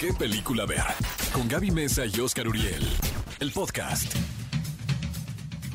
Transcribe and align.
¿Qué 0.00 0.14
película 0.14 0.64
ver? 0.64 0.80
Con 1.30 1.46
Gaby 1.46 1.72
Mesa 1.72 2.06
y 2.06 2.20
Oscar 2.20 2.48
Uriel. 2.48 2.88
El 3.38 3.52
podcast. 3.52 4.10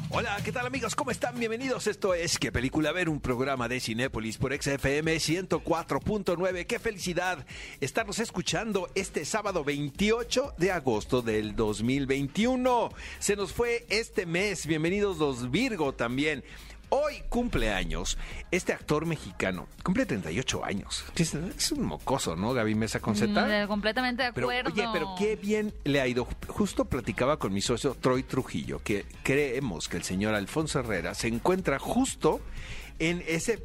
Hola, 0.09 0.35
¿qué 0.43 0.51
tal 0.51 0.65
amigos? 0.65 0.95
¿Cómo 0.95 1.11
están? 1.11 1.37
Bienvenidos. 1.37 1.85
Esto 1.85 2.15
es 2.15 2.39
¿Qué 2.39 2.51
película 2.51 2.91
ver? 2.91 3.07
Un 3.07 3.19
programa 3.19 3.67
de 3.67 3.79
Cinépolis 3.79 4.39
por 4.39 4.51
XFM 4.51 5.17
104.9. 5.17 6.65
¡Qué 6.65 6.79
felicidad 6.79 7.45
estarnos 7.79 8.17
escuchando 8.17 8.89
este 8.95 9.25
sábado 9.25 9.63
28 9.63 10.55
de 10.57 10.71
agosto 10.71 11.21
del 11.21 11.55
2021! 11.55 12.89
Se 13.19 13.35
nos 13.35 13.53
fue 13.53 13.85
este 13.89 14.25
mes. 14.25 14.65
Bienvenidos 14.65 15.19
los 15.19 15.51
Virgo 15.51 15.93
también. 15.93 16.43
Hoy 16.89 17.15
cumpleaños 17.29 18.17
este 18.51 18.71
actor 18.73 19.05
mexicano. 19.05 19.67
Cumple 19.83 20.05
38 20.05 20.63
años. 20.63 21.03
Es, 21.15 21.71
un 21.71 21.83
mocoso, 21.83 22.35
¿no, 22.35 22.53
Gaby 22.53 22.75
Mesa 22.75 22.99
con 22.99 23.15
Z? 23.15 23.65
Mm, 23.65 23.67
completamente 23.67 24.23
de 24.23 24.33
Pero, 24.33 24.47
acuerdo. 24.47 24.71
oye, 24.71 24.85
pero 24.93 25.15
qué 25.17 25.35
bien 25.35 25.73
le 25.83 25.99
ha 25.99 26.07
ido. 26.07 26.27
Justo 26.47 26.85
platicaba 26.85 27.37
con 27.37 27.53
mi 27.53 27.61
socio 27.61 27.95
Troy 27.99 28.23
Trujillo 28.23 28.79
que 28.83 29.05
creemos 29.23 29.87
que 29.89 29.97
el 29.97 30.03
señor 30.03 30.35
Alfonso 30.35 30.79
Herrera 30.79 31.13
se 31.15 31.27
encuentra 31.27 31.79
justo 31.79 32.39
en 32.99 33.23
ese 33.27 33.61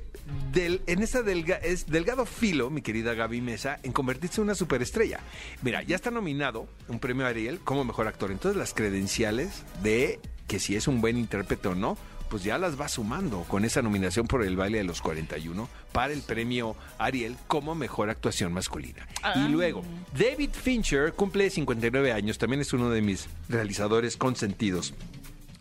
del, 0.52 0.80
en 0.86 1.02
ese 1.02 1.22
delga- 1.24 1.60
es 1.62 1.86
delgado 1.86 2.24
filo, 2.26 2.70
mi 2.70 2.82
querida 2.82 3.14
Gaby 3.14 3.40
Mesa, 3.40 3.78
en 3.82 3.92
convertirse 3.92 4.40
en 4.40 4.44
una 4.44 4.54
superestrella. 4.54 5.20
Mira, 5.62 5.82
ya 5.82 5.96
está 5.96 6.10
nominado 6.10 6.68
un 6.88 6.98
premio 7.00 7.26
Ariel 7.26 7.60
como 7.60 7.84
mejor 7.84 8.06
actor. 8.08 8.30
Entonces 8.30 8.56
las 8.56 8.72
credenciales 8.74 9.64
de 9.82 10.20
que 10.46 10.58
si 10.58 10.74
es 10.76 10.88
un 10.88 11.00
buen 11.00 11.16
intérprete 11.16 11.68
o 11.68 11.74
no, 11.74 11.96
pues 12.30 12.44
ya 12.44 12.56
las 12.56 12.80
va 12.80 12.88
sumando 12.88 13.42
con 13.42 13.64
esa 13.64 13.82
nominación 13.82 14.26
por 14.26 14.44
el 14.44 14.56
baile 14.56 14.78
de 14.78 14.84
los 14.84 15.02
41 15.02 15.68
para 15.92 16.12
el 16.12 16.22
premio 16.22 16.76
Ariel 16.96 17.36
como 17.48 17.74
mejor 17.74 18.08
actuación 18.08 18.52
masculina. 18.52 19.06
Y 19.34 19.48
luego, 19.48 19.82
David 20.16 20.50
Fincher 20.52 21.12
cumple 21.12 21.50
59 21.50 22.12
años, 22.12 22.38
también 22.38 22.60
es 22.60 22.72
uno 22.72 22.88
de 22.88 23.02
mis 23.02 23.28
realizadores 23.48 24.16
consentidos 24.16 24.94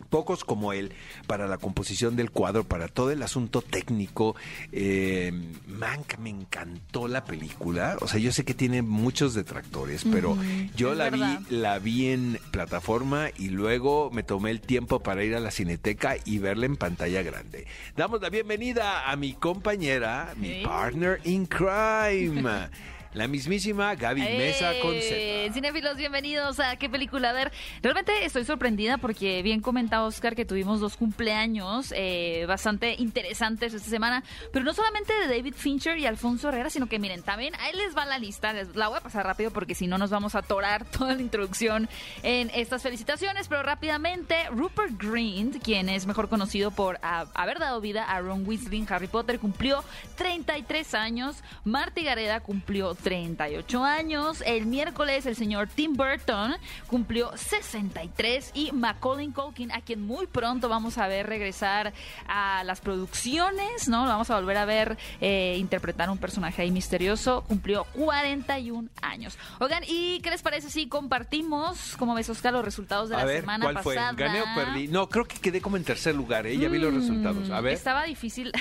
pocos 0.10 0.44
como 0.44 0.74
él 0.74 0.92
para 1.28 1.48
la 1.48 1.58
composición 1.58 2.16
del 2.16 2.32
cuadro, 2.32 2.64
para 2.64 2.88
todo 2.88 3.12
el 3.12 3.22
asunto 3.24 3.62
técnico. 3.62 4.36
Eh, 4.72 5.32
Mank, 5.68 6.18
me 6.18 6.30
encantó 6.30 7.08
la 7.08 7.24
película. 7.26 7.98
O 8.02 8.08
sea, 8.08 8.20
yo 8.20 8.32
sé 8.32 8.44
que 8.44 8.54
tiene 8.54 8.82
muchos 8.82 9.34
detractores, 9.34 10.04
pero 10.12 10.38
yo 10.76 10.96
la 10.96 11.10
verdad. 11.10 11.42
vi, 11.50 11.56
la 11.56 11.80
vi 11.80 12.08
en 12.08 12.40
plataforma 12.52 13.30
y 13.38 13.50
luego 13.50 14.10
me 14.12 14.24
tomé 14.24 14.52
el 14.52 14.62
tiempo 14.62 15.00
para 15.00 15.24
ir 15.24 15.36
a 15.36 15.40
la 15.40 15.52
cineteca 15.52 16.16
y 16.26 16.40
verla 16.40 16.66
en 16.66 16.76
pantalla 16.76 17.22
grande. 17.22 17.68
Damos 17.96 18.22
la 18.22 18.30
bienvenida 18.30 19.10
a 19.10 19.16
mi 19.16 19.34
compañera, 19.34 20.34
mi 20.36 20.64
partner 20.64 21.20
in 21.24 21.46
crime. 21.46 22.70
La 23.14 23.28
mismísima 23.28 23.96
Gaby 23.96 24.22
Mesa 24.22 24.72
con 24.84 24.94
Eh, 24.94 25.46
Z. 25.48 25.54
Cinéfilos, 25.56 25.98
bienvenidos 25.98 26.60
a 26.60 26.76
qué 26.76 26.90
película 26.90 27.32
a 27.32 27.34
ver. 27.34 27.52
Realmente 27.82 28.24
estoy 28.24 28.46
sorprendida 28.46 29.00
porque 29.00 29.42
bien 29.42 29.62
comentaba 29.62 30.06
Oscar 30.06 30.36
que 30.36 30.46
tuvimos 30.46 30.80
dos 30.80 30.96
cumpleaños 30.96 31.92
eh, 31.98 32.46
bastante 32.48 32.94
interesantes 33.00 33.74
esta 33.74 33.90
semana, 33.90 34.24
pero 34.54 34.64
no 34.64 34.76
solamente 34.76 35.12
de 35.12 35.28
David 35.28 35.56
Fincher 35.56 35.98
y 35.98 36.06
Alfonso 36.06 36.50
Herrera, 36.50 36.70
sino 36.70 36.86
que 36.86 37.00
miren, 37.00 37.24
también 37.24 37.56
ahí 37.56 37.76
les 37.76 37.98
va 37.98 38.06
la 38.06 38.20
lista, 38.20 38.54
les, 38.54 38.76
la 38.76 38.90
voy 38.90 39.00
a 39.00 39.02
pasar 39.02 39.26
rápido 39.26 39.50
porque 39.50 39.74
si 39.74 39.88
no 39.88 39.98
nos 39.98 40.12
vamos 40.12 40.36
a 40.36 40.40
atorar 40.40 40.86
toda 40.92 41.16
la 41.16 41.22
introducción 41.24 41.90
en 42.22 42.52
estas 42.54 42.84
felicitaciones, 42.84 43.48
pero 43.48 43.64
rápidamente 43.64 44.36
Rupert 44.52 45.02
Grint, 45.02 45.64
quien 45.64 45.90
es 45.90 46.06
mejor 46.06 46.30
conocido 46.30 46.70
por 46.70 47.00
haber 47.02 47.58
dado 47.58 47.82
vida 47.82 48.04
a 48.04 48.22
Ron 48.22 48.48
Weasley 48.48 48.82
en 48.82 48.94
Harry 48.94 49.08
Potter, 49.08 49.40
cumplió 49.40 49.84
33 50.18 50.94
años, 50.94 51.38
Marty 51.64 52.04
Gareda 52.04 52.42
cumplió 52.42 52.99
38 53.00 53.84
años, 53.84 54.44
el 54.46 54.66
miércoles 54.66 55.26
el 55.26 55.36
señor 55.36 55.68
Tim 55.68 55.94
Burton 55.96 56.56
cumplió 56.88 57.32
63 57.36 58.52
y 58.54 58.72
Macaulay 58.72 59.30
Culkin, 59.30 59.72
a 59.72 59.82
quien 59.82 60.02
muy 60.02 60.28
pronto 60.28 60.70
vamos 60.70 60.98
a 60.98 61.08
ver 61.08 61.28
regresar 61.28 61.94
a 62.28 62.64
las 62.64 62.82
producciones, 62.82 63.88
¿no? 63.88 64.04
Lo 64.04 64.10
vamos 64.10 64.30
a 64.30 64.36
volver 64.40 64.58
a 64.58 64.66
ver 64.66 64.98
eh, 65.22 65.56
interpretar 65.60 66.10
un 66.10 66.18
personaje 66.18 66.62
ahí 66.62 66.72
misterioso, 66.72 67.44
cumplió 67.48 67.86
41 67.94 68.90
años. 69.02 69.38
Oigan, 69.60 69.84
¿y 69.88 70.20
qué 70.22 70.30
les 70.30 70.42
parece 70.42 70.70
si 70.70 70.88
compartimos, 70.88 71.96
como 71.98 72.14
ves 72.16 72.30
Oscar, 72.30 72.54
los 72.54 72.66
resultados 72.66 73.10
de 73.10 73.16
A 73.16 73.20
la 73.20 73.26
ver, 73.26 73.42
semana 73.42 73.66
¿cuál 73.66 73.76
pasada? 73.76 74.14
fue? 74.14 74.24
¿Gané 74.26 74.42
o 74.42 74.46
perdí? 74.56 74.88
No, 74.88 75.10
creo 75.10 75.26
que 75.26 75.38
quedé 75.40 75.62
como 75.62 75.78
en 75.78 75.84
tercer 75.84 76.16
lugar, 76.16 76.48
¿eh? 76.48 76.58
Ya 76.58 76.68
vi 76.70 76.78
los 76.80 76.94
resultados. 76.94 77.50
A 77.50 77.62
ver. 77.62 77.74
Estaba 77.74 78.04
difícil. 78.04 78.52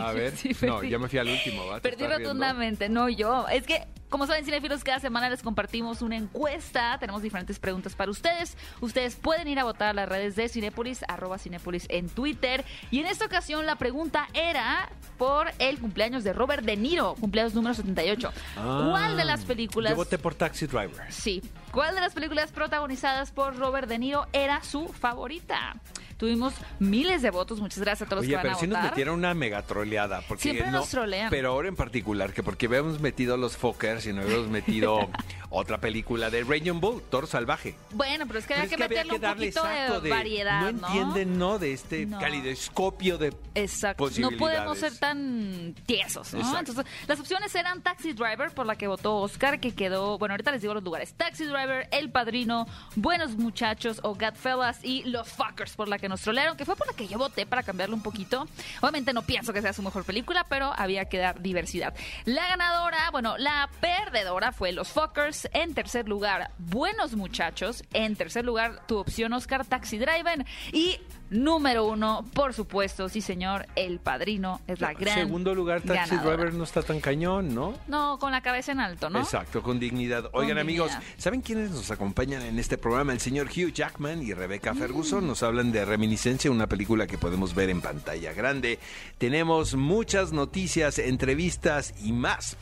A 0.00 0.12
ver. 0.12 0.36
Sí, 0.36 0.56
no, 0.62 0.82
ya 0.82 0.98
me 0.98 1.08
fui 1.08 1.18
al 1.18 1.28
último, 1.28 1.66
¿va? 1.66 1.80
¿Te 1.80 1.90
Perdí 1.90 2.06
rotundamente, 2.06 2.88
no 2.88 3.08
yo. 3.08 3.46
Es 3.48 3.64
que, 3.64 3.86
como 4.08 4.26
saben, 4.26 4.44
cinefilos, 4.44 4.84
cada 4.84 5.00
semana 5.00 5.28
les 5.28 5.42
compartimos 5.42 6.02
una 6.02 6.16
encuesta. 6.16 6.96
Tenemos 6.98 7.22
diferentes 7.22 7.58
preguntas 7.58 7.94
para 7.94 8.10
ustedes. 8.10 8.56
Ustedes 8.80 9.16
pueden 9.16 9.48
ir 9.48 9.58
a 9.58 9.64
votar 9.64 9.88
a 9.88 9.92
las 9.92 10.08
redes 10.08 10.34
de 10.36 10.48
Cinépolis, 10.48 11.00
arroba 11.08 11.38
Cinépolis 11.38 11.86
en 11.88 12.08
Twitter. 12.08 12.64
Y 12.90 13.00
en 13.00 13.06
esta 13.06 13.26
ocasión 13.26 13.66
la 13.66 13.76
pregunta 13.76 14.28
era 14.34 14.90
por 15.18 15.50
el 15.58 15.78
cumpleaños 15.78 16.24
de 16.24 16.32
Robert 16.32 16.64
De 16.64 16.76
Niro, 16.76 17.14
cumpleaños 17.20 17.54
número 17.54 17.74
78. 17.74 18.32
Ah, 18.56 18.88
¿Cuál 18.90 19.16
de 19.16 19.24
las 19.24 19.44
películas... 19.44 19.90
Yo 19.90 19.96
voté 19.96 20.18
por 20.18 20.34
Taxi 20.34 20.66
Driver. 20.66 21.12
Sí. 21.12 21.42
¿Cuál 21.72 21.94
de 21.94 22.00
las 22.00 22.14
películas 22.14 22.50
protagonizadas 22.50 23.30
por 23.30 23.56
Robert 23.56 23.88
De 23.88 23.98
Niro 23.98 24.26
era 24.32 24.62
su 24.62 24.88
favorita? 24.88 25.74
Tuvimos 26.16 26.52
miles 26.80 27.22
de 27.22 27.30
votos. 27.30 27.60
Muchas 27.60 27.78
gracias 27.78 28.06
a 28.06 28.10
todos 28.10 28.24
Oye, 28.24 28.32
los 28.32 28.38
que 28.38 28.42
pero 28.42 28.54
van 28.54 28.56
a 28.56 28.60
si 28.60 28.66
nos 28.66 28.78
votar. 28.78 28.90
metieron 28.90 29.14
una 29.18 29.34
mega 29.34 29.62
troleada. 29.62 30.20
Porque 30.26 30.42
Siempre 30.42 30.66
no, 30.66 30.78
nos 30.78 30.88
trolean. 30.88 31.30
Pero 31.30 31.50
ahora 31.50 31.68
en 31.68 31.76
particular, 31.76 32.32
que 32.32 32.42
porque 32.42 32.66
habíamos 32.66 32.98
metido 33.00 33.36
los 33.36 33.56
Y 34.06 34.12
no 34.12 34.22
habíamos 34.22 34.48
metido 34.48 35.08
otra 35.50 35.78
película 35.78 36.30
de 36.30 36.44
Raging 36.44 36.80
Bull, 36.80 37.02
Toro 37.10 37.26
Salvaje. 37.26 37.74
Bueno, 37.92 38.26
pero 38.26 38.38
es 38.38 38.46
que 38.46 38.54
Pero 38.54 38.62
había 38.62 38.70
es 38.70 38.76
que 38.76 38.84
había 38.84 39.04
meterle 39.04 39.28
un 39.28 39.34
poquito 39.34 40.00
de, 40.02 40.10
variedad, 40.10 40.60
No 40.60 40.72
¿no? 40.72 40.86
entienden, 40.88 41.38
¿no? 41.38 41.58
De 41.58 41.72
este 41.72 42.06
No. 42.06 42.18
calidoscopio 42.18 43.18
de 43.18 43.34
Exacto. 43.54 44.08
No 44.18 44.30
podemos 44.32 44.78
ser 44.78 44.96
tan 44.98 45.74
tiesos, 45.86 46.32
¿no? 46.34 46.40
Exacto. 46.40 46.70
Entonces, 46.72 46.92
las 47.06 47.18
opciones 47.20 47.54
eran 47.54 47.82
Taxi 47.82 48.12
Driver, 48.12 48.50
por 48.52 48.66
la 48.66 48.76
que 48.76 48.86
votó 48.86 49.16
Oscar, 49.16 49.58
que 49.58 49.74
quedó... 49.74 50.18
Bueno, 50.18 50.34
ahorita 50.34 50.52
les 50.52 50.60
digo 50.62 50.74
los 50.74 50.84
lugares. 50.84 51.14
Taxi 51.14 51.44
Driver, 51.44 51.88
El 51.90 52.10
Padrino, 52.10 52.66
Buenos 52.96 53.36
Muchachos 53.36 54.00
o 54.02 54.14
Godfellas 54.14 54.84
y 54.84 55.02
Los 55.04 55.28
Fuckers, 55.28 55.74
por 55.76 55.88
la 55.88 55.98
que 55.98 56.08
nos 56.08 56.20
trolearon, 56.20 56.56
que 56.56 56.64
fue 56.64 56.76
por 56.76 56.86
la 56.86 56.92
que 56.92 57.06
yo 57.08 57.18
voté 57.18 57.46
para 57.46 57.62
cambiarlo 57.62 57.96
un 57.96 58.02
poquito. 58.02 58.46
Obviamente 58.80 59.12
no 59.12 59.22
pienso 59.22 59.52
que 59.52 59.62
sea 59.62 59.72
su 59.72 59.82
mejor 59.82 60.04
película, 60.04 60.44
pero 60.48 60.72
había 60.76 61.06
que 61.06 61.18
dar 61.18 61.40
diversidad. 61.40 61.94
La 62.26 62.46
ganadora, 62.48 63.10
bueno, 63.10 63.36
la 63.38 63.68
perdedora 63.88 64.52
fue 64.52 64.72
Los 64.72 64.88
Fuckers. 64.88 65.48
En 65.52 65.74
tercer 65.74 66.08
lugar, 66.08 66.50
Buenos 66.58 67.14
Muchachos. 67.14 67.82
En 67.92 68.16
tercer 68.16 68.44
lugar, 68.44 68.86
tu 68.86 68.98
opción 68.98 69.32
Oscar, 69.32 69.64
Taxi 69.64 69.98
Driver. 69.98 70.44
Y 70.72 71.00
número 71.30 71.86
uno, 71.86 72.24
por 72.32 72.54
supuesto, 72.54 73.08
sí 73.08 73.20
señor, 73.20 73.66
El 73.76 73.98
Padrino 73.98 74.60
es 74.66 74.80
la 74.80 74.94
gran 74.94 75.14
Segundo 75.14 75.54
lugar, 75.54 75.80
Taxi 75.82 76.10
ganadora. 76.10 76.36
Driver 76.36 76.54
no 76.54 76.64
está 76.64 76.82
tan 76.82 77.00
cañón, 77.00 77.54
¿no? 77.54 77.74
No, 77.86 78.18
con 78.18 78.32
la 78.32 78.40
cabeza 78.40 78.72
en 78.72 78.80
alto, 78.80 79.10
¿no? 79.10 79.18
Exacto, 79.18 79.62
con 79.62 79.78
dignidad. 79.78 80.30
Oigan, 80.32 80.58
amigos. 80.58 80.92
¿saben 81.16 81.40
quiénes 81.40 81.70
nos 81.70 81.90
acompañan 81.90 82.42
en 82.42 82.58
este 82.58 82.78
programa? 82.78 83.12
El 83.12 83.20
señor 83.20 83.48
Hugh 83.48 83.72
Jackman 83.72 84.22
y 84.22 84.32
Rebecca 84.34 84.74
Ferguson 84.74 85.26
nos 85.26 85.42
hablan 85.42 85.72
de 85.72 85.84
Reminiscencia, 85.84 86.50
una 86.50 86.66
película 86.66 87.06
que 87.06 87.18
podemos 87.18 87.54
ver 87.54 87.70
en 87.70 87.80
pantalla 87.80 88.32
grande. 88.32 88.78
Tenemos 89.18 89.74
muchas 89.74 90.32
noticias, 90.32 90.98
entrevistas 90.98 91.94
y 92.02 92.12
más. 92.12 92.56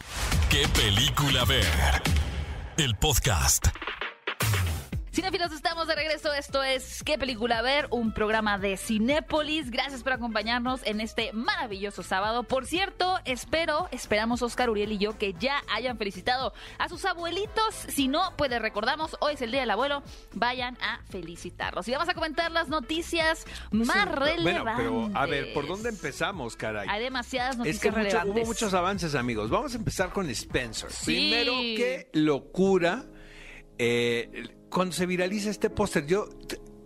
¿Qué 0.50 0.66
película 0.68 1.44
ver? 1.44 1.64
El 2.76 2.94
podcast. 2.96 3.68
Cinefilos, 5.16 5.50
estamos 5.52 5.88
de 5.88 5.94
regreso. 5.94 6.30
Esto 6.34 6.62
es 6.62 7.02
¿Qué 7.02 7.16
película 7.16 7.62
ver? 7.62 7.86
Un 7.90 8.12
programa 8.12 8.58
de 8.58 8.76
Cinépolis. 8.76 9.70
Gracias 9.70 10.02
por 10.02 10.12
acompañarnos 10.12 10.82
en 10.84 11.00
este 11.00 11.32
maravilloso 11.32 12.02
sábado. 12.02 12.42
Por 12.42 12.66
cierto, 12.66 13.18
espero, 13.24 13.88
esperamos 13.92 14.42
Oscar 14.42 14.68
Uriel 14.68 14.92
y 14.92 14.98
yo 14.98 15.16
que 15.16 15.32
ya 15.32 15.62
hayan 15.74 15.96
felicitado 15.96 16.52
a 16.78 16.90
sus 16.90 17.06
abuelitos. 17.06 17.74
Si 17.88 18.08
no, 18.08 18.34
pues 18.36 18.50
les 18.50 18.60
recordamos, 18.60 19.16
hoy 19.20 19.32
es 19.34 19.40
el 19.40 19.52
Día 19.52 19.60
del 19.60 19.70
Abuelo. 19.70 20.02
Vayan 20.34 20.76
a 20.82 21.00
felicitarlos. 21.08 21.88
Y 21.88 21.92
vamos 21.92 22.10
a 22.10 22.14
comentar 22.14 22.50
las 22.52 22.68
noticias 22.68 23.46
más 23.70 24.06
relevantes. 24.10 24.52
Bueno, 24.52 25.08
pero 25.08 25.18
a 25.18 25.24
ver, 25.24 25.54
¿por 25.54 25.66
dónde 25.66 25.88
empezamos, 25.88 26.56
caray? 26.56 26.86
Hay 26.90 27.02
demasiadas 27.02 27.52
Es 27.52 27.58
noticias 27.58 27.82
que 27.82 27.88
mucho- 27.90 28.02
relevantes. 28.02 28.34
hubo 28.36 28.44
muchos 28.44 28.74
avances, 28.74 29.14
amigos. 29.14 29.48
Vamos 29.48 29.72
a 29.72 29.78
empezar 29.78 30.10
con 30.12 30.28
Spencer. 30.28 30.92
Sí. 30.92 31.06
Primero, 31.06 31.52
qué 31.52 32.10
locura. 32.12 33.06
eh, 33.78 34.48
cuando 34.70 34.92
se 34.94 35.06
viraliza 35.06 35.50
este 35.50 35.70
póster, 35.70 36.06
yo 36.06 36.28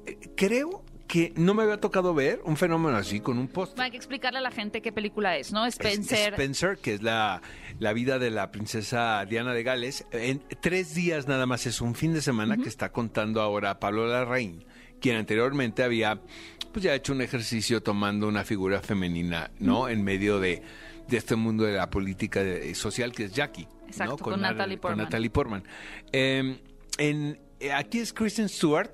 eh, 0.07 0.17
creo 0.37 0.85
que 1.09 1.33
no 1.37 1.55
me 1.55 1.65
había 1.65 1.79
tocado 1.81 2.15
ver 2.15 2.41
un 2.45 2.57
fenómeno 2.57 2.97
así 2.97 3.19
con 3.19 3.37
un 3.39 3.49
póster. 3.49 3.83
Hay 3.83 3.91
que 3.91 3.97
explicarle 3.97 4.39
a 4.39 4.43
la 4.43 4.53
gente 4.53 4.81
qué 4.81 4.93
película 4.93 5.37
es, 5.37 5.53
¿no? 5.53 5.67
Es- 5.67 5.75
Spencer. 5.75 6.35
Spencer, 6.35 6.79
que 6.79 6.95
es 6.95 7.03
la, 7.03 7.43
la 7.81 7.93
vida 7.93 8.21
de 8.21 8.31
la 8.31 8.53
princesa 8.53 9.25
Diana 9.29 9.53
de 9.53 9.63
Gales. 9.65 10.07
En 10.13 10.41
tres 10.61 10.95
días 10.95 11.27
nada 11.27 11.47
más, 11.47 11.67
es 11.67 11.81
un 11.81 11.97
fin 11.97 12.15
de 12.15 12.23
semana 12.23 12.57
que 12.57 12.69
está 12.69 12.93
contando 12.93 13.41
ahora 13.41 13.81
Pablo 13.81 14.07
Larraín, 14.07 14.65
quien 15.01 15.17
anteriormente 15.17 15.83
había 15.83 16.21
pues 16.73 16.85
ya 16.85 16.95
hecho 16.95 17.13
un 17.13 17.23
ejercicio 17.23 17.83
tomando 17.83 18.29
una 18.29 18.45
figura 18.45 18.81
femenina, 18.81 19.51
¿no? 19.59 19.89
En 19.89 20.05
medio 20.05 20.39
de, 20.39 20.63
de 21.09 21.17
este 21.17 21.35
mundo 21.35 21.65
de 21.65 21.73
la 21.73 21.91
política 21.91 22.45
de- 22.45 22.73
social 22.77 23.11
que 23.11 23.25
es 23.25 23.33
Jackie. 23.33 23.67
Exacto, 23.89 24.13
¿no? 24.13 24.19
con 24.19 24.41
Natalie 24.41 24.77
con 24.77 24.83
Portman. 24.83 25.05
Natalie 25.05 25.31
Portman. 25.31 25.65
Eh, 26.13 26.61
en, 26.99 27.27
eh, 27.33 27.41
aquí 27.75 27.99
es 27.99 28.13
Kristen 28.13 28.49
Stewart 28.49 28.91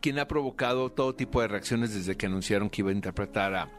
quien 0.00 0.18
ha 0.18 0.28
provocado 0.28 0.90
todo 0.90 1.14
tipo 1.14 1.40
de 1.40 1.48
reacciones 1.48 1.94
desde 1.94 2.16
que 2.16 2.26
anunciaron 2.26 2.70
que 2.70 2.82
iba 2.82 2.90
a 2.90 2.94
interpretar 2.94 3.54
a, 3.54 3.70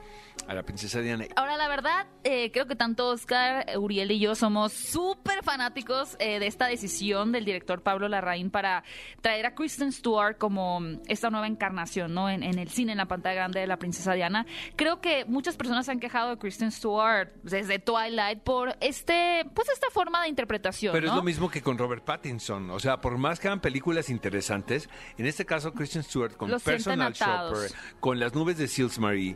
a 0.48 0.54
la 0.54 0.64
princesa 0.64 1.02
Diana. 1.02 1.26
Ahora, 1.36 1.58
la 1.58 1.68
verdad, 1.68 2.08
eh, 2.24 2.52
creo 2.52 2.68
que 2.68 2.76
tanto 2.76 3.08
Oscar, 3.10 3.66
Uriel 3.78 4.12
y 4.12 4.20
yo 4.20 4.36
somos 4.36 4.74
súper 4.74 5.44
fanáticos 5.44 6.16
eh, 6.20 6.40
de 6.40 6.48
esta 6.48 6.68
decisión 6.68 7.32
del 7.32 7.46
director 7.46 7.82
Pablo 7.82 8.08
Larraín 8.08 8.50
para 8.50 8.84
traer 9.22 9.46
a 9.46 9.56
Kristen 9.56 9.92
Stewart 9.92 10.38
como 10.38 10.82
esta 11.08 11.30
nueva 11.30 11.48
encarnación, 11.48 12.14
¿no? 12.14 12.30
En, 12.30 12.44
en 12.44 12.60
el 12.60 12.70
cine, 12.70 12.92
en 12.94 12.98
la 12.98 13.08
pantalla 13.08 13.36
grande 13.36 13.60
de 13.60 13.68
la 13.68 13.78
princesa 13.78 14.14
Diana. 14.14 14.46
Creo 14.76 15.02
que 15.02 15.26
muchas 15.26 15.56
personas 15.56 15.86
se 15.86 15.92
han 15.92 16.00
quejado 16.00 16.32
de 16.32 16.38
Kristen 16.38 16.72
Stewart 16.72 17.30
desde 17.44 17.80
Twilight 17.80 18.40
por 18.40 18.76
este, 18.82 19.46
pues 19.54 19.70
esta 19.70 19.88
forma 19.92 20.22
de 20.24 20.30
interpretación, 20.30 20.94
Pero 20.94 21.08
¿no? 21.08 21.14
es 21.14 21.18
lo 21.18 21.24
mismo 21.24 21.50
que 21.50 21.62
con 21.62 21.78
Robert 21.78 22.04
Pattinson. 22.04 22.70
O 22.72 22.80
sea, 22.80 23.00
por 23.00 23.18
más 23.18 23.40
que 23.40 23.48
hagan 23.48 23.62
películas 23.62 24.10
interesantes, 24.10 24.90
en 25.18 25.26
este 25.26 25.46
caso 25.46 25.74
Kristen 25.74 26.04
Stewart 26.04 26.36
con 26.36 26.50
Los 26.50 26.64
Personal. 26.64 27.14
Shopper, 27.14 27.72
con 28.00 28.20
las 28.20 28.34
nubes 28.34 28.58
de 28.58 28.68
Salisbury, 28.68 29.36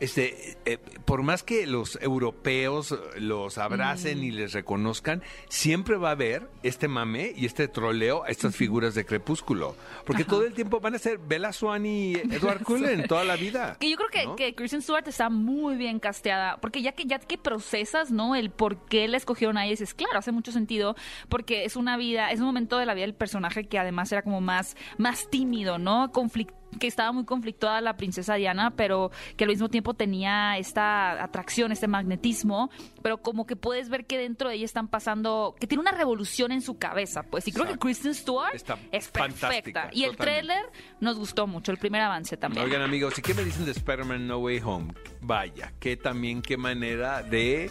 este, 0.00 0.29
eh, 0.64 0.78
por 1.04 1.22
más 1.22 1.42
que 1.42 1.66
los 1.66 1.98
europeos 2.00 2.94
los 3.16 3.58
abracen 3.58 4.22
y 4.22 4.30
les 4.30 4.52
reconozcan, 4.52 5.22
siempre 5.48 5.96
va 5.96 6.08
a 6.08 6.12
haber 6.12 6.48
este 6.62 6.88
mame 6.88 7.32
y 7.36 7.46
este 7.46 7.68
troleo 7.68 8.24
a 8.24 8.28
estas 8.28 8.56
figuras 8.56 8.94
de 8.94 9.04
crepúsculo. 9.04 9.76
Porque 10.04 10.24
todo 10.24 10.44
el 10.44 10.52
tiempo 10.52 10.80
van 10.80 10.94
a 10.94 10.98
ser 10.98 11.18
Bella 11.18 11.52
Swan 11.52 11.86
y 11.86 12.14
Edward 12.14 12.62
Cullen 12.64 13.06
toda 13.06 13.24
la 13.24 13.36
vida. 13.36 13.76
Que 13.80 13.90
yo 13.90 13.96
creo 13.96 14.08
que, 14.08 14.24
¿no? 14.26 14.36
que 14.36 14.54
Kristen 14.54 14.82
Stewart 14.82 15.06
está 15.08 15.30
muy 15.30 15.76
bien 15.76 15.98
casteada, 15.98 16.58
porque 16.60 16.82
ya 16.82 16.92
que 16.92 17.04
ya 17.04 17.18
que 17.18 17.38
procesas, 17.38 18.10
¿no? 18.10 18.36
El 18.36 18.50
por 18.50 18.84
qué 18.86 19.08
la 19.08 19.16
escogieron 19.16 19.56
a 19.58 19.64
ella, 19.64 19.72
dices, 19.72 19.94
claro, 19.94 20.18
hace 20.18 20.32
mucho 20.32 20.52
sentido, 20.52 20.96
porque 21.28 21.64
es 21.64 21.76
una 21.76 21.96
vida, 21.96 22.30
es 22.30 22.40
un 22.40 22.46
momento 22.46 22.78
de 22.78 22.86
la 22.86 22.94
vida 22.94 23.06
del 23.06 23.14
personaje 23.14 23.66
que 23.66 23.78
además 23.78 24.12
era 24.12 24.22
como 24.22 24.40
más, 24.40 24.76
más 24.98 25.28
tímido, 25.30 25.78
¿no? 25.78 26.12
Conflict 26.12 26.59
que 26.78 26.86
estaba 26.86 27.12
muy 27.12 27.24
conflictuada 27.24 27.80
la 27.80 27.96
princesa 27.96 28.34
Diana, 28.34 28.70
pero 28.76 29.10
que 29.36 29.44
al 29.44 29.50
mismo 29.50 29.68
tiempo 29.68 29.94
tenía 29.94 30.58
esta 30.58 31.22
atracción, 31.22 31.72
este 31.72 31.88
magnetismo, 31.88 32.70
pero 33.02 33.18
como 33.18 33.46
que 33.46 33.56
puedes 33.56 33.88
ver 33.88 34.06
que 34.06 34.18
dentro 34.18 34.48
de 34.48 34.56
ella 34.56 34.64
están 34.64 34.88
pasando, 34.88 35.54
que 35.58 35.66
tiene 35.66 35.80
una 35.80 35.92
revolución 35.92 36.52
en 36.52 36.62
su 36.62 36.78
cabeza, 36.78 37.22
pues, 37.22 37.46
y 37.48 37.52
creo 37.52 37.66
que. 37.66 37.80
Kristen 37.80 38.14
Stewart 38.14 38.54
Está 38.54 38.78
es 38.92 39.08
perfecta. 39.08 39.88
Y 39.92 40.04
el 40.04 40.16
tráiler 40.16 40.66
nos 41.00 41.18
gustó 41.18 41.46
mucho, 41.46 41.72
el 41.72 41.78
primer 41.78 42.02
avance 42.02 42.36
también. 42.36 42.64
Oigan 42.64 42.82
amigos, 42.82 43.18
¿y 43.18 43.22
qué 43.22 43.32
me 43.32 43.44
dicen 43.44 43.64
de 43.64 43.72
Spider-Man 43.72 44.26
No 44.26 44.38
Way 44.38 44.60
Home? 44.64 44.94
Vaya, 45.22 45.72
que 45.80 45.96
también 45.96 46.42
qué 46.42 46.56
manera 46.56 47.22
de 47.22 47.70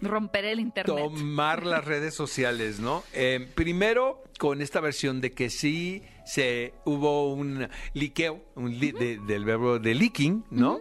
Romper 0.00 0.44
el 0.44 0.60
internet. 0.60 0.96
tomar 0.96 1.66
las 1.66 1.84
redes 1.84 2.14
sociales, 2.14 2.78
¿no? 2.80 3.02
Eh, 3.12 3.48
primero, 3.54 4.22
con 4.38 4.62
esta 4.62 4.80
versión 4.80 5.20
de 5.20 5.32
que 5.32 5.50
sí 5.50 6.02
se 6.28 6.74
hubo 6.84 7.32
un 7.32 7.68
liqueo 7.94 8.40
un 8.54 8.78
li- 8.78 8.92
de- 8.92 9.18
del 9.18 9.44
verbo 9.44 9.78
de 9.78 9.94
leaking, 9.94 10.44
¿no? 10.50 10.80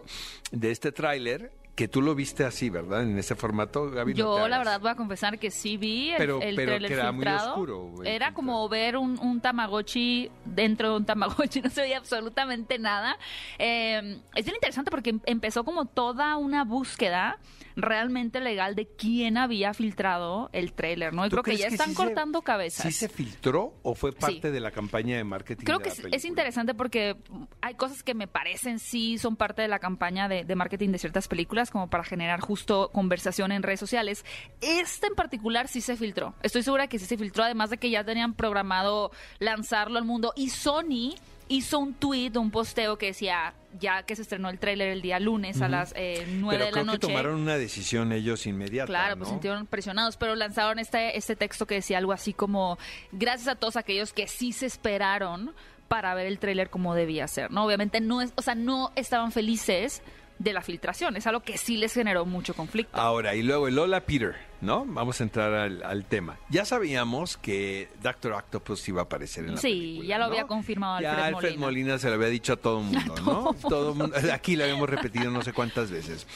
De 0.51 0.71
este 0.71 0.91
tráiler, 0.91 1.51
que 1.77 1.88
tú 1.88 2.01
lo 2.01 2.15
viste 2.15 2.44
así, 2.44 2.71
¿verdad? 2.71 3.03
En 3.03 3.18
ese 3.19 3.35
formato, 3.35 3.91
Gaby. 3.91 4.13
no 4.15 4.18
Yo 4.18 4.47
la 4.47 4.57
verdad 4.57 4.81
voy 4.81 4.89
a 4.89 4.95
confesar 4.95 5.38
que 5.38 5.51
sí 5.51 5.77
vi 5.77 6.09
el, 6.09 6.18
Pero- 6.18 6.41
el 6.41 6.56
pero 6.56 6.69
trailer 6.71 6.88
que 6.89 6.94
era 6.95 7.12
muy 7.12 7.24
filtrado. 7.24 7.50
oscuro, 7.51 7.79
güey, 7.91 8.09
era 8.15 8.33
como 8.33 8.68
ver 8.68 8.97
un, 8.97 9.19
un 9.19 9.39
Tamagotchi 9.41 10.31
dentro 10.44 10.89
de 10.89 10.97
un 10.97 11.06
Tamagotchi, 11.06 11.62
no 11.62 11.69
se 11.69 11.81
veía 11.81 12.00
absolutamente 12.00 12.79
nada. 12.79 13.15
Eh, 13.59 14.19
es 14.35 14.44
bien 14.44 14.56
interesante 14.56 14.89
porque 14.89 15.12
em- 15.12 15.21
empezó 15.27 15.63
como 15.63 15.85
toda 15.85 16.35
una 16.38 16.63
búsqueda 16.63 17.38
realmente 17.75 18.41
legal 18.41 18.73
de 18.75 18.88
quién 18.88 19.38
había 19.38 19.71
filtrado 19.75 20.50
el 20.51 20.73
trailer, 20.73 21.13
¿no? 21.13 21.27
Y 21.27 21.30
¿Tú 21.30 21.35
creo 21.35 21.44
que 21.44 21.57
ya 21.57 21.68
están 21.68 21.89
sí 21.89 21.95
se- 21.95 22.03
cortando 22.03 22.41
cabezas. 22.41 22.88
¿Sí 22.88 22.91
se 22.91 23.07
filtró 23.07 23.75
o 23.83 23.94
fue 23.94 24.13
parte 24.13 24.50
de 24.51 24.59
la 24.59 24.71
campaña 24.71 25.15
de 25.18 25.23
marketing? 25.23 25.63
Creo 25.63 25.77
de 25.77 25.83
que 25.91 26.09
la 26.09 26.15
es, 26.15 26.25
interesante 26.25 26.73
porque 26.73 27.18
hay 27.62 27.75
cosas 27.75 28.01
que 28.01 28.15
me 28.15 28.27
parecen 28.27 28.80
sí 28.80 29.19
son 29.19 29.35
parte 29.35 29.62
de 29.62 29.68
la 29.68 29.77
campaña 29.77 30.27
de, 30.27 30.44
de 30.44 30.56
marketing 30.56 30.89
de 30.89 30.97
ciertas 30.97 31.27
películas 31.27 31.66
como 31.71 31.89
para 31.89 32.03
generar 32.03 32.39
justo 32.39 32.89
conversación 32.93 33.51
en 33.51 33.63
redes 33.63 33.79
sociales. 33.79 34.25
Este 34.61 35.07
en 35.07 35.15
particular 35.15 35.67
sí 35.67 35.81
se 35.81 35.95
filtró. 35.95 36.33
Estoy 36.43 36.63
segura 36.63 36.87
que 36.87 36.99
sí 36.99 37.05
se 37.05 37.17
filtró, 37.17 37.43
además 37.43 37.69
de 37.69 37.77
que 37.77 37.89
ya 37.89 38.03
tenían 38.03 38.33
programado 38.33 39.11
lanzarlo 39.39 39.97
al 39.97 40.05
mundo. 40.05 40.33
Y 40.35 40.49
Sony 40.49 41.15
hizo 41.49 41.79
un 41.79 41.93
tweet, 41.93 42.31
un 42.35 42.51
posteo 42.51 42.97
que 42.97 43.07
decía, 43.07 43.53
ya 43.79 44.03
que 44.03 44.15
se 44.17 44.21
estrenó 44.23 44.49
el 44.49 44.59
tráiler 44.59 44.89
el 44.89 45.01
día 45.01 45.17
lunes 45.19 45.61
a 45.61 45.69
las 45.69 45.93
eh, 45.95 46.25
9 46.29 46.57
Pero 46.57 46.65
de 46.65 46.71
la 46.73 46.83
noche. 46.83 46.99
que 46.99 47.07
tomaron 47.07 47.35
una 47.39 47.57
decisión 47.57 48.11
ellos 48.11 48.45
inmediata, 48.45 48.87
Claro, 48.87 49.11
¿no? 49.15 49.19
pues 49.19 49.29
sintieron 49.29 49.65
presionados, 49.65 50.17
pero 50.17 50.35
lanzaron 50.35 50.77
este, 50.79 51.17
este 51.17 51.37
texto 51.37 51.65
que 51.65 51.75
decía 51.75 51.99
algo 51.99 52.11
así 52.11 52.33
como, 52.33 52.77
gracias 53.13 53.47
a 53.47 53.55
todos 53.55 53.77
aquellos 53.77 54.11
que 54.11 54.27
sí 54.27 54.51
se 54.51 54.65
esperaron 54.65 55.53
para 55.87 56.13
ver 56.15 56.25
el 56.25 56.37
tráiler 56.37 56.69
como 56.69 56.93
debía 56.95 57.29
ser, 57.29 57.49
¿no? 57.49 57.63
Obviamente 57.63 58.01
no 58.01 58.21
es, 58.21 58.33
o 58.35 58.41
sea, 58.41 58.55
no 58.55 58.91
estaban 58.97 59.31
felices 59.31 60.01
de 60.39 60.53
la 60.53 60.61
filtración, 60.61 61.15
es 61.17 61.25
algo 61.27 61.41
que 61.41 61.57
sí 61.57 61.77
les 61.77 61.93
generó 61.93 62.25
mucho 62.25 62.53
conflicto. 62.53 62.95
Ahora, 62.97 63.33
y 63.35 63.41
luego 63.43 63.67
el 63.67 63.75
Lola 63.75 64.01
Peter, 64.05 64.35
¿no? 64.61 64.85
Vamos 64.85 65.19
a 65.19 65.23
entrar 65.23 65.53
al, 65.53 65.81
al 65.83 66.05
tema. 66.05 66.37
Ya 66.49 66.63
sabíamos 66.65 67.37
que 67.37 67.89
Doctor 68.03 68.33
Octopus 68.33 68.87
iba 68.89 69.01
a 69.01 69.05
aparecer 69.05 69.45
en 69.45 69.55
la 69.55 69.61
Sí, 69.61 69.69
película, 69.69 70.07
ya 70.07 70.17
lo 70.19 70.25
¿no? 70.25 70.31
había 70.31 70.45
confirmado 70.47 71.01
Ya 71.01 71.11
Alfred 71.11 71.35
Alfred 71.35 71.49
Molina. 71.57 71.65
Molina 71.65 71.97
se 71.99 72.07
lo 72.09 72.13
había 72.15 72.27
dicho 72.27 72.53
a 72.53 72.57
todo 72.57 72.79
el 72.79 72.85
mundo, 72.85 73.13
A 73.17 73.21
¿no? 73.21 73.53
todo 73.61 73.69
Todo 73.69 73.95
mundo- 73.95 74.15
Aquí 74.31 74.55
lo 74.55 74.63
habíamos 74.65 74.89
repetido 74.89 75.31
no 75.31 75.41
sé 75.41 75.53
cuántas 75.53 75.89
veces. 75.91 76.27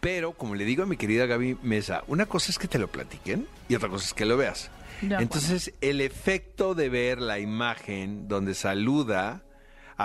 Pero, 0.00 0.32
como 0.32 0.54
le 0.54 0.64
digo 0.64 0.82
a 0.84 0.86
mi 0.86 0.96
querida 0.96 1.26
Gaby 1.26 1.58
Mesa, 1.62 2.04
una 2.06 2.24
cosa 2.26 2.50
es 2.50 2.58
que 2.58 2.68
te 2.68 2.78
lo 2.78 2.88
platiquen 2.88 3.46
y 3.68 3.74
otra 3.74 3.88
cosa 3.90 4.06
es 4.06 4.14
que 4.14 4.24
lo 4.24 4.36
veas. 4.36 4.70
Entonces, 5.02 5.72
el 5.80 6.00
efecto 6.00 6.74
de 6.74 6.88
ver 6.88 7.20
la 7.20 7.38
imagen 7.38 8.28
donde 8.28 8.54
saluda 8.54 9.42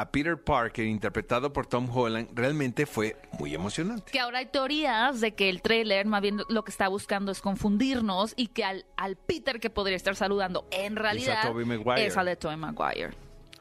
a 0.02 0.12
Peter 0.12 0.38
Parker, 0.38 0.86
interpretado 0.86 1.54
por 1.54 1.68
Tom 1.68 1.90
Holland, 1.90 2.28
realmente 2.34 2.86
fue 2.86 3.16
muy 3.40 3.54
emocionante. 3.56 4.12
Que 4.12 4.20
ahora 4.20 4.40
hay 4.40 4.48
teorías 4.48 5.22
de 5.22 5.34
que 5.36 5.48
el 5.50 5.62
tráiler 5.62 6.06
más 6.06 6.22
bien 6.22 6.42
lo 6.50 6.64
que 6.66 6.72
está 6.72 6.88
buscando 6.90 7.32
es 7.32 7.40
confundirnos 7.42 8.34
y 8.36 8.48
que 8.48 8.64
al, 8.66 8.86
al 8.98 9.16
Peter 9.16 9.60
que 9.60 9.70
podría 9.70 9.96
estar 9.96 10.16
saludando 10.16 10.66
en 10.72 10.98
realidad 10.98 11.44
Tobey 11.48 11.66
Maguire. 11.66 12.06
es 12.08 12.18
al 12.18 12.26
de 12.26 12.36
Tobey 12.36 12.58
Maguire. 12.58 13.12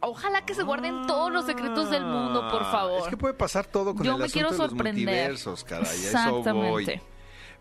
Ojalá 0.01 0.45
que 0.45 0.55
se 0.55 0.65
guarden 0.65 1.07
todos 1.07 1.33
los 1.33 1.47
secretos 1.47 1.89
del 1.91 2.05
mundo, 2.05 2.49
por 2.51 2.65
favor. 2.65 2.99
Ah, 3.01 3.05
Es 3.05 3.09
que 3.11 3.17
puede 3.17 3.35
pasar 3.35 3.67
todo 3.67 3.95
con 3.95 4.05
Yo 4.05 4.13
el 4.13 4.19
me 4.19 4.25
asunto 4.25 4.33
quiero 4.35 4.51
de 4.51 4.59
los 4.59 4.67
sorprender. 4.71 5.05
multiversos, 5.05 5.65
caray. 5.65 5.87
a 5.89 5.93
Eso 5.93 6.07
Exactamente. 6.09 6.69
voy. 6.69 7.01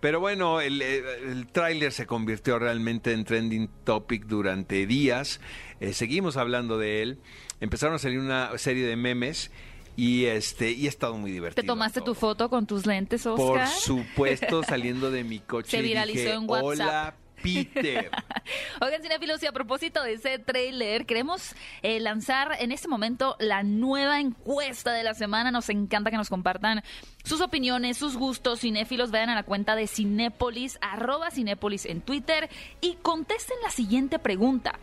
Pero 0.02 0.20
bueno, 0.20 0.60
el, 0.60 0.82
el, 0.82 1.06
el 1.06 1.48
tráiler 1.48 1.94
se 1.94 2.06
convirtió 2.06 2.60
realmente 2.60 3.14
en 3.14 3.24
trending 3.24 3.70
topic 3.86 4.26
durante 4.26 4.86
días. 4.86 5.40
Eh, 5.80 5.94
seguimos 5.94 6.36
hablando 6.36 6.78
de 6.78 7.02
él. 7.04 7.20
Empezaron 7.64 7.96
a 7.96 7.98
salir 7.98 8.20
una 8.20 8.58
serie 8.58 8.86
de 8.86 8.98
memes 8.98 9.50
y 9.96 10.26
este 10.26 10.72
y 10.72 10.86
ha 10.86 10.90
estado 10.90 11.16
muy 11.16 11.32
divertido. 11.32 11.62
¿Te 11.62 11.66
tomaste 11.66 12.02
todo. 12.02 12.14
tu 12.14 12.20
foto 12.20 12.50
con 12.50 12.68
tus 12.68 12.86
lentes, 12.86 13.24
Por 13.24 13.40
Oscar? 13.40 13.70
supuesto, 13.70 14.64
saliendo 14.68 15.12
de 15.12 15.24
mi 15.24 15.40
coche. 15.40 15.72
Se 15.72 15.82
viralizó 15.82 16.20
dije, 16.20 16.34
en 16.34 16.50
WhatsApp. 16.50 16.66
Hola, 16.66 17.16
Peter. 17.42 18.12
Oigan, 18.82 19.02
cinefilos, 19.02 19.42
y 19.44 19.46
a 19.46 19.54
propósito 19.54 20.04
de 20.04 20.16
ese 20.16 20.40
tráiler, 20.40 21.06
queremos 21.06 21.56
eh, 21.84 22.02
lanzar 22.02 22.58
en 22.60 22.74
este 22.74 22.90
momento 22.90 23.38
la 23.40 23.64
nueva 23.64 24.20
encuesta 24.20 24.92
de 24.92 25.04
la 25.04 25.14
semana. 25.14 25.50
Nos 25.50 25.70
encanta 25.70 26.12
que 26.12 26.18
nos 26.18 26.28
compartan 26.28 26.84
sus 27.24 27.40
opiniones, 27.40 27.96
sus 27.96 28.18
gustos. 28.18 28.60
Cinéfilos, 28.60 29.10
vayan 29.10 29.30
a 29.30 29.36
la 29.36 29.44
cuenta 29.44 29.78
de 29.78 29.88
Cinépolis, 29.88 30.78
arroba 30.82 31.32
Cinépolis 31.32 31.86
en 31.86 32.02
Twitter 32.02 32.50
y 32.82 32.96
contesten 33.02 33.56
la 33.64 33.72
siguiente 33.72 34.20
pregunta. 34.20 34.78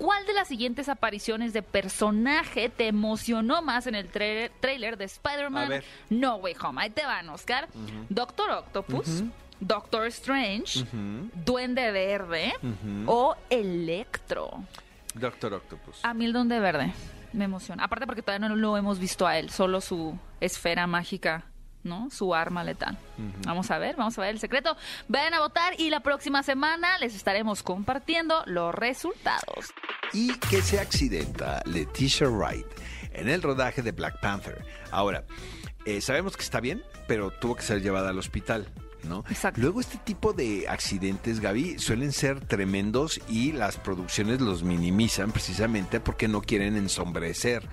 ¿Cuál 0.00 0.24
de 0.26 0.32
las 0.32 0.48
siguientes 0.48 0.88
apariciones 0.88 1.52
de 1.52 1.60
personaje 1.62 2.70
te 2.70 2.88
emocionó 2.88 3.60
más 3.60 3.86
en 3.86 3.94
el 3.94 4.10
tra- 4.10 4.50
tráiler 4.58 4.96
de 4.96 5.04
Spider-Man. 5.04 5.68
No 6.08 6.36
Way 6.36 6.56
Home? 6.62 6.80
Ahí 6.82 6.88
te 6.90 7.04
van, 7.04 7.28
Oscar. 7.28 7.68
Doctor 8.08 8.50
Octopus, 8.50 9.22
Doctor 9.60 10.06
Strange, 10.06 10.86
Duende 11.44 11.92
Verde 11.92 12.54
o 13.06 13.36
Electro. 13.50 14.64
Doctor 15.14 15.52
Octopus. 15.54 16.02
A 16.02 16.14
mí 16.14 16.24
el 16.24 16.32
Duende 16.32 16.58
Verde 16.60 16.94
me 17.34 17.44
emociona. 17.44 17.84
Aparte 17.84 18.06
porque 18.06 18.22
todavía 18.22 18.48
no 18.48 18.56
lo 18.56 18.76
hemos 18.78 18.98
visto 18.98 19.26
a 19.26 19.36
él, 19.38 19.50
solo 19.50 19.82
su 19.82 20.18
esfera 20.40 20.86
mágica. 20.86 21.44
¿No? 21.82 22.10
Su 22.10 22.34
arma 22.34 22.62
letal. 22.62 22.98
Vamos 23.46 23.70
a 23.70 23.78
ver, 23.78 23.96
vamos 23.96 24.18
a 24.18 24.20
ver 24.20 24.30
el 24.30 24.38
secreto. 24.38 24.76
Vayan 25.08 25.32
a 25.34 25.40
votar 25.40 25.74
y 25.78 25.88
la 25.88 26.00
próxima 26.00 26.42
semana 26.42 26.98
les 26.98 27.14
estaremos 27.14 27.62
compartiendo 27.62 28.42
los 28.46 28.74
resultados. 28.74 29.72
y 30.12 30.34
que 30.38 30.60
se 30.60 30.80
accidenta 30.80 31.62
Leticia 31.66 32.28
Wright 32.28 32.66
en 33.12 33.28
el 33.28 33.42
rodaje 33.42 33.80
de 33.82 33.92
Black 33.92 34.20
Panther. 34.20 34.64
Ahora, 34.90 35.24
eh, 35.86 36.00
sabemos 36.00 36.36
que 36.36 36.42
está 36.42 36.60
bien, 36.60 36.82
pero 37.08 37.30
tuvo 37.30 37.54
que 37.56 37.62
ser 37.62 37.80
llevada 37.80 38.10
al 38.10 38.18
hospital. 38.18 38.66
¿no? 39.04 39.24
Exacto. 39.30 39.60
Luego 39.62 39.80
este 39.80 39.96
tipo 39.98 40.32
de 40.34 40.68
accidentes, 40.68 41.40
Gaby, 41.40 41.78
suelen 41.78 42.12
ser 42.12 42.40
tremendos 42.40 43.18
y 43.28 43.52
las 43.52 43.78
producciones 43.78 44.42
los 44.42 44.62
minimizan 44.62 45.32
precisamente 45.32 46.00
porque 46.00 46.28
no 46.28 46.42
quieren 46.42 46.76
ensombrecer 46.76 47.66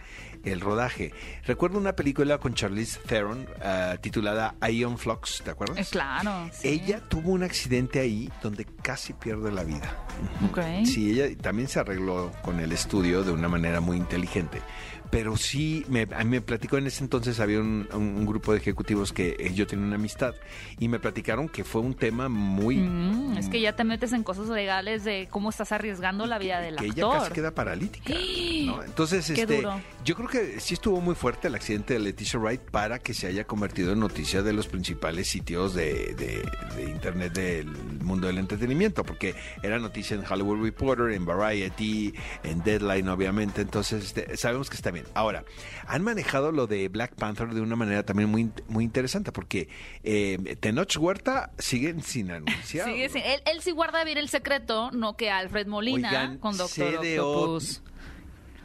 el 0.43 0.61
rodaje. 0.61 1.13
Recuerdo 1.45 1.77
una 1.77 1.95
película 1.95 2.37
con 2.37 2.53
Charlize 2.53 2.99
Theron 3.07 3.47
ah, 3.63 3.95
titulada 4.01 4.55
Ion 4.69 4.97
Flux, 4.97 5.41
¿te 5.43 5.51
acuerdas? 5.51 5.77
Eh, 5.77 5.87
claro. 5.89 6.49
sí. 6.53 6.67
Ella 6.67 7.01
tuvo 7.07 7.31
un 7.31 7.43
accidente 7.43 7.99
ahí 7.99 8.31
donde 8.41 8.65
casi 8.65 9.13
pierde 9.13 9.51
la 9.51 9.63
vida. 9.63 10.05
Ok. 10.49 10.59
Sí, 10.85 11.11
ella 11.11 11.35
también 11.41 11.67
se 11.67 11.79
arregló 11.79 12.31
con 12.41 12.59
el 12.59 12.71
estudio 12.71 13.23
de 13.23 13.31
una 13.31 13.47
manera 13.47 13.79
muy 13.79 13.97
inteligente. 13.97 14.61
Pero 15.09 15.37
sí, 15.37 15.85
me, 15.89 16.01
a 16.03 16.23
mí 16.23 16.29
me 16.31 16.41
platicó 16.41 16.77
en 16.77 16.87
ese 16.87 17.03
entonces, 17.03 17.39
había 17.39 17.59
un, 17.59 17.87
un 17.93 18.25
grupo 18.25 18.51
de 18.51 18.57
ejecutivos 18.59 19.13
que 19.13 19.35
eh, 19.39 19.53
yo 19.53 19.65
tenía 19.65 19.85
una 19.85 19.95
amistad 19.95 20.35
y 20.79 20.87
me 20.89 20.99
platicaron 20.99 21.47
que 21.47 21.63
fue 21.63 21.81
un 21.81 21.93
tema 21.93 22.27
muy... 22.29 22.77
Mm, 22.77 23.37
es 23.37 23.47
que 23.49 23.61
ya 23.61 23.75
te 23.75 23.83
metes 23.83 24.11
en 24.13 24.23
cosas 24.23 24.47
legales 24.49 25.03
de 25.03 25.27
cómo 25.31 25.49
estás 25.49 25.71
arriesgando 25.71 26.25
la 26.25 26.37
vida 26.39 26.59
del 26.59 26.75
que 26.75 26.89
actor. 26.89 26.97
ella 27.15 27.19
casi 27.19 27.31
queda 27.31 27.51
paralítica. 27.51 28.13
¿no? 28.65 28.83
Entonces, 28.83 29.29
este, 29.29 29.45
duro. 29.57 29.79
yo 30.03 30.15
creo 30.15 30.27
que 30.27 30.59
sí 30.59 30.73
estuvo 30.73 30.99
muy 30.99 31.15
fuerte 31.15 31.47
el 31.47 31.55
accidente 31.55 31.93
de 31.93 31.99
Leticia 31.99 32.39
Wright 32.39 32.61
para 32.61 32.99
que 32.99 33.13
se 33.13 33.27
haya 33.27 33.45
convertido 33.45 33.93
en 33.93 33.99
noticia 33.99 34.41
de 34.43 34.53
los 34.53 34.67
principales 34.67 35.27
sitios 35.29 35.73
de, 35.73 36.13
de- 36.15 36.49
de 36.75 36.89
internet 36.91 37.33
del 37.33 37.67
mundo 38.07 38.25
del 38.27 38.37
entretenimiento, 38.39 39.03
porque 39.03 39.35
era 39.61 39.77
noticia 39.77 40.15
en 40.15 40.23
Hollywood 40.25 40.63
Reporter, 40.63 41.11
en 41.11 41.25
Variety, 41.25 42.13
en 42.43 42.63
Deadline, 42.63 43.07
obviamente. 43.09 43.61
Entonces, 43.61 44.05
este, 44.05 44.35
sabemos 44.37 44.69
que 44.69 44.75
está 44.75 44.89
bien. 44.91 45.05
Ahora, 45.13 45.43
han 45.87 46.01
manejado 46.03 46.51
lo 46.51 46.65
de 46.65 46.87
Black 46.89 47.13
Panther 47.15 47.49
de 47.49 47.61
una 47.61 47.75
manera 47.75 48.03
también 48.03 48.29
muy, 48.29 48.49
muy 48.67 48.83
interesante, 48.83 49.31
porque 49.31 49.69
eh, 50.03 50.57
Tenoch 50.59 50.95
Huerta 50.97 51.51
siguen 51.59 52.01
sin 52.01 52.31
anunciar. 52.31 52.87
Sigue 52.87 53.09
sin- 53.09 53.21
él, 53.23 53.41
él 53.45 53.61
sí 53.61 53.71
guarda 53.71 54.03
bien 54.03 54.17
el 54.17 54.29
secreto, 54.29 54.89
no 54.91 55.15
que 55.17 55.29
Alfred 55.29 55.67
Molina 55.67 56.09
Oigan, 56.09 56.37
con 56.39 56.57
Doctor 56.57 56.99
CDO. 57.01 57.27
Octopus. 57.31 57.81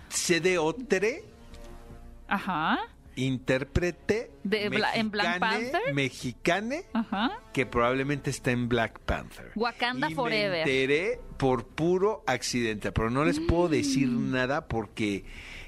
Se 0.08 0.40
de 0.40 0.58
Otre 0.58 1.24
Ajá, 2.28 2.78
intérprete 3.16 4.30
De 4.44 4.64
en 4.64 5.10
Black 5.10 5.38
Panther. 5.38 5.94
mexicane 5.94 6.84
ajá. 6.92 7.30
que 7.52 7.66
probablemente 7.66 8.30
está 8.30 8.50
en 8.50 8.68
Black 8.68 8.98
Panther. 9.00 9.52
Wakanda 9.54 10.10
y 10.10 10.14
Forever. 10.14 10.50
Me 10.66 10.72
enteré 10.72 11.20
por 11.38 11.66
puro 11.66 12.22
accidente, 12.26 12.92
pero 12.92 13.10
no 13.10 13.24
les 13.24 13.40
puedo 13.40 13.68
decir 13.68 14.08
Mm. 14.08 14.30
nada 14.32 14.68
porque 14.68 15.24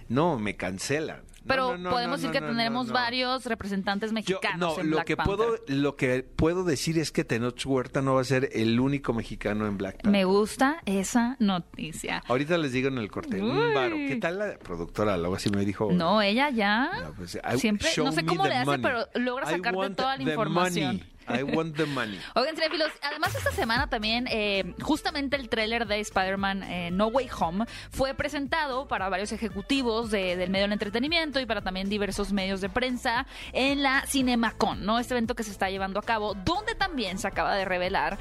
no 0.08 0.38
me 0.38 0.56
cancelan. 0.56 1.22
No, 1.44 1.48
Pero 1.48 1.70
no, 1.72 1.76
no, 1.78 1.90
podemos 1.90 2.10
no, 2.12 2.16
decir 2.16 2.30
que 2.30 2.40
no, 2.40 2.46
tendremos 2.46 2.86
no, 2.86 2.92
no. 2.94 2.98
varios 2.98 3.44
representantes 3.44 4.10
Yo- 4.10 4.14
mexicanos 4.14 4.76
no, 4.76 4.80
en 4.80 4.88
lo 4.90 4.96
Black 4.96 5.06
que 5.06 5.16
Panther. 5.18 5.36
puedo 5.36 5.56
lo 5.68 5.96
que 5.96 6.22
puedo 6.22 6.64
decir 6.64 6.98
es 6.98 7.12
que 7.12 7.22
Tenoch 7.22 7.60
Huerta 7.66 8.00
no 8.00 8.14
va 8.14 8.22
a 8.22 8.24
ser 8.24 8.48
el 8.54 8.80
único 8.80 9.12
mexicano 9.12 9.66
en 9.66 9.76
Black 9.76 9.96
Panther. 9.96 10.10
Me 10.12 10.24
gusta 10.24 10.78
esa 10.86 11.36
noticia. 11.40 12.22
Ahorita 12.28 12.56
les 12.56 12.72
digo 12.72 12.88
en 12.88 12.96
el 12.96 13.10
corte, 13.10 13.42
un 13.42 13.74
varo. 13.74 13.94
¿Qué 13.96 14.16
tal 14.16 14.38
la 14.38 14.54
productora? 14.58 15.14
Algo 15.14 15.34
así 15.34 15.50
me 15.50 15.64
dijo. 15.66 15.90
No, 15.92 16.22
ella 16.22 16.48
ya 16.48 16.90
No, 17.02 17.12
pues, 17.12 17.34
I- 17.54 17.58
siempre, 17.58 17.88
no 17.98 18.12
sé 18.12 18.24
cómo 18.24 18.46
le 18.46 18.54
hace, 18.54 18.64
money. 18.64 18.82
pero 18.82 19.06
logra 19.22 19.46
sacarte 19.46 19.90
toda 19.90 20.16
la 20.16 20.22
información. 20.22 20.86
money. 20.96 21.13
I 21.28 21.42
want 21.42 21.76
the 21.76 21.86
money. 21.86 22.18
Oigan, 22.34 22.54
cinéfilos, 22.56 22.90
además 23.02 23.34
esta 23.34 23.50
semana 23.52 23.88
también, 23.88 24.26
eh, 24.30 24.74
justamente 24.82 25.36
el 25.36 25.48
tráiler 25.48 25.86
de 25.86 26.00
Spider-Man 26.00 26.62
eh, 26.64 26.90
No 26.90 27.06
Way 27.08 27.28
Home 27.38 27.64
fue 27.90 28.14
presentado 28.14 28.88
para 28.88 29.08
varios 29.08 29.32
ejecutivos 29.32 30.10
de- 30.10 30.36
del 30.36 30.50
medio 30.50 30.64
del 30.64 30.72
entretenimiento 30.72 31.40
y 31.40 31.46
para 31.46 31.62
también 31.62 31.88
diversos 31.88 32.32
medios 32.32 32.60
de 32.60 32.68
prensa 32.68 33.26
en 33.52 33.82
la 33.82 34.04
Cinemacon, 34.06 34.84
¿no? 34.84 34.98
Este 34.98 35.14
evento 35.14 35.34
que 35.34 35.42
se 35.42 35.50
está 35.50 35.70
llevando 35.70 35.98
a 36.00 36.02
cabo, 36.02 36.34
donde 36.44 36.74
también 36.74 37.18
se 37.18 37.26
acaba 37.28 37.54
de 37.54 37.64
revelar 37.64 38.18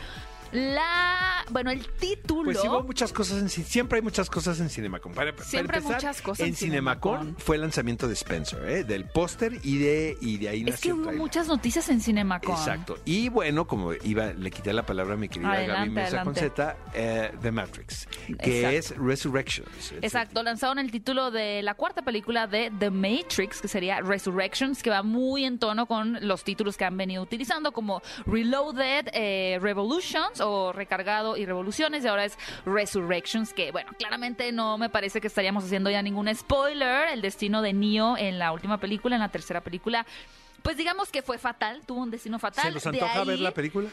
la, 0.53 1.45
bueno, 1.49 1.71
el 1.71 1.85
título. 1.87 2.45
Pues 2.45 2.59
sí, 2.59 2.67
hubo 2.67 2.83
muchas 2.83 3.11
cosas 3.11 3.39
en 3.41 3.49
siempre 3.49 3.97
hay 3.97 4.01
muchas 4.03 4.29
cosas 4.29 4.59
en 4.59 4.69
Cinemacon. 4.69 5.13
Para, 5.13 5.35
para 5.35 5.47
Siempre 5.47 5.77
hay 5.77 5.83
muchas 5.83 6.21
cosas 6.21 6.47
en 6.47 6.55
Cinemacon, 6.55 7.19
Cinemacon. 7.19 7.43
fue 7.43 7.55
el 7.55 7.63
lanzamiento 7.63 8.07
de 8.07 8.13
Spencer, 8.13 8.63
¿eh? 8.69 8.83
del 8.83 9.05
póster 9.05 9.59
y 9.63 9.79
de 9.79 10.17
y 10.21 10.37
de 10.37 10.49
ahí 10.49 10.59
es 10.59 10.79
que 10.79 10.89
nació 10.89 10.95
hubo 10.95 11.11
muchas 11.13 11.47
noticias 11.47 11.89
en 11.89 12.01
Cinemacon. 12.01 12.51
Exacto. 12.51 12.97
Y 13.05 13.29
bueno, 13.29 13.65
como 13.65 13.93
iba, 13.93 14.33
le 14.33 14.51
quité 14.51 14.73
la 14.73 14.85
palabra 14.85 15.15
a 15.15 15.17
mi 15.17 15.27
querida 15.27 15.49
Gaby 15.49 15.63
Adelante, 15.63 15.89
Mesa 15.89 16.23
con 16.23 16.33
adelante. 16.37 16.61
Z, 16.63 16.77
eh, 16.93 17.31
The 17.41 17.51
Matrix, 17.51 18.07
que 18.41 18.69
Exacto. 18.69 18.77
es 18.77 18.97
Resurrections. 18.97 19.93
Exacto, 20.01 20.43
lanzaron 20.43 20.79
el 20.79 20.91
título 20.91 21.31
de 21.31 21.63
la 21.63 21.73
cuarta 21.73 22.03
película 22.03 22.45
de 22.47 22.71
The 22.77 22.91
Matrix, 22.91 23.61
que 23.61 23.67
sería 23.67 24.01
Resurrections, 24.01 24.83
que 24.83 24.91
va 24.91 25.01
muy 25.01 25.45
en 25.45 25.57
tono 25.57 25.87
con 25.87 26.19
los 26.27 26.43
títulos 26.43 26.77
que 26.77 26.85
han 26.85 26.95
venido 26.95 27.23
utilizando, 27.23 27.71
como 27.71 28.01
Reloaded, 28.27 29.09
eh, 29.13 29.57
Revolutions 29.61 30.42
o 30.43 30.71
Recargado 30.73 31.37
y 31.37 31.45
Revoluciones, 31.45 32.03
y 32.03 32.07
ahora 32.07 32.25
es 32.25 32.37
Resurrections, 32.65 33.53
que 33.53 33.71
bueno, 33.71 33.91
claramente 33.97 34.51
no 34.51 34.77
me 34.77 34.89
parece 34.89 35.21
que 35.21 35.27
estaríamos 35.27 35.63
haciendo 35.63 35.89
ya 35.89 36.01
ningún 36.01 36.33
spoiler. 36.35 37.09
El 37.09 37.21
destino 37.21 37.61
de 37.61 37.73
Neo 37.73 38.17
en 38.17 38.39
la 38.39 38.51
última 38.51 38.77
película, 38.79 39.15
en 39.15 39.21
la 39.21 39.29
tercera 39.29 39.61
película. 39.61 40.05
Pues 40.61 40.77
digamos 40.77 41.09
que 41.09 41.21
fue 41.21 41.37
fatal, 41.37 41.81
tuvo 41.85 42.01
un 42.01 42.11
destino 42.11 42.39
fatal. 42.39 42.79
¿Se 42.79 42.91
De 42.91 42.97
antoja 42.99 43.21
ahí- 43.21 43.27
ver 43.27 43.39
la 43.39 43.51
película? 43.51 43.89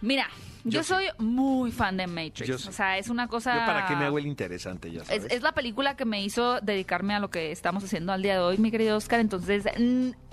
Mira, 0.00 0.28
yo, 0.62 0.70
Yo 0.70 0.82
sí. 0.84 0.88
soy 0.90 1.06
muy 1.18 1.72
fan 1.72 1.96
de 1.96 2.06
Matrix. 2.06 2.46
Yo. 2.46 2.54
O 2.54 2.72
sea, 2.72 2.98
es 2.98 3.08
una 3.08 3.26
cosa. 3.26 3.54
Yo 3.58 3.66
para 3.66 3.86
qué 3.88 3.96
me 3.96 4.04
hago 4.04 4.18
el 4.18 4.26
interesante, 4.26 4.92
ya 4.92 5.00
Es, 5.02 5.06
sabes. 5.08 5.26
es 5.32 5.42
la 5.42 5.50
película 5.52 5.96
que 5.96 6.04
me 6.04 6.22
hizo 6.22 6.60
dedicarme 6.60 7.14
a 7.16 7.18
lo 7.18 7.30
que 7.30 7.50
estamos 7.50 7.82
haciendo 7.82 8.12
al 8.12 8.22
día 8.22 8.34
de 8.34 8.40
hoy, 8.40 8.58
mi 8.58 8.70
querido 8.70 8.96
Oscar. 8.96 9.18
Entonces, 9.18 9.64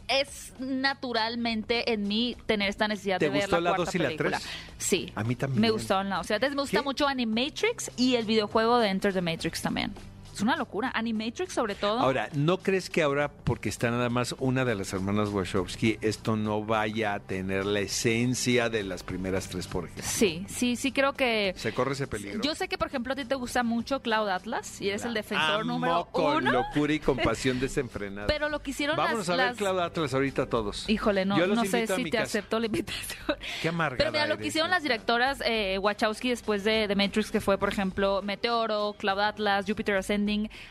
es 0.07 0.53
naturalmente 0.59 1.91
en 1.93 2.07
mí 2.07 2.35
tener 2.45 2.69
esta 2.69 2.88
necesidad 2.88 3.19
¿Te 3.19 3.25
de 3.25 3.31
ver 3.31 3.50
la 3.51 3.59
la 3.59 3.69
cuarta 3.71 3.85
dos 3.85 3.95
y 3.95 3.97
la 4.00 4.05
película. 4.05 4.39
tres? 4.39 4.50
Sí. 4.77 5.12
A 5.15 5.24
mí 5.24 5.35
también. 5.35 5.62
Me 5.62 5.69
gustaron 5.69 6.09
las. 6.09 6.21
O 6.21 6.24
sea, 6.24 6.39
me 6.39 6.50
gusta 6.55 6.79
¿Qué? 6.79 6.83
mucho 6.83 7.07
Animatrix 7.07 7.91
y 7.97 8.15
el 8.15 8.25
videojuego 8.25 8.79
de 8.79 8.89
Enter 8.89 9.13
the 9.13 9.21
Matrix 9.21 9.62
también. 9.62 9.93
Es 10.36 10.42
una 10.42 10.56
locura. 10.56 10.92
Animatrix, 10.94 11.54
sobre 11.54 11.75
todo. 11.75 12.00
Ahora, 12.00 12.30
¿no 12.34 12.58
crees 12.58 12.89
que 12.89 13.01
ahora, 13.01 13.30
porque 13.32 13.70
está 13.70 13.89
nada 13.89 14.10
más 14.10 14.36
una 14.39 14.65
de 14.65 14.75
las 14.75 14.92
hermanas 14.94 15.30
Wachowski, 15.30 15.98
esto 16.01 16.36
no 16.36 16.63
vaya 16.65 17.13
a 17.13 17.20
tener 17.20 17.65
la 17.65 17.80
esencia 17.80 18.70
de 18.70 18.84
las 18.84 19.04
primeras 19.04 19.48
tres, 19.50 19.68
por 19.68 19.86
ejemplo? 19.86 20.04
Sí, 20.06 20.46
sí, 20.50 20.75
sí, 20.75 20.92
creo 20.92 21.13
que. 21.13 21.54
¿Se 21.58 21.74
corre 21.74 21.94
ese 21.94 22.08
peligro? 22.08 22.42
Yo 22.42 22.54
sé 22.56 22.68
que, 22.68 22.77
por 22.77 22.88
ejemplo, 22.88 23.13
a 23.13 23.15
ti 23.15 23.25
te 23.25 23.36
gusta 23.36 23.63
mucho 23.63 24.01
Cloud 24.01 24.27
Atlas 24.30 24.82
y 24.82 24.89
eres 24.89 25.06
el 25.06 25.13
defensor 25.13 25.62
Amo 25.62 25.63
número 25.74 26.06
con 26.12 26.38
uno. 26.38 26.51
locura 26.51 26.94
y 26.94 27.00
compasión 27.06 27.60
desenfrenada. 27.60 28.27
Pero 28.27 28.50
lo 28.50 28.62
que 28.62 28.72
hicieron 28.72 28.98
las, 28.98 29.30
a 29.30 29.36
ver 29.36 29.46
las- 29.48 29.58
Cloud 29.58 29.80
Atlas 29.80 30.13
ahorita 30.13 30.48
todos. 30.48 30.89
Híjole, 30.89 31.25
no, 31.25 31.38
no 31.48 31.63
sé 31.65 31.88
si 31.88 32.04
te 32.04 32.10
casa. 32.12 32.24
acepto 32.24 32.60
la 32.60 32.65
invitación. 32.65 33.38
Qué 33.62 33.70
amargada 33.70 33.98
Pero 33.98 34.12
mira, 34.12 34.27
lo 34.27 34.38
que 34.38 34.48
hicieron 34.48 34.70
las 34.70 34.84
directoras 34.84 35.42
eh, 35.46 35.77
Wachowski 35.80 36.30
después 36.30 36.63
de, 36.63 36.88
de 36.88 36.96
Matrix, 36.96 37.32
que 37.32 37.39
fue, 37.42 37.58
por 37.58 37.70
ejemplo, 37.70 38.22
Meteoro, 38.22 38.96
Cloud 38.98 39.20
Atlas, 39.20 39.65
Jupiter 39.68 39.96
Ascending, 39.96 40.25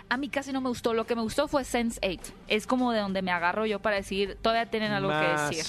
a 0.09 0.17
mí 0.17 0.29
casi 0.29 0.53
no 0.53 0.61
me 0.61 0.69
gustó. 0.69 0.95
Lo 0.95 1.07
que 1.07 1.15
me 1.15 1.23
gustó 1.23 1.49
fue 1.49 1.63
Sense8. 1.63 2.21
Es 2.49 2.67
como 2.67 2.93
de 2.93 3.01
donde 3.01 3.23
me 3.23 3.31
agarro 3.31 3.67
yo 3.67 3.81
para 3.81 3.97
decir, 3.97 4.37
todavía 4.41 4.71
tienen 4.71 4.93
algo 4.93 5.11
que 5.11 5.55
decir. 5.57 5.65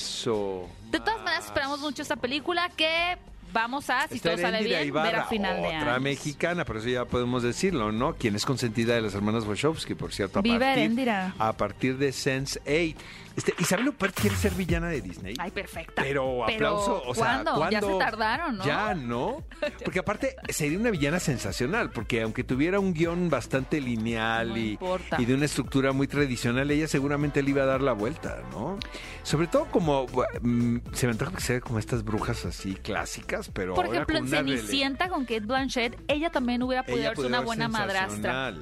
De 0.92 1.00
todas 1.00 1.22
maneras, 1.24 1.46
esperamos 1.46 1.80
mucho 1.80 2.02
esta 2.02 2.16
película 2.16 2.70
que 2.76 3.18
vamos 3.54 3.90
a, 3.90 4.08
si 4.10 4.20
todo 4.20 4.38
sale 4.38 4.64
bien, 4.64 4.88
Ibarra, 4.88 5.12
ver 5.12 5.20
a 5.22 5.26
final 5.26 5.62
de 5.62 5.68
otra 5.68 5.96
año. 5.96 6.02
mexicana, 6.02 6.66
pero 6.66 6.80
eso 6.80 6.90
ya 6.90 7.06
podemos 7.06 7.42
decirlo, 7.42 7.92
¿no? 7.92 8.16
Quien 8.16 8.36
es 8.36 8.46
consentida 8.46 8.96
de 8.96 9.02
las 9.02 9.16
hermanas 9.16 9.46
Wachowski, 9.46 9.96
por 9.96 10.14
cierto, 10.14 10.40
a 10.40 10.44
partir, 10.44 11.10
a 11.10 11.54
partir 11.54 11.98
de 11.98 12.10
Sense8. 12.10 12.96
Este, 13.36 13.54
Isabel 13.60 13.90
Huppert 13.90 14.20
quiere 14.20 14.36
ser 14.36 14.54
villana 14.54 14.88
de 14.88 15.02
Disney. 15.02 15.36
Ay, 15.38 15.52
perfecta. 15.52 16.02
Pero 16.02 16.44
aplauso, 16.46 17.04
o 17.06 17.14
sea, 17.14 17.44
¿cuándo? 17.44 17.70
Ya 17.70 17.82
se 17.82 17.94
tardaron, 17.98 18.58
¿no? 18.58 18.66
Ya, 18.66 18.94
¿no? 18.94 19.44
Porque 19.84 20.00
aparte 20.00 20.36
sería 20.50 20.80
una 20.80 20.90
villana 20.92 21.20
sensacional, 21.20 21.92
porque 21.92 22.22
aunque 22.22 22.44
tuviera 22.44 22.80
un 22.80 22.94
guion 22.94 23.30
bastante 23.30 23.82
lineal 23.82 24.50
No 24.50 24.58
y, 24.58 25.26
de 25.26 25.34
una 25.34 25.46
estructura 25.46 25.92
muy 25.92 26.08
tradicional, 26.08 26.72
ella 26.72 26.88
seguramente 26.88 27.44
le 27.44 27.50
iba 27.50 27.64
a 27.64 27.66
dar 27.66 27.82
la 27.82 27.94
vuelta, 27.94 28.42
¿no? 28.52 28.80
Sobre 29.24 29.48
todo 29.48 29.66
como, 29.66 30.06
mm, 30.42 30.78
se 30.94 31.08
me 31.08 31.12
antoja 31.14 31.32
que 31.34 31.42
sea 31.42 31.60
como 31.60 31.80
estas 31.80 32.04
brujas 32.04 32.46
así 32.46 32.76
clásicas, 32.76 33.50
pero 33.50 33.74
Por 33.74 33.88
ejemplo, 33.88 34.18
en 34.18 34.28
Cenicienta 34.28 35.10
con 35.10 35.26
Kate 35.26 35.42
Blanchett, 35.42 36.00
ella 36.08 36.30
también 36.30 36.64
hubiera 36.64 36.84
podido 36.84 37.14
ser 37.16 37.26
una 37.26 37.42
buena 37.42 37.68
madrastra. 37.68 38.54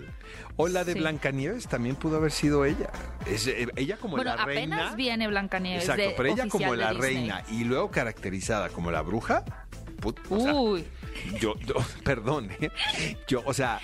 O 0.55 0.67
la 0.67 0.83
de 0.83 0.93
Sí. 0.93 0.99
Blancanieves 0.99 1.67
también 1.67 1.95
pudo 1.95 2.17
haber 2.17 2.31
sido 2.31 2.63
ella. 2.65 2.91
Es, 3.25 3.47
eh, 3.47 3.67
ella 3.75 3.97
como 3.97 4.17
Bueno, 4.17 4.35
la 4.35 4.43
apenas 4.43 4.62
reina. 4.67 4.95
viene 4.95 5.27
Blancanieves. 5.27 5.83
Exacto, 5.83 6.01
de 6.09 6.13
pero 6.17 6.29
ella 6.29 6.47
como 6.49 6.75
la 6.75 6.93
reina 6.93 7.43
y 7.51 7.63
luego 7.63 7.91
caracterizada 7.91 8.69
como 8.69 8.91
la 8.91 9.01
bruja. 9.01 9.43
put- 10.01 10.19
o 10.29 10.39
sea, 10.39 10.53
Uy, 10.53 10.85
yo, 11.39 11.55
yo- 11.59 11.75
perdón, 12.03 12.49
¿eh? 12.59 12.69
yo, 13.27 13.41
o 13.45 13.53
sea, 13.53 13.79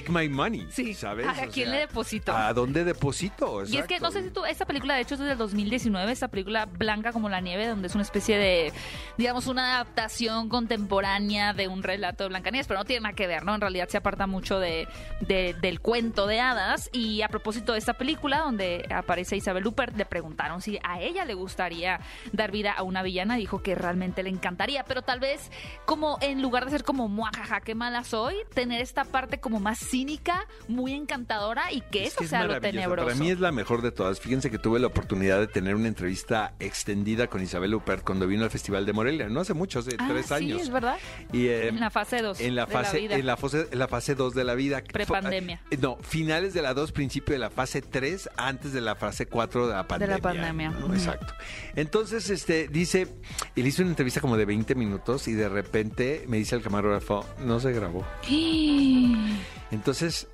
take 0.00 0.10
my 0.10 0.28
money, 0.28 0.66
sí. 0.70 0.94
¿sabes? 0.94 1.26
¿A 1.26 1.32
O 1.32 1.34
quién 1.50 1.66
sea, 1.68 1.74
le 1.74 1.80
deposito? 1.80 2.32
¿A 2.32 2.52
dónde 2.52 2.84
deposito? 2.84 3.64
Y 3.66 3.76
es 3.76 3.86
que 3.86 4.00
no 4.00 4.10
sé 4.10 4.22
si 4.22 4.30
tú, 4.30 4.44
esta 4.44 4.64
película 4.66 4.94
de 4.94 5.02
hecho 5.02 5.14
es 5.14 5.20
del 5.20 5.36
2019, 5.38 6.10
esta 6.12 6.28
película 6.28 6.66
Blanca 6.66 7.12
como 7.12 7.28
la 7.28 7.40
nieve, 7.40 7.66
donde 7.66 7.88
es 7.88 7.94
una 7.94 8.02
especie 8.02 8.36
de, 8.38 8.72
digamos, 9.18 9.46
una 9.46 9.74
adaptación 9.74 10.48
contemporánea 10.48 11.52
de 11.52 11.68
un 11.68 11.82
relato 11.82 12.24
de 12.24 12.28
Blancanieves, 12.28 12.66
pero 12.66 12.80
no 12.80 12.84
tiene 12.84 13.02
nada 13.02 13.14
que 13.14 13.26
ver, 13.26 13.44
¿no? 13.44 13.54
En 13.54 13.60
realidad 13.60 13.88
se 13.88 13.96
aparta 13.98 14.26
mucho 14.26 14.58
de, 14.58 14.88
de- 15.20 15.54
del 15.60 15.80
cuento 15.80 16.26
de 16.26 16.40
hadas. 16.40 16.88
Y 16.92 17.22
a 17.22 17.28
propósito 17.28 17.72
de 17.72 17.78
esta 17.78 17.94
película, 17.94 18.38
donde 18.38 18.86
aparece 18.94 19.36
Isabel 19.36 19.66
Huppert, 19.66 19.96
le 19.96 20.06
preguntaron 20.06 20.60
si 20.62 20.78
a 20.82 21.00
ella 21.00 21.24
le 21.24 21.34
gustaría 21.34 22.00
dar 22.32 22.50
vida 22.50 22.72
a 22.72 22.82
una 22.82 23.02
villana, 23.02 23.36
dijo 23.36 23.62
que 23.62 23.74
realmente 23.74 24.22
le 24.22 24.30
encantaría, 24.30 24.84
pero 24.84 25.02
tal 25.02 25.20
vez 25.20 25.50
como 25.84 26.18
en 26.20 26.42
lugar 26.42 26.64
de 26.64 26.70
ser 26.72 26.84
como 26.84 27.08
muajaja, 27.08 27.60
qué 27.60 27.74
mala 27.74 28.04
soy, 28.04 28.34
tener 28.54 28.80
esta 28.80 29.04
parte 29.04 29.38
como 29.38 29.60
más 29.60 29.81
cínica, 29.82 30.46
muy 30.68 30.92
encantadora 30.94 31.72
y 31.72 31.80
que 31.82 32.02
Es 32.04 32.08
eso 32.08 32.18
que 32.18 32.24
es 32.24 32.30
sea 32.30 32.44
lo 32.44 32.60
tenebroso. 32.60 33.06
Para 33.08 33.18
mí 33.18 33.30
es 33.30 33.40
la 33.40 33.52
mejor 33.52 33.82
de 33.82 33.92
todas. 33.92 34.20
Fíjense 34.20 34.50
que 34.50 34.58
tuve 34.58 34.78
la 34.80 34.86
oportunidad 34.86 35.38
de 35.40 35.46
tener 35.46 35.74
una 35.74 35.88
entrevista 35.88 36.54
extendida 36.60 37.26
con 37.26 37.42
Isabel 37.42 37.74
Huppert 37.74 38.04
cuando 38.04 38.26
vino 38.26 38.44
al 38.44 38.50
Festival 38.50 38.86
de 38.86 38.92
Morelia. 38.92 39.28
No 39.28 39.40
hace 39.40 39.54
mucho, 39.54 39.80
hace 39.80 39.96
Ah, 39.98 40.06
tres 40.08 40.26
sí, 40.26 40.34
años. 40.34 40.62
es 40.62 40.70
verdad. 40.70 40.96
Y, 41.32 41.46
eh, 41.48 41.68
En 41.68 41.80
la 41.80 41.90
fase 41.90 42.22
2 42.22 42.40
en 42.40 42.54
la 42.54 42.66
de 42.66 42.72
la 42.72 42.78
fase 42.80 42.98
vida. 43.00 43.16
en 43.16 43.26
la 43.26 43.36
fase 43.36 43.68
en 43.70 43.78
la 43.78 43.88
fase 43.88 44.14
2 44.14 44.34
de 44.34 44.44
la 44.44 44.54
vida 44.54 44.82
Prepandemia. 44.92 45.60
Eh, 45.70 45.76
no 45.80 45.96
finales 46.00 46.54
de 46.54 46.62
la 46.62 46.74
2 46.74 46.92
principio 46.92 47.32
de 47.32 47.38
la 47.38 47.50
fase 47.50 47.82
3 47.82 48.28
antes 48.36 48.72
de 48.72 48.80
la 48.80 48.94
fase 48.94 49.26
4 49.26 49.66
de 49.68 49.74
la 49.74 49.86
pandemia 49.86 50.18
pandemia. 50.18 50.70
¿no? 50.70 50.86
Ujú. 50.86 50.94
exacto 50.94 51.34
entonces 51.76 52.30
este 52.30 52.68
dice 52.68 53.08
él 53.56 53.66
hizo 53.66 53.82
una 53.82 53.90
entrevista 53.90 54.20
como 54.20 54.36
de 54.36 54.44
20 54.44 54.74
minutos 54.74 55.28
y 55.28 55.32
de 55.34 55.48
repente 55.48 56.24
me 56.28 56.36
dice 56.38 56.54
el 56.56 56.62
camarógrafo 56.62 57.24
no 57.40 57.60
se 57.60 57.72
grabó 57.72 58.04
entonces 59.72 60.28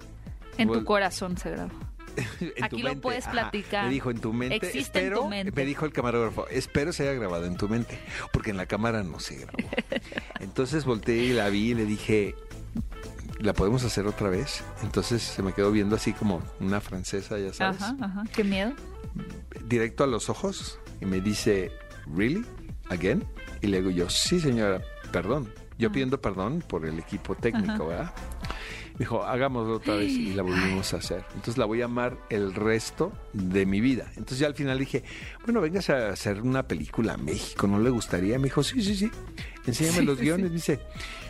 En 0.57 0.71
tu 0.71 0.85
corazón 0.85 1.37
se 1.39 1.51
grabó. 1.53 1.73
en 2.41 2.53
tu 2.55 2.65
Aquí 2.65 2.83
lo 2.83 2.89
mente, 2.91 3.01
puedes 3.01 3.25
ajá. 3.27 3.33
platicar. 3.33 3.85
Me 3.87 3.93
dijo 3.93 4.11
en 4.11 4.21
tu 4.21 4.33
mente. 4.33 4.57
Existe 4.57 5.07
en 5.07 5.15
tu 5.15 5.29
mente. 5.29 5.53
Me 5.55 5.65
dijo 5.65 5.85
el 5.85 5.93
camarógrafo, 5.93 6.49
espero 6.49 6.93
se 6.93 7.05
haya 7.05 7.13
grabado 7.19 7.45
en 7.47 7.57
tu 7.57 7.69
mente, 7.69 7.99
porque 8.33 8.51
en 8.51 8.57
la 8.57 8.67
cámara 8.67 9.03
no 9.05 9.21
se 9.21 9.37
grabó. 9.37 9.59
Entonces 10.41 10.85
volteé 10.85 11.17
y 11.27 11.33
la 11.33 11.49
vi 11.49 11.71
y 11.71 11.75
le 11.75 11.85
dije, 11.85 12.35
¿la 13.39 13.53
podemos 13.53 13.85
hacer 13.85 14.07
otra 14.09 14.29
vez? 14.31 14.65
Entonces 14.83 15.23
se 15.23 15.43
me 15.45 15.53
quedó 15.53 15.71
viendo 15.71 15.95
así 15.95 16.13
como 16.13 16.43
una 16.59 16.81
francesa, 16.81 17.39
ya 17.39 17.53
sabes, 17.53 17.83
Ajá, 17.83 17.97
ajá. 18.01 18.25
Qué 18.35 18.43
miedo. 18.43 18.73
directo 19.67 20.03
a 20.03 20.09
los 20.09 20.29
ojos 20.29 20.81
y 21.01 21.07
me 21.07 21.21
dice, 21.21 21.71
¿really? 22.17 22.45
¿Again? 22.91 23.25
Y 23.61 23.69
le 23.69 23.79
digo 23.79 23.91
yo, 23.91 24.11
sí 24.11 24.41
señora, 24.41 24.83
perdón. 25.13 25.53
Yo 25.79 25.93
pidiendo 25.93 26.21
perdón 26.21 26.65
por 26.67 26.85
el 26.85 26.99
equipo 26.99 27.37
técnico, 27.37 27.87
¿verdad? 27.87 28.13
Dijo, 28.99 29.23
hagámoslo 29.25 29.75
otra 29.77 29.95
vez 29.95 30.11
y 30.11 30.33
la 30.35 30.43
volvimos 30.43 30.93
a 30.93 30.97
hacer. 30.97 31.25
Entonces 31.29 31.57
la 31.57 31.67
voy 31.67 31.83
a 31.83 31.85
amar 31.85 32.17
el 32.31 32.53
resto 32.53 33.13
de 33.33 33.65
mi 33.65 33.81
vida. 33.81 34.07
Entonces 34.17 34.41
ya 34.41 34.49
al 34.49 34.55
final 34.55 34.77
dije, 34.79 35.05
bueno, 35.45 35.61
vengas 35.61 35.89
a 35.91 36.09
hacer 36.09 36.43
una 36.43 36.65
película 36.67 37.15
a 37.15 37.17
México, 37.17 37.67
¿no 37.69 37.79
le 37.79 37.91
gustaría? 37.91 38.39
Me 38.39 38.45
dijo, 38.45 38.63
sí, 38.65 38.83
sí, 38.83 38.97
sí, 38.97 39.11
enséñame 39.67 39.99
Sí, 40.01 40.05
los 40.05 40.19
sí, 40.19 40.25
guiones. 40.25 40.53
Dice, 40.53 40.81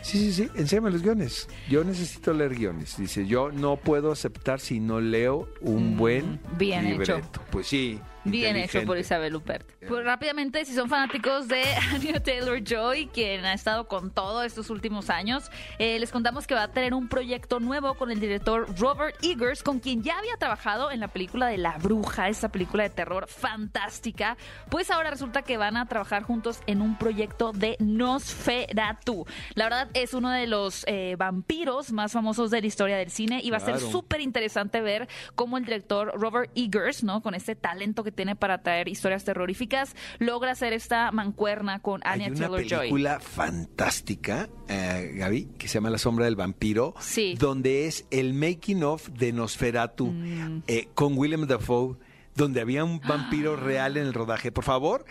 sí, 0.01 0.17
sí, 0.17 0.33
sí, 0.33 0.49
enséñame 0.55 0.89
los 0.89 1.03
guiones. 1.03 1.47
Yo 1.69 1.83
necesito 1.83 2.33
leer 2.33 2.55
guiones. 2.55 2.97
Dice, 2.97 3.27
yo 3.27 3.51
no 3.51 3.75
puedo 3.77 4.11
aceptar 4.11 4.59
si 4.59 4.79
no 4.79 4.99
leo 4.99 5.47
un 5.61 5.93
Mm, 5.93 5.97
buen 5.97 6.39
bien 6.57 6.87
hecho. 6.87 6.91
libreto. 6.99 7.41
Pues 7.51 7.67
sí. 7.67 7.99
Bien 8.23 8.55
hecho 8.55 8.83
por. 8.83 8.97
Isabel 8.99 9.35
Huppert. 9.35 9.65
Pues 9.87 10.03
rápidamente, 10.03 10.65
si 10.65 10.73
son 10.73 10.89
fanáticos 10.89 11.47
de 11.47 11.63
Anya 11.93 12.21
Taylor-Joy, 12.21 13.07
quien 13.07 13.45
ha 13.45 13.53
estado 13.53 13.87
con 13.87 14.11
todo 14.11 14.43
estos 14.43 14.69
últimos 14.69 15.09
años, 15.09 15.49
eh, 15.77 15.99
les 15.99 16.11
contamos 16.11 16.47
que 16.47 16.53
va 16.55 16.63
a 16.63 16.71
tener 16.71 16.93
un 16.93 17.07
proyecto 17.07 17.59
nuevo 17.59 17.93
con 17.95 18.11
el 18.11 18.19
director 18.19 18.67
Robert 18.77 19.15
Eggers, 19.23 19.63
con 19.63 19.79
quien 19.79 20.03
ya 20.03 20.17
había 20.17 20.35
trabajado 20.37 20.91
en 20.91 20.99
la 20.99 21.07
película 21.07 21.47
de 21.47 21.57
La 21.57 21.77
Bruja, 21.77 22.27
esta 22.27 22.49
película 22.49 22.83
de 22.83 22.89
terror 22.89 23.27
fantástica. 23.27 24.37
Pues 24.69 24.91
ahora 24.91 25.11
resulta 25.11 25.41
que 25.41 25.57
van 25.57 25.77
a 25.77 25.87
trabajar 25.87 26.23
juntos 26.23 26.59
en 26.67 26.81
un 26.81 26.97
proyecto 26.97 27.51
de 27.53 27.77
Nosferatu. 27.79 29.25
La 29.55 29.65
verdad 29.65 29.89
es 29.93 30.13
uno 30.13 30.29
de 30.29 30.47
los 30.47 30.83
eh, 30.87 31.15
vampiros 31.17 31.91
más 31.91 32.11
famosos 32.11 32.51
de 32.51 32.61
la 32.61 32.67
historia 32.67 32.97
del 32.97 33.11
cine 33.11 33.39
y 33.43 33.49
va 33.49 33.57
a 33.57 33.61
ser 33.61 33.79
súper 33.79 34.21
interesante 34.21 34.81
ver 34.81 35.07
cómo 35.35 35.57
el 35.57 35.65
director 35.65 36.11
Robert 36.19 36.51
Eggers, 36.55 37.03
¿no? 37.03 37.21
Con 37.21 37.33
este 37.33 37.55
talento 37.55 38.03
que 38.03 38.11
tiene 38.19 38.35
para 38.35 38.61
traer 38.61 38.89
historias 38.89 39.23
terroríficas, 39.23 39.95
logra 40.17 40.51
hacer 40.51 40.73
esta 40.73 41.09
mancuerna 41.13 41.79
con 41.79 42.01
Hay 42.03 42.15
Anya 42.23 42.27
una 42.27 42.35
Taylor-Joy. 42.39 42.79
película 42.79 43.19
fantástica, 43.21 44.49
eh, 44.67 45.13
Gaby, 45.15 45.47
que 45.57 45.69
se 45.69 45.75
llama 45.75 45.89
La 45.89 45.97
sombra 45.97 46.25
del 46.25 46.35
vampiro, 46.35 46.93
Sí. 46.99 47.35
donde 47.39 47.87
es 47.87 48.05
el 48.11 48.33
making 48.33 48.83
of 48.83 49.07
de 49.07 49.31
Nosferatu 49.31 50.07
Mm. 50.07 50.63
eh, 50.67 50.89
con 50.95 51.17
Willem 51.17 51.47
Dafoe, 51.47 51.95
donde 52.35 52.59
había 52.59 52.83
un 52.83 52.99
vampiro 52.99 53.53
Ah. 53.53 53.63
real 53.63 53.95
en 53.95 54.05
el 54.07 54.13
rodaje. 54.13 54.51
Por 54.51 54.65
favor, 54.65 55.05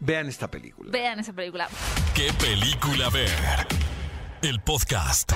vean 0.00 0.26
esta 0.28 0.50
película. 0.50 0.90
Vean 0.90 1.18
esa 1.20 1.34
película. 1.34 1.68
¿Qué 2.14 2.30
película 2.40 3.10
ver? 3.10 3.28
El 4.40 4.60
podcast. 4.60 5.32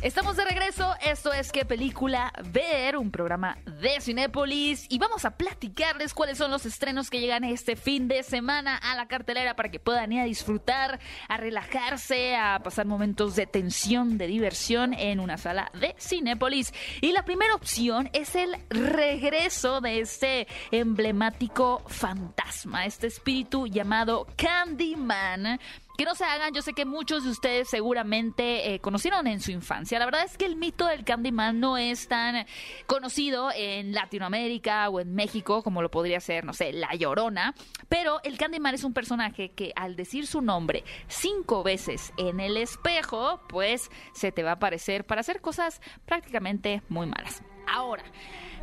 Estamos 0.00 0.36
de 0.36 0.44
regreso, 0.44 0.94
esto 1.04 1.32
es 1.32 1.50
¿Qué 1.50 1.64
película 1.64 2.32
ver? 2.52 2.96
Un 2.96 3.10
programa 3.10 3.58
de 3.80 4.00
Cinépolis 4.00 4.86
y 4.88 4.96
vamos 5.00 5.24
a 5.24 5.32
platicarles 5.32 6.14
cuáles 6.14 6.38
son 6.38 6.52
los 6.52 6.64
estrenos 6.66 7.10
que 7.10 7.18
llegan 7.18 7.42
este 7.42 7.74
fin 7.74 8.06
de 8.06 8.22
semana 8.22 8.76
a 8.76 8.94
la 8.94 9.08
cartelera 9.08 9.56
para 9.56 9.72
que 9.72 9.80
puedan 9.80 10.12
ir 10.12 10.20
a 10.20 10.24
disfrutar, 10.24 11.00
a 11.28 11.36
relajarse, 11.36 12.36
a 12.36 12.60
pasar 12.62 12.86
momentos 12.86 13.34
de 13.34 13.46
tensión, 13.46 14.18
de 14.18 14.28
diversión 14.28 14.94
en 14.94 15.18
una 15.18 15.36
sala 15.36 15.68
de 15.80 15.96
Cinépolis. 15.98 16.72
Y 17.00 17.10
la 17.10 17.24
primera 17.24 17.56
opción 17.56 18.08
es 18.12 18.36
el 18.36 18.54
regreso 18.70 19.80
de 19.80 19.98
este 19.98 20.46
emblemático 20.70 21.82
fantasma, 21.88 22.86
este 22.86 23.08
espíritu 23.08 23.66
llamado 23.66 24.28
Candyman. 24.36 25.58
Que 25.98 26.04
no 26.04 26.14
se 26.14 26.24
hagan, 26.24 26.54
yo 26.54 26.62
sé 26.62 26.74
que 26.74 26.84
muchos 26.84 27.24
de 27.24 27.30
ustedes 27.30 27.68
seguramente 27.68 28.72
eh, 28.72 28.78
conocieron 28.78 29.26
en 29.26 29.40
su 29.40 29.50
infancia. 29.50 29.98
La 29.98 30.04
verdad 30.04 30.22
es 30.22 30.38
que 30.38 30.44
el 30.44 30.54
mito 30.54 30.86
del 30.86 31.04
Candyman 31.04 31.58
no 31.58 31.76
es 31.76 32.06
tan 32.06 32.46
conocido 32.86 33.50
en 33.52 33.92
Latinoamérica 33.92 34.88
o 34.90 35.00
en 35.00 35.12
México 35.12 35.64
como 35.64 35.82
lo 35.82 35.90
podría 35.90 36.20
ser, 36.20 36.44
no 36.44 36.52
sé, 36.52 36.72
La 36.72 36.94
Llorona. 36.94 37.52
Pero 37.88 38.20
el 38.22 38.38
Candyman 38.38 38.76
es 38.76 38.84
un 38.84 38.94
personaje 38.94 39.48
que 39.48 39.72
al 39.74 39.96
decir 39.96 40.28
su 40.28 40.40
nombre 40.40 40.84
cinco 41.08 41.64
veces 41.64 42.12
en 42.16 42.38
el 42.38 42.58
espejo, 42.58 43.40
pues 43.48 43.90
se 44.12 44.30
te 44.30 44.44
va 44.44 44.50
a 44.50 44.54
aparecer 44.54 45.04
para 45.04 45.22
hacer 45.22 45.40
cosas 45.40 45.80
prácticamente 46.06 46.80
muy 46.88 47.08
malas. 47.08 47.42
Ahora, 47.66 48.04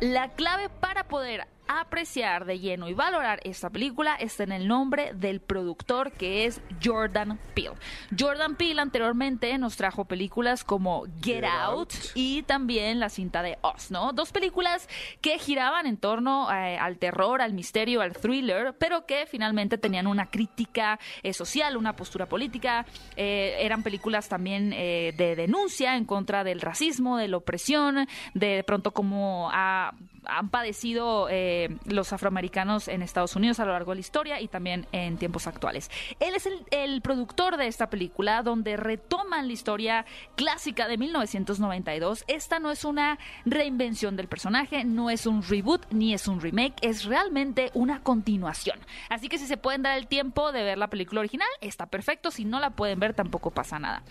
la 0.00 0.30
clave 0.30 0.70
para 0.70 1.06
poder 1.06 1.46
apreciar 1.68 2.44
de 2.44 2.58
lleno 2.58 2.88
y 2.88 2.94
valorar 2.94 3.40
esta 3.44 3.70
película 3.70 4.14
está 4.16 4.44
en 4.44 4.52
el 4.52 4.68
nombre 4.68 5.12
del 5.14 5.40
productor 5.40 6.12
que 6.12 6.44
es 6.46 6.60
Jordan 6.82 7.38
Peele. 7.54 7.74
Jordan 8.18 8.56
Peele 8.56 8.80
anteriormente 8.80 9.56
nos 9.58 9.76
trajo 9.76 10.04
películas 10.04 10.64
como 10.64 11.04
Get, 11.22 11.42
Get 11.42 11.44
Out, 11.44 11.78
Out. 11.78 11.94
y 12.14 12.42
también 12.42 13.00
la 13.00 13.08
cinta 13.08 13.42
de 13.42 13.58
Oz, 13.62 13.90
¿no? 13.90 14.12
Dos 14.12 14.32
películas 14.32 14.88
que 15.20 15.38
giraban 15.38 15.86
en 15.86 15.96
torno 15.96 16.50
eh, 16.52 16.76
al 16.78 16.98
terror, 16.98 17.40
al 17.42 17.52
misterio, 17.52 18.00
al 18.00 18.12
thriller, 18.12 18.74
pero 18.78 19.06
que 19.06 19.26
finalmente 19.26 19.78
tenían 19.78 20.06
una 20.06 20.26
crítica 20.30 20.98
eh, 21.22 21.32
social, 21.32 21.76
una 21.76 21.94
postura 21.96 22.26
política. 22.26 22.86
Eh, 23.16 23.56
eran 23.60 23.82
películas 23.82 24.28
también 24.28 24.70
de 24.70 25.34
denuncia 25.36 25.96
en 25.96 26.04
contra 26.04 26.44
del 26.44 26.60
racismo, 26.60 27.16
de 27.16 27.28
la 27.28 27.36
opresión, 27.36 28.06
de, 28.34 28.46
de 28.56 28.64
pronto 28.64 28.92
como 28.92 29.50
ha- 29.52 29.92
han 30.28 30.48
padecido 30.48 31.28
eh, 31.30 31.76
los 31.84 32.12
afroamericanos 32.12 32.88
en 32.88 33.02
Estados 33.02 33.36
Unidos 33.36 33.60
a 33.60 33.64
lo 33.64 33.72
largo 33.72 33.92
de 33.92 33.96
la 33.96 34.00
historia 34.00 34.40
y 34.40 34.48
también 34.48 34.86
en 34.92 35.16
tiempos 35.18 35.46
actuales. 35.46 35.90
Él 36.20 36.34
es 36.34 36.48
el, 36.70 37.00
productor 37.02 37.56
de 37.56 37.66
esta 37.66 37.90
película 37.90 38.42
donde 38.42 38.76
retoman 38.76 39.46
la 39.46 39.52
historia 39.52 40.06
clásica 40.34 40.88
de 40.88 40.96
1992. 40.98 42.24
Esta 42.26 42.58
no 42.58 42.70
es 42.70 42.84
una 42.84 43.18
reinvención 43.44 44.16
del 44.16 44.28
personaje, 44.28 44.84
no 44.84 45.10
es 45.10 45.26
un 45.26 45.42
reboot 45.42 45.86
ni 45.90 46.14
es 46.14 46.26
un 46.26 46.40
remake, 46.40 46.74
es 46.80 47.04
realmente 47.04 47.70
una 47.74 48.02
continuación. 48.02 48.78
Así 49.08 49.28
que 49.28 49.38
si 49.38 49.46
se 49.46 49.56
pueden 49.56 49.82
dar 49.82 49.98
el 49.98 50.06
tiempo 50.06 50.52
de 50.52 50.62
ver 50.62 50.78
la 50.78 50.88
película 50.88 51.20
original, 51.20 51.48
está 51.60 51.86
perfecto. 51.86 52.30
Si 52.30 52.44
no 52.44 52.60
la 52.60 52.70
pueden 52.70 52.98
ver, 52.98 53.14
tampoco 53.14 53.50
pasa 53.50 53.78
nada. 53.78 54.02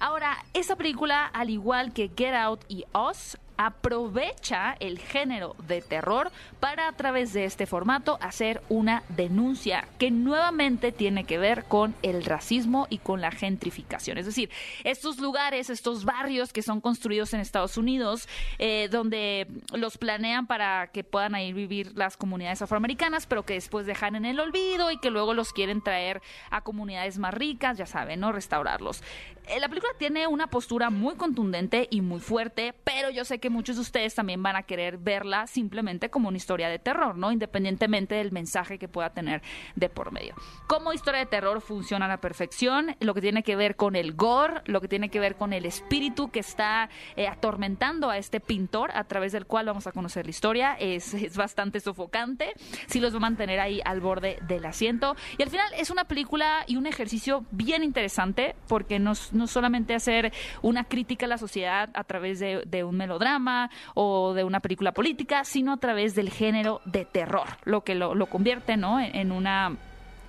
Ahora, 0.00 0.38
esta 0.54 0.76
película, 0.76 1.26
al 1.26 1.50
igual 1.50 1.92
que 1.92 2.10
Get 2.16 2.34
Out 2.34 2.64
y 2.68 2.84
Us, 2.94 3.36
aprovecha 3.58 4.76
el 4.80 4.98
género 4.98 5.54
de 5.66 5.82
terror 5.82 6.30
para 6.60 6.88
a 6.88 6.92
través 6.92 7.32
de 7.32 7.44
este 7.44 7.66
formato 7.66 8.16
hacer 8.22 8.62
una 8.68 9.02
denuncia 9.10 9.86
que 9.98 10.10
nuevamente 10.10 10.92
tiene 10.92 11.24
que 11.24 11.38
ver 11.38 11.64
con 11.64 11.94
el 12.02 12.24
racismo 12.24 12.86
y 12.88 12.98
con 12.98 13.20
la 13.20 13.30
gentrificación. 13.30 14.16
Es 14.16 14.26
decir, 14.26 14.48
estos 14.84 15.18
lugares, 15.18 15.70
estos 15.70 16.04
barrios 16.04 16.52
que 16.52 16.62
son 16.62 16.80
construidos 16.80 17.34
en 17.34 17.40
Estados 17.40 17.76
Unidos, 17.76 18.28
eh, 18.58 18.88
donde 18.90 19.48
los 19.72 19.98
planean 19.98 20.46
para 20.46 20.86
que 20.92 21.04
puedan 21.04 21.34
ahí 21.34 21.52
vivir 21.52 21.92
las 21.96 22.16
comunidades 22.16 22.62
afroamericanas, 22.62 23.26
pero 23.26 23.44
que 23.44 23.54
después 23.54 23.86
dejan 23.86 24.14
en 24.14 24.24
el 24.24 24.38
olvido 24.40 24.90
y 24.90 24.98
que 24.98 25.10
luego 25.10 25.34
los 25.34 25.52
quieren 25.52 25.82
traer 25.82 26.22
a 26.50 26.62
comunidades 26.62 27.18
más 27.18 27.34
ricas, 27.34 27.76
ya 27.76 27.86
saben, 27.86 28.20
¿no? 28.20 28.30
Restaurarlos. 28.30 29.02
Eh, 29.48 29.58
La 29.60 29.68
película 29.68 29.92
tiene 29.98 30.26
una 30.26 30.46
postura 30.48 30.90
muy 30.90 31.16
contundente 31.16 31.88
y 31.90 32.00
muy 32.00 32.20
fuerte, 32.20 32.74
pero 32.84 33.10
yo 33.10 33.24
sé 33.24 33.40
que 33.40 33.47
que 33.48 33.54
muchos 33.54 33.76
de 33.76 33.82
ustedes 33.82 34.14
también 34.14 34.42
van 34.42 34.56
a 34.56 34.64
querer 34.64 34.98
verla 34.98 35.46
simplemente 35.46 36.10
como 36.10 36.28
una 36.28 36.36
historia 36.36 36.68
de 36.68 36.78
terror, 36.78 37.16
¿no? 37.16 37.32
Independientemente 37.32 38.14
del 38.16 38.30
mensaje 38.30 38.78
que 38.78 38.88
pueda 38.88 39.08
tener 39.08 39.40
de 39.74 39.88
por 39.88 40.12
medio. 40.12 40.34
Como 40.66 40.92
historia 40.92 41.20
de 41.20 41.26
terror 41.26 41.62
funciona 41.62 42.04
a 42.04 42.08
la 42.08 42.20
perfección, 42.20 42.94
lo 43.00 43.14
que 43.14 43.22
tiene 43.22 43.42
que 43.42 43.56
ver 43.56 43.76
con 43.76 43.96
el 43.96 44.12
gore, 44.12 44.60
lo 44.66 44.82
que 44.82 44.88
tiene 44.88 45.08
que 45.08 45.18
ver 45.18 45.36
con 45.36 45.54
el 45.54 45.64
espíritu 45.64 46.30
que 46.30 46.40
está 46.40 46.90
eh, 47.16 47.26
atormentando 47.26 48.10
a 48.10 48.18
este 48.18 48.38
pintor 48.38 48.90
a 48.92 49.04
través 49.04 49.32
del 49.32 49.46
cual 49.46 49.64
vamos 49.64 49.86
a 49.86 49.92
conocer 49.92 50.26
la 50.26 50.30
historia, 50.30 50.74
es, 50.74 51.14
es 51.14 51.34
bastante 51.34 51.80
sofocante, 51.80 52.52
sí 52.86 53.00
los 53.00 53.14
va 53.14 53.16
a 53.16 53.20
mantener 53.20 53.60
ahí 53.60 53.80
al 53.82 54.00
borde 54.00 54.38
del 54.46 54.66
asiento 54.66 55.16
y 55.38 55.42
al 55.42 55.48
final 55.48 55.72
es 55.78 55.88
una 55.88 56.04
película 56.04 56.64
y 56.66 56.76
un 56.76 56.86
ejercicio 56.86 57.46
bien 57.50 57.82
interesante 57.82 58.56
porque 58.68 58.98
no, 58.98 59.14
no 59.32 59.46
solamente 59.46 59.94
hacer 59.94 60.34
una 60.60 60.84
crítica 60.84 61.24
a 61.24 61.30
la 61.30 61.38
sociedad 61.38 61.88
a 61.94 62.04
través 62.04 62.40
de, 62.40 62.64
de 62.66 62.84
un 62.84 62.96
melodrama 62.96 63.37
o 63.94 64.34
de 64.34 64.44
una 64.44 64.60
película 64.60 64.92
política, 64.92 65.44
sino 65.44 65.72
a 65.72 65.76
través 65.76 66.14
del 66.14 66.30
género 66.30 66.80
de 66.84 67.04
terror, 67.04 67.48
lo 67.64 67.82
que 67.82 67.94
lo, 67.94 68.14
lo 68.14 68.26
convierte 68.26 68.76
¿no? 68.76 69.00
en, 69.00 69.14
en 69.14 69.32
una 69.32 69.76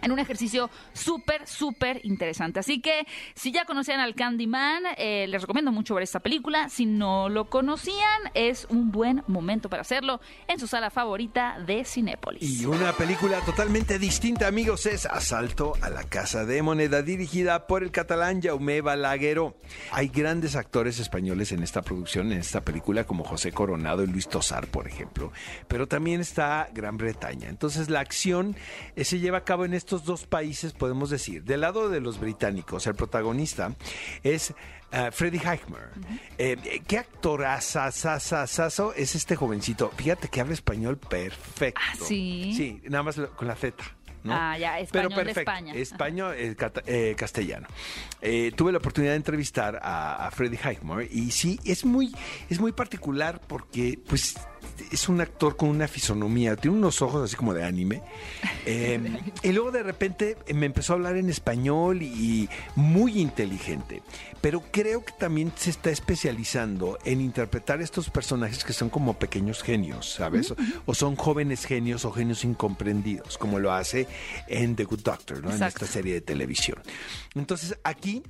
en 0.01 0.11
un 0.11 0.19
ejercicio 0.19 0.69
súper, 0.93 1.47
súper 1.47 2.01
interesante. 2.03 2.59
Así 2.59 2.81
que 2.81 3.05
si 3.35 3.51
ya 3.51 3.65
conocían 3.65 3.99
al 3.99 4.15
Candyman, 4.15 4.83
eh, 4.97 5.27
les 5.27 5.41
recomiendo 5.41 5.71
mucho 5.71 5.95
ver 5.95 6.03
esta 6.03 6.19
película. 6.19 6.69
Si 6.69 6.85
no 6.85 7.29
lo 7.29 7.49
conocían, 7.49 8.21
es 8.33 8.65
un 8.69 8.91
buen 8.91 9.23
momento 9.27 9.69
para 9.69 9.81
hacerlo 9.81 10.21
en 10.47 10.59
su 10.59 10.67
sala 10.67 10.89
favorita 10.89 11.59
de 11.65 11.83
Cinépolis. 11.85 12.61
Y 12.61 12.65
una 12.65 12.93
película 12.93 13.39
totalmente 13.41 13.99
distinta, 13.99 14.47
amigos, 14.47 14.85
es 14.85 15.05
Asalto 15.05 15.73
a 15.81 15.89
la 15.89 16.03
Casa 16.03 16.45
de 16.45 16.61
Moneda, 16.61 17.01
dirigida 17.01 17.67
por 17.67 17.83
el 17.83 17.91
catalán 17.91 18.41
Jaume 18.41 18.81
Balagueró. 18.81 19.55
Hay 19.91 20.09
grandes 20.09 20.55
actores 20.55 20.99
españoles 20.99 21.51
en 21.51 21.63
esta 21.63 21.81
producción, 21.81 22.31
en 22.31 22.39
esta 22.39 22.61
película, 22.61 23.05
como 23.05 23.23
José 23.23 23.51
Coronado 23.51 24.03
y 24.03 24.07
Luis 24.07 24.27
Tosar, 24.27 24.67
por 24.67 24.87
ejemplo. 24.87 25.31
Pero 25.67 25.87
también 25.87 26.21
está 26.21 26.69
Gran 26.73 26.97
Bretaña. 26.97 27.49
Entonces 27.49 27.89
la 27.89 27.99
acción 27.99 28.55
eh, 28.95 29.03
se 29.03 29.19
lleva 29.19 29.39
a 29.39 29.43
cabo 29.43 29.65
en 29.65 29.73
estos 29.89 30.05
dos 30.05 30.27
países, 30.27 30.71
podemos 30.73 31.09
decir. 31.09 31.43
Del 31.43 31.61
lado 31.61 31.89
de 31.89 31.99
los 31.99 32.19
británicos, 32.19 32.85
el 32.85 32.93
protagonista 32.93 33.73
es 34.21 34.51
uh, 34.93 35.11
Freddie 35.11 35.39
Highmore. 35.41 35.87
eh, 36.37 36.81
¿Qué 36.87 36.99
actorazazazazo 36.99 38.93
es 38.93 39.15
este 39.15 39.35
jovencito? 39.35 39.89
Fíjate 39.95 40.27
que 40.27 40.41
habla 40.41 40.53
español 40.53 40.97
perfecto. 40.97 41.81
Ah, 41.83 41.95
¿sí? 42.05 42.53
Sí, 42.55 42.81
nada 42.87 43.01
más 43.03 43.17
lo- 43.17 43.35
con 43.35 43.47
la 43.47 43.55
Z. 43.55 43.83
¿no? 44.21 44.33
Ah, 44.35 44.57
ya, 44.59 44.79
español 44.79 45.07
Pero 45.09 45.19
de 45.21 45.25
perfecto, 45.33 45.51
España. 45.51 45.73
Español, 45.73 46.35
eh, 46.37 46.55
eh, 46.87 47.15
castellano. 47.17 47.67
Tuve 48.55 48.71
la 48.73 48.77
oportunidad 48.77 49.13
de 49.13 49.17
entrevistar 49.17 49.79
a, 49.81 50.27
a 50.27 50.31
Freddie 50.31 50.59
Highmore 50.63 51.07
y 51.09 51.31
sí, 51.31 51.57
es 51.63 51.83
muy, 51.85 52.13
es 52.49 52.59
muy 52.59 52.73
particular 52.73 53.39
porque, 53.47 53.97
pues, 54.07 54.35
es 54.91 55.09
un 55.09 55.21
actor 55.21 55.55
con 55.55 55.69
una 55.69 55.87
fisonomía, 55.87 56.55
tiene 56.55 56.77
unos 56.77 57.01
ojos 57.01 57.23
así 57.23 57.35
como 57.35 57.53
de 57.53 57.63
anime. 57.63 58.01
Eh, 58.65 58.99
y 59.43 59.51
luego 59.51 59.71
de 59.71 59.83
repente 59.83 60.37
me 60.53 60.65
empezó 60.65 60.93
a 60.93 60.95
hablar 60.97 61.17
en 61.17 61.29
español 61.29 62.01
y 62.01 62.49
muy 62.75 63.19
inteligente. 63.19 64.01
Pero 64.41 64.63
creo 64.71 65.03
que 65.03 65.13
también 65.13 65.51
se 65.55 65.69
está 65.69 65.89
especializando 65.89 66.97
en 67.03 67.21
interpretar 67.21 67.81
estos 67.81 68.09
personajes 68.09 68.63
que 68.63 68.73
son 68.73 68.89
como 68.89 69.19
pequeños 69.19 69.61
genios, 69.61 70.13
¿sabes? 70.13 70.53
O 70.85 70.95
son 70.95 71.15
jóvenes 71.15 71.65
genios 71.65 72.05
o 72.05 72.11
genios 72.11 72.45
incomprendidos, 72.45 73.37
como 73.37 73.59
lo 73.59 73.73
hace 73.73 74.07
en 74.47 74.75
The 74.75 74.85
Good 74.85 75.01
Doctor, 75.01 75.43
¿no? 75.43 75.53
En 75.53 75.61
esta 75.61 75.85
serie 75.85 76.13
de 76.13 76.21
televisión. 76.21 76.79
Entonces, 77.35 77.77
aquí 77.83 78.23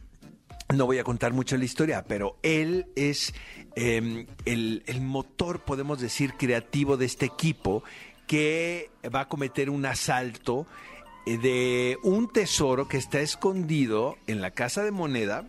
no 0.74 0.86
voy 0.86 1.00
a 1.00 1.04
contar 1.04 1.34
mucho 1.34 1.58
la 1.58 1.66
historia, 1.66 2.04
pero 2.08 2.38
él 2.44 2.88
es 2.96 3.34
el, 3.76 4.28
el 4.46 5.02
motor, 5.02 5.62
podemos 5.62 6.00
decir, 6.00 6.34
creativo 6.34 6.98
de 6.98 7.06
este 7.06 7.26
equipo 7.26 7.84
que 8.28 8.92
va 9.14 9.22
a 9.22 9.28
cometer 9.28 9.72
un 9.72 9.86
asalto 9.88 10.68
eh, 11.26 11.38
de 11.40 11.98
un 12.04 12.32
tesoro 12.32 12.88
que 12.88 12.98
está 12.98 13.20
escondido 13.20 14.18
en 14.28 14.42
la 14.42 14.52
casa 14.52 14.84
de 14.84 14.92
moneda, 14.92 15.48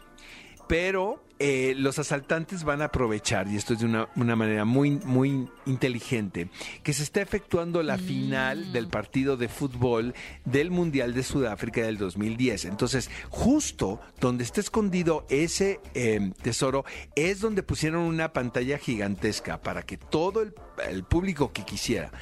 pero 0.67 1.23
eh, 1.43 1.75
los 1.75 1.99
asaltantes 1.99 2.65
van 2.65 2.83
a 2.83 2.87
aprovechar, 2.87 3.49
y 3.49 3.57
esto 3.57 3.73
es 3.73 3.81
de 3.81 3.87
una, 3.87 4.09
una 4.15 4.37
manera 4.37 4.67
muy, 4.67 4.91
muy 4.91 5.49
inteligente, 5.65 6.51
que 6.83 6.93
se 6.93 7.03
está 7.03 7.23
efectuando 7.23 7.83
la 7.83 7.97
final 7.97 8.75
del 8.75 8.89
partido 8.89 9.39
de 9.39 9.49
fútbol 9.49 10.15
del 10.45 10.71
Mundial 10.71 11.15
de 11.15 11.23
Sudáfrica 11.23 11.81
del 11.81 11.97
2010. 11.97 12.67
Entonces, 12.67 13.11
justo 13.31 14.01
donde 14.21 14.45
está 14.45 14.61
escondido 14.61 15.27
ese 15.31 15.81
eh, 15.95 16.31
tesoro 16.43 16.85
es 17.15 17.41
donde 17.41 17.63
pusieron 17.63 18.03
una 18.03 18.35
pantalla 18.35 18.77
gigantesca 18.77 19.63
para 19.63 19.83
que 19.83 19.97
todo 19.97 20.43
el, 20.43 20.53
el 20.87 21.05
público 21.05 21.53
que 21.53 21.65
quisiera 21.65 22.13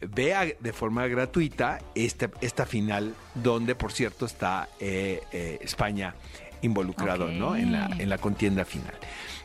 vea 0.00 0.46
de 0.58 0.72
forma 0.72 1.06
gratuita 1.06 1.78
esta, 1.94 2.30
esta 2.40 2.66
final, 2.66 3.14
donde 3.34 3.74
por 3.74 3.92
cierto 3.92 4.26
está 4.26 4.68
eh, 4.80 5.22
eh, 5.32 5.58
España 5.62 6.14
involucrado. 6.64 7.28
¿no? 7.30 7.56
en, 7.56 7.72
la, 7.72 7.90
en 7.98 8.08
la 8.08 8.18
contienda 8.18 8.64
final. 8.64 8.94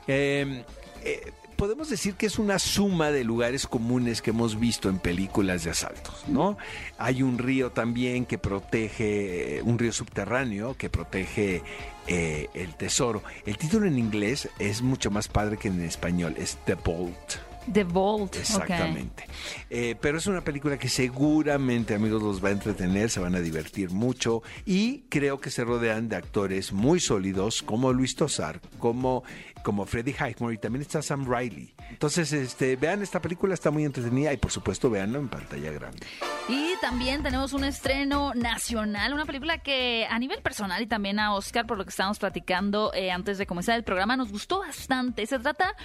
Eh, 0.07 0.63
eh, 1.03 1.31
podemos 1.55 1.89
decir 1.89 2.15
que 2.15 2.25
es 2.25 2.39
una 2.39 2.57
suma 2.59 3.11
de 3.11 3.23
lugares 3.23 3.67
comunes 3.67 4.21
que 4.21 4.31
hemos 4.31 4.59
visto 4.59 4.89
en 4.89 4.99
películas 4.99 5.63
de 5.63 5.71
asaltos, 5.71 6.23
¿no? 6.27 6.57
Hay 6.97 7.21
un 7.21 7.37
río 7.37 7.71
también 7.71 8.25
que 8.25 8.37
protege, 8.37 9.61
un 9.63 9.77
río 9.77 9.91
subterráneo 9.91 10.75
que 10.75 10.89
protege 10.89 11.61
eh, 12.07 12.47
el 12.53 12.75
tesoro. 12.75 13.23
El 13.45 13.57
título 13.57 13.87
en 13.87 13.99
inglés 13.99 14.49
es 14.57 14.81
mucho 14.81 15.11
más 15.11 15.27
padre 15.27 15.57
que 15.57 15.67
en 15.67 15.81
español, 15.83 16.35
es 16.37 16.57
The 16.65 16.75
Vault. 16.75 17.48
The 17.71 17.83
Vault. 17.83 18.35
Exactamente. 18.35 19.25
Eh, 19.69 19.95
pero 20.01 20.17
es 20.17 20.27
una 20.27 20.41
película 20.41 20.77
que 20.77 20.89
seguramente, 20.89 21.95
amigos, 21.95 22.21
los 22.21 22.43
va 22.43 22.49
a 22.49 22.51
entretener, 22.51 23.09
se 23.09 23.19
van 23.19 23.35
a 23.35 23.39
divertir 23.39 23.91
mucho 23.91 24.41
y 24.65 25.01
creo 25.09 25.39
que 25.39 25.51
se 25.51 25.63
rodean 25.63 26.09
de 26.09 26.15
actores 26.15 26.73
muy 26.73 26.99
sólidos 26.99 27.61
como 27.61 27.93
Luis 27.93 28.15
Tosar, 28.15 28.59
como, 28.79 29.23
como 29.63 29.85
Freddie 29.85 30.15
Highmore 30.15 30.55
y 30.55 30.57
también 30.57 30.81
está 30.81 31.01
Sam 31.01 31.25
Riley. 31.29 31.73
Entonces, 31.89 32.31
este, 32.33 32.75
vean 32.75 33.01
esta 33.01 33.21
película, 33.21 33.53
está 33.53 33.71
muy 33.71 33.83
entretenida 33.83 34.31
y 34.33 34.37
por 34.37 34.51
supuesto 34.51 34.89
veanlo 34.89 35.19
en 35.19 35.27
pantalla 35.27 35.71
grande. 35.71 36.05
Y 36.47 36.73
también 36.81 37.21
tenemos 37.23 37.53
un 37.53 37.63
estreno 37.63 38.33
nacional, 38.33 39.13
una 39.13 39.25
película 39.25 39.59
que 39.59 40.07
a 40.09 40.17
nivel 40.17 40.41
personal 40.41 40.81
y 40.81 40.87
también 40.87 41.19
a 41.19 41.33
Oscar, 41.33 41.65
por 41.65 41.77
lo 41.77 41.83
que 41.83 41.89
estábamos 41.89 42.19
platicando 42.19 42.91
eh, 42.93 43.11
antes 43.11 43.37
de 43.37 43.45
comenzar 43.45 43.75
el 43.75 43.83
programa, 43.83 44.15
nos 44.17 44.31
gustó 44.31 44.59
bastante. 44.59 45.25
Se 45.25 45.39
trata 45.39 45.75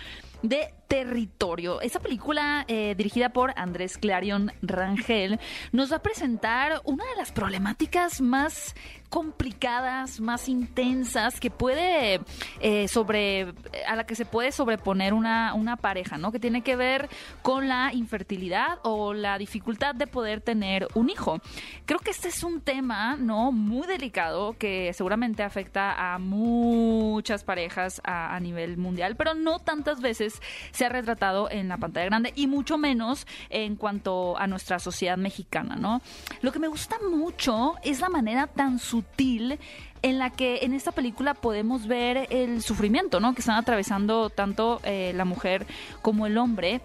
de 0.42 0.74
Territorio. 0.88 1.80
Esa 1.80 2.00
película 2.00 2.64
eh, 2.68 2.94
dirigida 2.96 3.30
por 3.30 3.52
Andrés 3.56 3.96
Clarion 3.98 4.52
Rangel 4.62 5.40
nos 5.72 5.90
va 5.90 5.96
a 5.96 6.02
presentar 6.02 6.82
una 6.84 7.04
de 7.04 7.16
las 7.16 7.32
problemáticas 7.32 8.20
más 8.20 8.74
complicadas, 9.08 10.20
más 10.20 10.48
intensas 10.48 11.40
que 11.40 11.50
puede 11.50 12.20
eh, 12.60 12.88
sobre 12.88 13.54
a 13.86 13.96
la 13.96 14.04
que 14.04 14.14
se 14.14 14.24
puede 14.24 14.52
sobreponer 14.52 15.14
una, 15.14 15.54
una 15.54 15.76
¿no? 16.18 16.32
Que 16.32 16.40
tiene 16.40 16.62
que 16.62 16.76
ver 16.76 17.08
con 17.42 17.68
la 17.68 17.92
infertilidad 17.92 18.78
o 18.82 19.14
la 19.14 19.38
dificultad 19.38 19.94
de 19.94 20.06
poder 20.06 20.40
tener 20.40 20.88
un 20.94 21.10
hijo. 21.10 21.40
Creo 21.86 21.98
que 22.00 22.10
este 22.10 22.28
es 22.28 22.42
un 22.42 22.60
tema, 22.60 23.16
¿no? 23.16 23.52
Muy 23.52 23.86
delicado 23.86 24.56
que 24.58 24.92
seguramente 24.92 25.42
afecta 25.42 26.14
a 26.14 26.18
muchas 26.18 27.44
parejas 27.44 28.00
a, 28.04 28.34
a 28.34 28.40
nivel 28.40 28.76
mundial, 28.76 29.16
pero 29.16 29.34
no 29.34 29.58
tantas 29.58 30.00
veces 30.00 30.40
se 30.72 30.84
ha 30.84 30.88
retratado 30.88 31.50
en 31.50 31.68
la 31.68 31.78
pantalla 31.78 32.06
grande 32.06 32.32
y 32.34 32.46
mucho 32.46 32.78
menos 32.78 33.26
en 33.50 33.76
cuanto 33.76 34.36
a 34.38 34.46
nuestra 34.46 34.78
sociedad 34.78 35.16
mexicana, 35.16 35.76
¿no? 35.76 36.00
Lo 36.42 36.52
que 36.52 36.58
me 36.58 36.68
gusta 36.68 36.96
mucho 37.08 37.74
es 37.82 38.00
la 38.00 38.08
manera 38.08 38.46
tan 38.46 38.78
sutil 38.78 39.58
en 40.04 40.18
la 40.18 40.28
que 40.28 40.58
en 40.64 40.74
esta 40.74 40.92
película 40.92 41.32
podemos 41.32 41.86
ver 41.86 42.26
el 42.28 42.60
sufrimiento, 42.60 43.20
¿no? 43.20 43.34
Que 43.34 43.40
están 43.40 43.56
atravesando 43.56 44.28
tanto 44.28 44.82
eh, 44.84 45.12
la 45.14 45.24
mujer 45.24 45.66
como 46.02 46.26
el 46.26 46.36
hombre. 46.36 46.82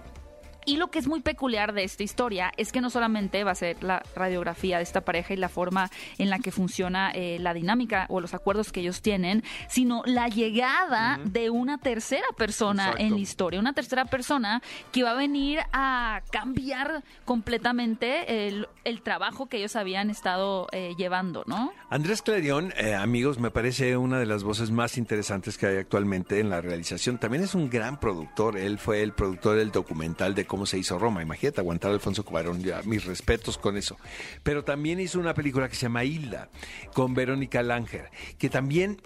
Y 0.66 0.78
lo 0.78 0.92
que 0.92 1.00
es 1.00 1.08
muy 1.08 1.22
peculiar 1.22 1.74
de 1.74 1.84
esta 1.84 2.04
historia 2.04 2.52
es 2.58 2.72
que 2.72 2.82
no 2.82 2.90
solamente 2.90 3.44
va 3.44 3.52
a 3.52 3.56
ser 3.56 3.84
la 3.84 4.04
radiografía 4.16 4.78
de 4.78 4.84
esta 4.84 5.02
pareja 5.02 5.34
y 5.34 5.38
la 5.38 5.50
forma 5.50 5.90
en 6.18 6.30
la 6.30 6.40
que 6.40 6.52
funciona 6.52 7.12
eh, 7.12 7.38
la 7.40 7.54
dinámica 7.54 8.06
o 8.10 8.22
los 8.22 8.34
acuerdos 8.34 8.72
que 8.72 8.82
ellos 8.82 9.02
tienen, 9.02 9.44
sino 9.68 10.04
la 10.06 10.28
llegada 10.28 11.20
de 11.24 11.50
una 11.50 11.78
tercera 11.78 12.28
persona 12.38 12.84
Exacto. 12.84 13.04
en 13.04 13.14
la 13.14 13.20
historia, 13.20 13.60
una 13.60 13.74
tercera 13.74 14.06
persona 14.06 14.62
que 14.92 15.04
va 15.04 15.12
a 15.12 15.16
venir 15.16 15.60
a 15.74 16.22
cambiar 16.32 17.04
completamente 17.26 18.48
el, 18.48 18.68
el 18.84 19.02
trabajo 19.02 19.48
que 19.48 19.58
ellos 19.58 19.76
habían 19.76 20.10
estado 20.10 20.68
eh, 20.72 20.94
llevando, 20.98 21.44
¿no? 21.48 21.72
Andrés 21.90 22.22
Clarion, 22.22 22.74
eh, 22.78 22.96
amigos, 22.96 23.40
me 23.40 23.52
parece 23.52 23.98
una 23.98 24.20
de 24.20 24.26
las 24.26 24.44
voces 24.44 24.72
más 24.72 24.98
interesantes 24.98 25.58
que 25.58 25.68
hay 25.68 25.78
actualmente 25.78 26.40
en 26.40 26.50
la 26.50 26.62
realización. 26.62 27.18
También 27.18 27.44
es 27.44 27.56
un 27.56 27.70
gran 27.70 28.00
productor. 28.00 28.58
Él 28.58 28.78
fue 28.78 29.02
el 29.02 29.14
productor 29.14 29.58
del 29.58 29.72
documental 29.72 30.36
de 30.36 30.46
cómo 30.50 30.66
se 30.66 30.78
hizo 30.78 31.00
Roma. 31.00 31.22
Imagínate 31.22 31.62
aguantar 31.62 31.92
a 31.92 31.94
Alfonso 31.94 32.26
Cuarón, 32.26 32.62
ya 32.62 32.82
mis 32.84 33.06
respetos 33.06 33.58
con 33.58 33.78
eso. 33.78 33.96
Pero 34.44 34.66
también 34.66 35.00
hizo 35.00 35.18
una 35.20 35.34
película 35.34 35.70
que 35.70 35.76
se 35.76 35.84
llama 35.84 36.04
Hilda, 36.04 36.50
con 36.94 37.14
Verónica 37.14 37.64
Langer, 37.64 38.10
que 38.38 38.50
también, 38.50 39.02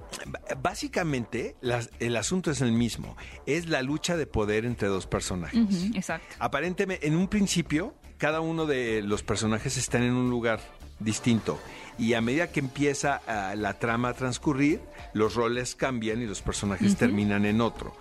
básicamente, 0.64 1.56
las- 1.62 1.90
el 2.00 2.16
asunto 2.16 2.50
es 2.50 2.62
el 2.62 2.72
mismo. 2.72 3.16
Es 3.46 3.68
la 3.68 3.82
lucha 3.84 4.18
de 4.18 4.26
poder 4.26 4.66
entre 4.66 4.88
dos 4.88 5.06
personajes. 5.06 5.60
Exacto. 5.94 6.36
Aparentemente, 6.40 7.06
en 7.08 7.16
un 7.16 7.28
principio, 7.28 7.94
cada 8.18 8.40
uno 8.42 8.66
de 8.66 9.02
los 9.04 9.22
personajes 9.22 9.78
están 9.78 10.04
en 10.04 10.14
un 10.14 10.30
lugar 10.30 10.60
distinto. 11.00 11.60
Y 12.00 12.14
a 12.14 12.22
medida 12.22 12.52
que 12.52 12.60
empieza 12.62 13.22
ah, 13.28 13.54
la 13.56 13.78
trama 13.78 14.10
a 14.10 14.14
transcurrir, 14.14 14.80
los 15.14 15.36
roles 15.36 15.76
cambian 15.76 16.22
y 16.22 16.26
los 16.26 16.42
personajes 16.42 16.96
terminan 16.96 17.46
en 17.46 17.62
otro. 17.62 17.94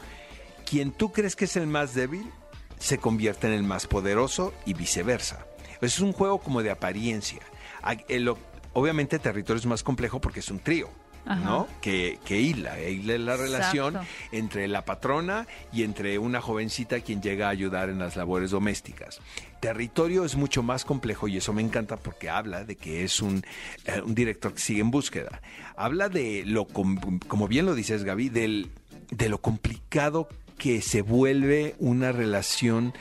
Quien 0.64 0.92
tú 0.92 1.12
crees 1.12 1.36
que 1.36 1.44
es 1.46 1.56
el 1.56 1.66
más 1.66 1.94
débil, 1.94 2.24
se 2.82 2.98
convierte 2.98 3.46
en 3.46 3.52
el 3.52 3.62
más 3.62 3.86
poderoso 3.86 4.52
y 4.66 4.74
viceversa. 4.74 5.46
Es 5.80 6.00
un 6.00 6.12
juego 6.12 6.38
como 6.38 6.62
de 6.62 6.70
apariencia. 6.70 7.40
El 8.08 8.28
o- 8.28 8.38
obviamente 8.72 9.18
territorio 9.18 9.60
es 9.60 9.66
más 9.66 9.82
complejo 9.82 10.20
porque 10.20 10.40
es 10.40 10.50
un 10.50 10.58
trío. 10.58 10.88
¿no? 11.24 11.68
Que, 11.80 12.18
que 12.24 12.40
Isla. 12.40 12.80
Isla 12.80 13.14
es 13.14 13.20
la 13.20 13.36
relación 13.36 13.94
Exacto. 13.94 14.12
entre 14.32 14.66
la 14.66 14.84
patrona 14.84 15.46
y 15.72 15.84
entre 15.84 16.18
una 16.18 16.40
jovencita 16.40 16.98
quien 16.98 17.22
llega 17.22 17.46
a 17.46 17.50
ayudar 17.50 17.90
en 17.90 18.00
las 18.00 18.16
labores 18.16 18.50
domésticas. 18.50 19.20
Territorio 19.60 20.24
es 20.24 20.34
mucho 20.34 20.64
más 20.64 20.84
complejo 20.84 21.28
y 21.28 21.36
eso 21.36 21.52
me 21.52 21.62
encanta 21.62 21.96
porque 21.96 22.28
habla 22.28 22.64
de 22.64 22.74
que 22.74 23.04
es 23.04 23.22
un, 23.22 23.44
eh, 23.84 24.02
un 24.04 24.16
director 24.16 24.52
que 24.54 24.58
sigue 24.60 24.80
en 24.80 24.90
búsqueda. 24.90 25.40
Habla 25.76 26.08
de 26.08 26.42
lo, 26.44 26.64
com- 26.66 27.20
como 27.28 27.46
bien 27.46 27.66
lo 27.66 27.76
dices 27.76 28.02
Gaby, 28.02 28.28
del, 28.28 28.72
de 29.12 29.28
lo 29.28 29.40
complicado 29.40 30.28
que 30.62 30.80
se 30.80 31.02
vuelve 31.02 31.74
una 31.80 32.12
relación 32.12 32.94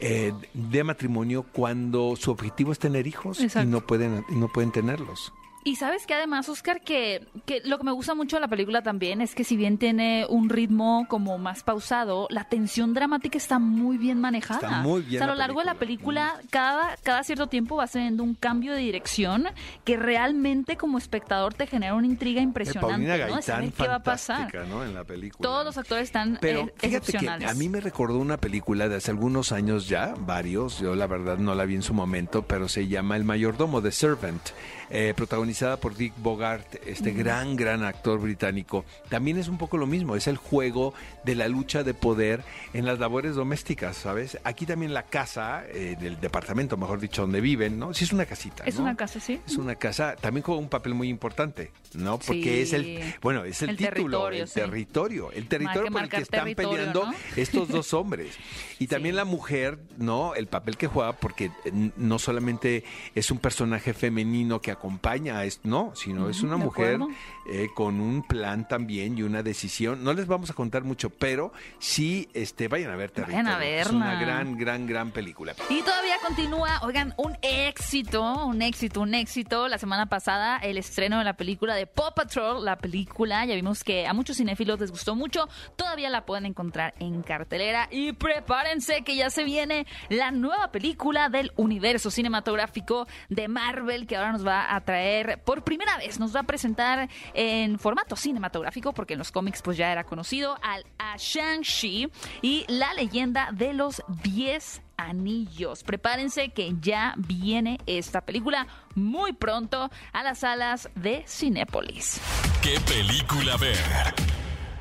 eh, 0.00 0.32
de 0.52 0.82
matrimonio 0.82 1.44
cuando 1.44 2.16
su 2.16 2.32
objetivo 2.32 2.72
es 2.72 2.80
tener 2.80 3.06
hijos 3.06 3.38
y 3.38 3.66
no 3.66 3.86
pueden, 3.86 4.24
y 4.30 4.34
no 4.34 4.48
pueden 4.48 4.72
tenerlos. 4.72 5.32
Y 5.64 5.76
sabes 5.76 6.06
que 6.06 6.12
además, 6.12 6.48
Oscar, 6.50 6.82
que, 6.82 7.26
que 7.46 7.62
lo 7.64 7.78
que 7.78 7.84
me 7.84 7.92
gusta 7.92 8.14
mucho 8.14 8.36
de 8.36 8.40
la 8.40 8.48
película 8.48 8.82
también 8.82 9.22
es 9.22 9.34
que 9.34 9.44
si 9.44 9.56
bien 9.56 9.78
tiene 9.78 10.26
un 10.28 10.50
ritmo 10.50 11.06
como 11.08 11.38
más 11.38 11.62
pausado, 11.62 12.26
la 12.30 12.44
tensión 12.44 12.92
dramática 12.92 13.38
está 13.38 13.58
muy 13.58 13.96
bien 13.96 14.20
manejada. 14.20 14.60
Está 14.60 14.82
muy 14.82 15.00
bien 15.00 15.22
O 15.22 15.24
sea, 15.24 15.32
a 15.32 15.34
lo 15.34 15.38
largo 15.38 15.60
de 15.60 15.66
la 15.66 15.74
película, 15.74 16.34
cada, 16.50 16.96
cada 17.02 17.24
cierto 17.24 17.46
tiempo 17.46 17.76
vas 17.76 17.92
teniendo 17.92 18.22
un 18.22 18.34
cambio 18.34 18.74
de 18.74 18.80
dirección 18.80 19.46
que 19.84 19.96
realmente 19.96 20.76
como 20.76 20.98
espectador 20.98 21.54
te 21.54 21.66
genera 21.66 21.94
una 21.94 22.06
intriga 22.06 22.40
Eh, 22.40 22.44
impresionante. 22.44 22.92
Paulina 22.92 23.16
Gaitán, 23.16 23.72
qué 23.72 23.88
va 23.88 23.94
a 23.94 24.02
pasar. 24.02 24.36
fantástica, 24.50 24.64
¿no? 24.64 24.84
En 24.84 24.92
la 24.94 25.04
película. 25.04 25.48
Todos 25.48 25.64
los 25.64 25.78
actores 25.78 26.04
están 26.04 26.38
Pero 26.42 26.60
eh, 26.60 26.74
fíjate 26.76 27.12
que 27.12 27.28
a 27.28 27.54
mí 27.54 27.68
me 27.70 27.80
recordó 27.80 28.18
una 28.18 28.36
película 28.36 28.88
de 28.88 28.96
hace 28.96 29.10
algunos 29.10 29.50
años 29.50 29.88
ya, 29.88 30.14
varios, 30.18 30.78
yo 30.80 30.94
la 30.94 31.06
verdad 31.06 31.38
no 31.38 31.54
la 31.54 31.64
vi 31.64 31.76
en 31.76 31.82
su 31.82 31.94
momento, 31.94 32.42
pero 32.42 32.68
se 32.68 32.86
llama 32.86 33.16
El 33.16 33.24
mayordomo, 33.24 33.80
The 33.80 33.92
Servant, 33.92 34.42
eh, 34.90 35.14
protagonizada 35.54 35.76
por 35.78 35.94
Dick 35.96 36.12
Bogart, 36.18 36.66
este 36.86 37.12
gran, 37.12 37.54
gran 37.56 37.84
actor 37.84 38.18
británico. 38.20 38.84
También 39.08 39.38
es 39.38 39.46
un 39.48 39.56
poco 39.58 39.76
lo 39.76 39.86
mismo, 39.86 40.16
es 40.16 40.26
el 40.26 40.36
juego 40.36 40.94
de 41.24 41.34
la 41.36 41.46
lucha 41.48 41.84
de 41.84 41.94
poder 41.94 42.42
en 42.72 42.84
las 42.84 42.98
labores 42.98 43.36
domésticas, 43.36 43.96
¿sabes? 43.96 44.38
Aquí 44.44 44.66
también 44.66 44.92
la 44.92 45.04
casa, 45.04 45.64
eh, 45.68 45.96
del 46.00 46.18
departamento, 46.20 46.76
mejor 46.76 46.98
dicho, 47.00 47.22
donde 47.22 47.40
viven, 47.40 47.78
¿no? 47.78 47.94
Sí 47.94 48.04
es 48.04 48.12
una 48.12 48.26
casita, 48.26 48.64
Es 48.64 48.76
¿no? 48.76 48.82
una 48.82 48.96
casa, 48.96 49.20
sí. 49.20 49.40
Es 49.46 49.56
una 49.56 49.76
casa, 49.76 50.16
también 50.16 50.42
con 50.42 50.58
un 50.58 50.68
papel 50.68 50.94
muy 50.94 51.08
importante, 51.08 51.70
¿no? 51.94 52.18
Porque 52.18 52.42
Sí. 52.42 52.60
es 52.60 52.72
el, 52.72 53.14
bueno, 53.22 53.44
es 53.44 53.62
el, 53.62 53.70
El 53.70 53.76
título, 53.76 53.94
territorio, 53.94 54.42
el 54.42 54.48
sí. 54.48 54.54
territorio, 54.60 55.32
el 55.32 55.46
territorio 55.48 55.92
por 55.92 56.02
el 56.02 56.08
que 56.08 56.16
están 56.18 56.54
peleando 56.54 57.06
¿no? 57.06 57.12
estos 57.36 57.68
dos 57.68 57.94
hombres. 57.94 58.34
Y 58.80 58.88
también 58.88 59.14
Sí. 59.14 59.16
la 59.18 59.24
mujer, 59.24 59.78
¿no? 59.98 60.34
El 60.34 60.48
papel 60.48 60.76
que 60.76 60.88
juega, 60.88 61.12
porque 61.12 61.46
eh, 61.64 61.90
no 61.96 62.18
solamente 62.18 62.82
es 63.14 63.30
un 63.30 63.38
personaje 63.38 63.94
femenino 63.94 64.60
que 64.60 64.70
acompaña 64.72 65.38
a 65.38 65.43
esto, 65.44 65.68
no, 65.68 65.92
sino 65.94 66.28
es 66.28 66.42
una 66.42 66.56
mujer 66.56 67.00
eh, 67.46 67.68
con 67.74 68.00
un 68.00 68.22
plan 68.22 68.66
también 68.66 69.16
y 69.18 69.22
una 69.22 69.42
decisión. 69.42 70.02
No 70.02 70.12
les 70.12 70.26
vamos 70.26 70.50
a 70.50 70.54
contar 70.54 70.84
mucho, 70.84 71.10
pero 71.10 71.52
sí, 71.78 72.28
este, 72.34 72.68
vayan 72.68 72.90
a 72.90 72.96
ver 72.96 73.12
Vayan 73.14 73.46
a 73.46 73.58
Territorio. 73.58 73.80
Es 73.80 73.90
una 73.90 74.08
verla. 74.08 74.20
gran, 74.20 74.56
gran, 74.56 74.86
gran 74.86 75.10
película. 75.10 75.54
Y 75.68 75.82
todavía 75.82 76.16
continúa, 76.24 76.80
oigan, 76.82 77.14
un 77.16 77.36
éxito, 77.42 78.46
un 78.46 78.62
éxito, 78.62 79.00
un 79.00 79.14
éxito. 79.14 79.68
La 79.68 79.78
semana 79.78 80.06
pasada 80.06 80.56
el 80.58 80.78
estreno 80.78 81.18
de 81.18 81.24
la 81.24 81.34
película 81.34 81.74
de 81.74 81.86
Paw 81.86 82.14
Patrol, 82.14 82.64
la 82.64 82.76
película, 82.76 83.44
ya 83.44 83.54
vimos 83.54 83.84
que 83.84 84.06
a 84.06 84.12
muchos 84.12 84.38
cinéfilos 84.38 84.80
les 84.80 84.90
gustó 84.90 85.14
mucho, 85.14 85.48
todavía 85.76 86.10
la 86.10 86.24
pueden 86.24 86.46
encontrar 86.46 86.94
en 86.98 87.22
cartelera 87.22 87.88
y 87.90 88.12
prepárense 88.12 89.02
que 89.02 89.16
ya 89.16 89.30
se 89.30 89.44
viene 89.44 89.86
la 90.08 90.30
nueva 90.30 90.70
película 90.70 91.28
del 91.28 91.52
universo 91.56 92.10
cinematográfico 92.10 93.06
de 93.28 93.48
Marvel 93.48 94.06
que 94.06 94.16
ahora 94.16 94.32
nos 94.32 94.46
va 94.46 94.74
a 94.74 94.80
traer 94.82 95.33
por 95.38 95.64
primera 95.64 95.96
vez, 95.98 96.18
nos 96.18 96.34
va 96.34 96.40
a 96.40 96.44
presentar 96.44 97.08
en 97.34 97.78
formato 97.78 98.16
cinematográfico 98.16 98.92
porque 98.92 99.14
en 99.14 99.18
los 99.18 99.32
cómics 99.32 99.62
pues 99.62 99.76
ya 99.76 99.92
era 99.92 100.04
conocido 100.04 100.58
al 100.62 100.84
a 100.98 101.16
Shang-Chi 101.16 102.10
y 102.42 102.64
la 102.68 102.94
leyenda 102.94 103.50
de 103.52 103.72
los 103.72 104.02
10 104.22 104.82
anillos. 104.96 105.82
Prepárense 105.82 106.50
que 106.50 106.74
ya 106.80 107.14
viene 107.16 107.78
esta 107.86 108.20
película 108.20 108.66
muy 108.94 109.32
pronto 109.32 109.90
a 110.12 110.22
las 110.22 110.38
salas 110.38 110.88
de 110.94 111.24
Cinépolis. 111.26 112.20
¿Qué 112.62 112.78
película 112.80 113.56
ver? 113.56 114.14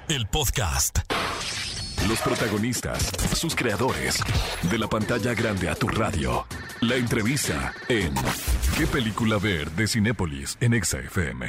El 0.07 0.27
podcast. 0.27 0.99
Los 2.07 2.19
protagonistas, 2.21 3.11
sus 3.35 3.55
creadores. 3.55 4.19
De 4.69 4.77
la 4.77 4.87
pantalla 4.87 5.33
grande 5.33 5.69
a 5.69 5.75
tu 5.75 5.87
radio. 5.87 6.45
La 6.81 6.95
entrevista 6.95 7.73
en 7.87 8.13
¿Qué 8.77 8.85
película 8.87 9.37
ver? 9.37 9.71
de 9.71 9.87
Cinépolis 9.87 10.57
en 10.59 10.73
Exa 10.73 10.99
FM. 10.99 11.47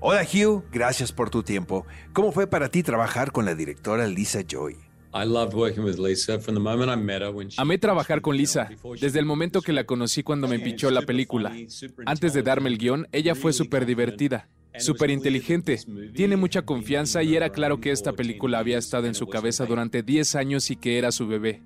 Hola 0.00 0.22
Hugh, 0.22 0.64
gracias 0.72 1.12
por 1.12 1.28
tu 1.28 1.42
tiempo. 1.42 1.86
¿Cómo 2.14 2.32
fue 2.32 2.46
para 2.46 2.70
ti 2.70 2.82
trabajar 2.82 3.32
con 3.32 3.44
la 3.44 3.54
directora 3.54 4.06
Lisa 4.06 4.40
Joy? 4.48 4.76
Amé 7.56 7.78
trabajar 7.78 8.20
con 8.22 8.36
Lisa, 8.36 8.70
desde 9.00 9.18
el 9.18 9.24
momento 9.26 9.60
que 9.60 9.72
la 9.72 9.84
conocí 9.84 10.22
cuando 10.22 10.48
me 10.48 10.60
pichó 10.60 10.90
la 10.90 11.02
película. 11.02 11.52
Antes 12.06 12.32
de 12.32 12.42
darme 12.42 12.70
el 12.70 12.78
guion, 12.78 13.08
ella 13.12 13.34
fue 13.34 13.52
súper 13.52 13.84
divertida, 13.84 14.48
súper 14.78 15.10
inteligente, 15.10 15.78
tiene 16.14 16.36
mucha 16.36 16.62
confianza 16.62 17.22
y 17.22 17.36
era 17.36 17.50
claro 17.50 17.80
que 17.80 17.90
esta 17.90 18.12
película 18.12 18.58
había 18.58 18.78
estado 18.78 19.06
en 19.06 19.14
su 19.14 19.26
cabeza 19.26 19.66
durante 19.66 20.02
10 20.02 20.34
años 20.36 20.70
y 20.70 20.76
que 20.76 20.98
era 20.98 21.12
su 21.12 21.26
bebé. 21.26 21.62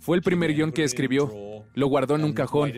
Fue 0.00 0.16
el 0.16 0.22
primer 0.22 0.54
guion 0.54 0.72
que 0.72 0.84
escribió, 0.84 1.32
lo 1.74 1.86
guardó 1.86 2.16
en 2.16 2.24
un 2.24 2.32
cajón, 2.32 2.72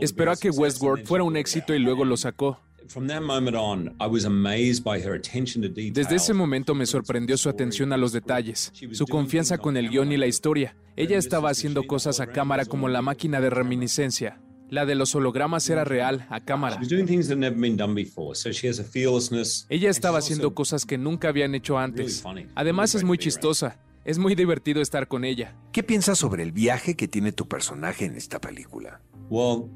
esperó 0.00 0.32
a 0.32 0.36
que 0.36 0.50
Westworld 0.50 1.06
fuera 1.06 1.24
un 1.24 1.36
éxito 1.36 1.74
y 1.74 1.78
luego 1.78 2.04
lo 2.04 2.16
sacó. 2.16 2.60
From 2.88 3.06
that 3.06 3.22
moment 3.22 3.56
on, 3.56 3.96
I 3.98 4.06
was 4.06 4.26
amazed 4.26 4.84
by 4.84 5.00
her 5.00 5.14
attention 5.14 5.62
to 5.62 5.68
detail. 5.68 5.94
Desde 5.94 6.16
ese 6.16 6.34
momento 6.34 6.74
me 6.74 6.84
sorprendió 6.84 7.38
su 7.38 7.48
atención 7.48 7.92
a 7.92 7.96
los 7.96 8.12
detalles, 8.12 8.72
su 8.92 9.06
confianza 9.06 9.56
con 9.56 9.78
el 9.78 9.88
guion 9.88 10.12
y 10.12 10.18
la 10.18 10.26
historia. 10.26 10.76
Ella 10.94 11.16
estaba 11.16 11.48
haciendo 11.48 11.86
cosas 11.86 12.20
a 12.20 12.26
cámara 12.26 12.66
como 12.66 12.88
la 12.88 13.00
máquina 13.00 13.40
de 13.40 13.48
reminiscencia. 13.48 14.38
La 14.74 14.84
de 14.86 14.96
los 14.96 15.14
hologramas 15.14 15.70
era 15.70 15.84
real, 15.84 16.26
a 16.30 16.40
cámara. 16.40 16.74
She 16.74 16.80
was 16.80 16.88
doing 16.88 17.06
things 17.06 17.28
that 17.28 17.36
had 17.36 17.38
never 17.38 17.56
been 17.56 17.76
done 17.76 17.94
before, 17.94 18.34
so 18.34 18.50
she 18.50 18.68
has 18.68 18.80
a 18.80 18.82
fearlessness. 18.82 19.66
Ella 19.68 19.88
estaba 19.88 20.18
haciendo 20.18 20.52
cosas 20.52 20.84
que 20.84 20.98
nunca 20.98 21.28
habían 21.28 21.54
hecho 21.54 21.78
antes. 21.78 22.24
Además 22.56 22.96
es 22.96 23.04
muy 23.04 23.16
chistosa. 23.16 23.78
Es 24.04 24.18
muy 24.18 24.34
divertido 24.34 24.82
estar 24.82 25.06
con 25.06 25.24
ella. 25.24 25.56
¿Qué 25.70 25.84
piensas 25.84 26.18
sobre 26.18 26.42
el 26.42 26.50
viaje 26.50 26.96
que 26.96 27.06
tiene 27.06 27.30
tu 27.30 27.46
personaje 27.46 28.04
en 28.04 28.16
esta 28.16 28.40
película? 28.40 29.00
Well, 29.30 29.70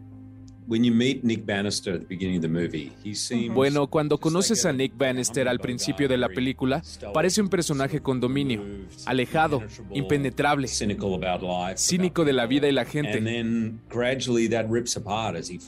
Bueno, 3.54 3.86
cuando 3.86 4.18
conoces 4.18 4.66
a 4.66 4.72
Nick 4.74 4.96
Bannister 4.98 5.48
al 5.48 5.60
principio 5.60 6.08
de 6.08 6.18
la 6.18 6.28
película, 6.28 6.82
parece 7.14 7.40
un 7.40 7.48
personaje 7.48 8.00
con 8.00 8.20
dominio, 8.20 8.62
alejado, 9.06 9.62
impenetrable, 9.94 10.68
cínico 10.68 12.24
de 12.26 12.32
la 12.34 12.46
vida 12.46 12.68
y 12.68 12.72
la 12.72 12.84
gente. 12.84 13.18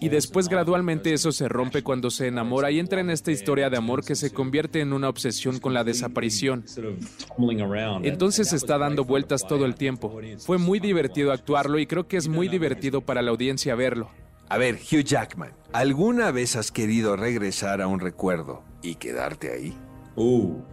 Y 0.00 0.08
después 0.10 0.48
gradualmente 0.48 1.14
eso 1.14 1.32
se 1.32 1.48
rompe 1.48 1.82
cuando 1.82 2.10
se 2.10 2.26
enamora 2.26 2.70
y 2.70 2.78
entra 2.78 3.00
en 3.00 3.08
esta 3.08 3.32
historia 3.32 3.70
de 3.70 3.78
amor 3.78 4.04
que 4.04 4.14
se 4.14 4.30
convierte 4.30 4.80
en 4.80 4.92
una 4.92 5.08
obsesión 5.08 5.60
con 5.60 5.72
la 5.72 5.82
desaparición. 5.82 6.64
Entonces 8.02 8.52
está 8.52 8.76
dando 8.76 9.06
vueltas 9.06 9.46
todo 9.48 9.64
el 9.64 9.76
tiempo. 9.76 10.20
Fue 10.38 10.58
muy 10.58 10.78
divertido 10.78 11.32
actuarlo 11.32 11.78
y 11.78 11.86
creo 11.86 12.06
que 12.06 12.18
es 12.18 12.28
muy 12.28 12.48
divertido 12.48 13.00
para 13.00 13.22
la 13.22 13.30
audiencia 13.30 13.74
verlo. 13.74 14.10
A 14.50 14.58
ver, 14.58 14.74
Hugh 14.74 15.04
Jackman, 15.04 15.52
¿alguna 15.72 16.32
vez 16.32 16.56
has 16.56 16.72
querido 16.72 17.14
regresar 17.14 17.80
a 17.80 17.86
un 17.86 18.00
recuerdo 18.00 18.64
y 18.82 18.96
quedarte 18.96 19.52
ahí? 19.52 19.78
Ooh, 20.16 20.64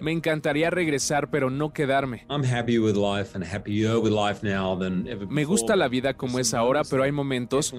Me 0.00 0.12
encantaría 0.12 0.70
regresar, 0.70 1.30
pero 1.30 1.50
no 1.50 1.72
quedarme. 1.72 2.24
Me 5.28 5.44
gusta 5.44 5.76
la 5.76 5.88
vida 5.88 6.14
como 6.14 6.38
es 6.38 6.54
ahora, 6.54 6.82
pero 6.88 7.02
hay 7.02 7.12
momentos, 7.12 7.74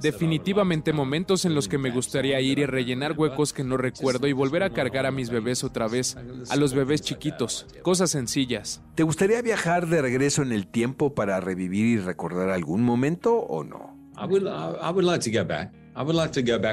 definitivamente 0.00 0.92
momentos 0.92 1.44
en 1.44 1.54
los 1.54 1.68
que 1.68 1.78
me 1.78 1.90
gustaría 1.90 2.40
ir 2.40 2.58
y 2.58 2.66
rellenar 2.66 3.12
huecos 3.18 3.52
que 3.52 3.64
no 3.64 3.76
recuerdo 3.76 4.26
y 4.26 4.32
volver 4.32 4.62
a 4.62 4.70
cargar 4.70 5.06
a 5.06 5.10
mis 5.10 5.30
bebés 5.30 5.64
otra 5.64 5.88
vez, 5.88 6.16
a 6.50 6.56
los 6.56 6.74
bebés 6.74 7.02
chiquitos, 7.02 7.66
cosas 7.82 8.10
sencillas. 8.10 8.82
¿Te 8.94 9.02
gustaría 9.02 9.42
viajar 9.42 9.86
de 9.86 10.02
regreso 10.02 10.42
en 10.42 10.52
el 10.52 10.66
tiempo 10.66 11.14
para 11.14 11.40
revivir 11.40 11.86
y 11.86 11.98
recordar 11.98 12.50
algún 12.50 12.82
momento 12.82 13.36
o 13.36 13.64
no? 13.64 13.96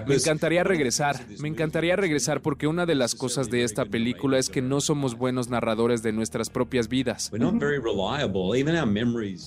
Me 0.08 0.16
encantaría 0.16 0.64
regresar, 0.64 1.20
me 1.40 1.48
encantaría 1.48 1.96
regresar 1.96 2.42
porque 2.42 2.68
una 2.68 2.86
de 2.86 2.96
las 2.96 3.16
cosas 3.16 3.50
de 3.50 3.64
esta 3.64 3.86
película 3.86 4.38
es 4.38 4.50
que 4.50 4.62
no 4.62 4.82
somos 4.82 5.18
buenos 5.18 5.50
narradores 5.50 6.04
de 6.04 6.12
nuestras 6.12 6.50
propias 6.50 6.88
vidas. 6.88 7.32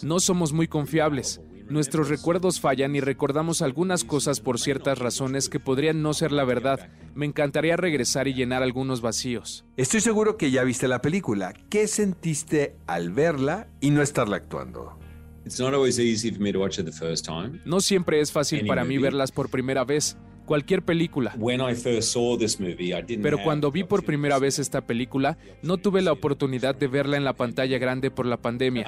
No 0.03 0.21
somos 0.21 0.53
muy 0.53 0.67
confiables. 0.67 1.41
Nuestros 1.69 2.09
recuerdos 2.09 2.61
fallan 2.61 2.97
y 2.97 3.01
recordamos 3.01 3.61
algunas 3.61 4.03
cosas 4.03 4.41
por 4.41 4.59
ciertas 4.59 4.99
razones 4.99 5.51
que 5.51 5.61
podrían 5.61 6.03
no 6.03 6.15
ser 6.15 6.33
la 6.33 6.45
verdad. 6.45 6.89
Me 7.15 7.27
encantaría 7.27 7.77
regresar 7.77 8.27
y 8.27 8.33
llenar 8.33 8.63
algunos 8.63 9.03
vacíos. 9.03 9.67
Estoy 9.77 10.01
seguro 10.01 10.39
que 10.39 10.51
ya 10.51 10.65
viste 10.65 10.89
la 10.89 11.03
película. 11.03 11.53
¿Qué 11.69 11.87
sentiste 11.87 12.77
al 12.87 13.11
verla 13.11 13.69
y 13.81 13.91
no 13.91 14.01
estarla 14.01 14.37
actuando? 14.37 14.98
No 17.65 17.81
siempre 17.81 18.21
es 18.21 18.33
fácil 18.33 18.67
para 18.67 18.85
mí 18.85 18.99
verlas 18.99 19.33
por 19.33 19.51
primera 19.51 19.85
vez. 19.85 20.17
Cualquier 20.47 20.83
película. 20.83 21.35
Pero 23.23 23.43
cuando 23.43 23.71
vi 23.71 23.85
por 23.85 24.03
primera 24.03 24.39
vez 24.39 24.59
esta 24.59 24.81
película, 24.81 25.37
no 25.61 25.77
tuve 25.77 26.01
la 26.01 26.11
oportunidad 26.11 26.75
de 26.75 26.87
verla 26.87 27.19
en 27.19 27.25
la 27.25 27.35
pantalla 27.35 27.77
grande 27.77 28.11
por 28.11 28.25
la 28.25 28.39
pandemia. 28.39 28.87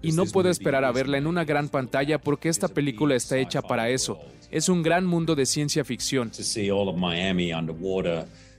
Y 0.00 0.12
no 0.12 0.26
puedo 0.26 0.48
esperar 0.48 0.84
a 0.84 0.92
verla 0.92 1.18
en 1.18 1.26
una 1.26 1.44
gran 1.44 1.68
pantalla 1.68 2.20
porque 2.20 2.48
esta 2.48 2.68
película 2.68 3.16
está 3.16 3.36
hecha 3.36 3.62
para 3.62 3.88
eso. 3.88 4.20
Es 4.52 4.68
un 4.68 4.84
gran 4.84 5.06
mundo 5.06 5.34
de 5.34 5.44
ciencia 5.44 5.84
ficción. 5.84 6.30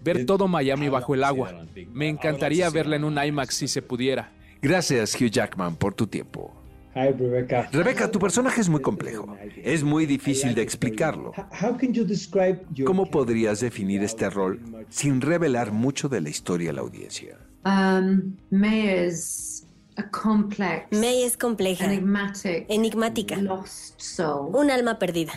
Ver 0.03 0.25
todo 0.25 0.49
Miami 0.49 0.89
bajo 0.89 1.15
el 1.15 1.23
agua. 1.23 1.65
Me 1.93 2.09
encantaría 2.09 2.69
verla 2.69 2.97
en 2.97 3.05
un 3.05 3.17
IMAX 3.17 3.55
si 3.55 3.69
se 3.69 3.81
pudiera. 3.81 4.33
Gracias, 4.61 5.15
Hugh 5.19 5.29
Jackman, 5.29 5.75
por 5.75 5.93
tu 5.93 6.07
tiempo. 6.07 6.53
Rebeca, 7.71 8.09
tu 8.09 8.19
personaje 8.19 8.61
es 8.61 8.69
muy 8.69 8.81
complejo. 8.81 9.35
Es 9.61 9.83
muy 9.83 10.05
difícil 10.05 10.55
de 10.55 10.61
explicarlo. 10.61 11.33
¿Cómo 12.85 13.09
podrías 13.09 13.59
definir 13.59 14.01
este 14.01 14.29
rol 14.29 14.61
sin 14.89 15.19
revelar 15.19 15.73
mucho 15.73 16.07
de 16.07 16.21
la 16.21 16.29
historia 16.29 16.69
a 16.69 16.73
la 16.73 16.81
audiencia? 16.81 17.37
Um, 17.65 18.37
May 18.49 18.87
es 18.87 19.64
compleja, 21.37 21.85
enigmática, 22.67 23.37
un 24.51 24.71
alma 24.71 24.99
perdida. 24.99 25.33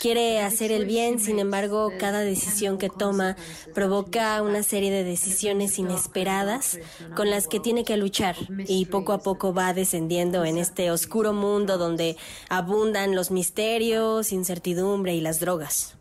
Quiere 0.00 0.40
hacer 0.40 0.70
el 0.70 0.84
bien, 0.86 1.18
sin 1.18 1.38
embargo, 1.38 1.92
cada 1.98 2.20
decisión 2.20 2.78
que 2.78 2.88
toma 2.88 3.36
provoca 3.74 4.42
una 4.42 4.62
serie 4.62 4.90
de 4.90 5.04
decisiones 5.04 5.78
inesperadas 5.78 6.78
con 7.16 7.30
las 7.30 7.48
que 7.48 7.60
tiene 7.60 7.84
que 7.84 7.96
luchar 7.96 8.36
y 8.66 8.86
poco 8.86 9.12
a 9.12 9.18
poco 9.18 9.52
va 9.52 9.74
descendiendo 9.74 10.44
en 10.44 10.56
este 10.56 10.90
oscuro 10.90 11.32
mundo 11.32 11.78
donde 11.78 12.16
abundan 12.48 13.14
los 13.14 13.30
misterios, 13.30 14.32
incertidumbre 14.32 15.14
y 15.14 15.20
las 15.20 15.40
drogas. 15.40 15.99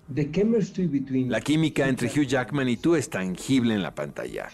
La 1.30 1.42
química 1.42 1.88
entre 1.88 2.08
Hugh 2.08 2.26
Jackman 2.26 2.68
y 2.68 2.78
tú 2.78 2.96
es 2.96 3.10
tangible 3.10 3.76
en 3.76 3.84
la 3.84 3.94
pantalla. 3.94 4.50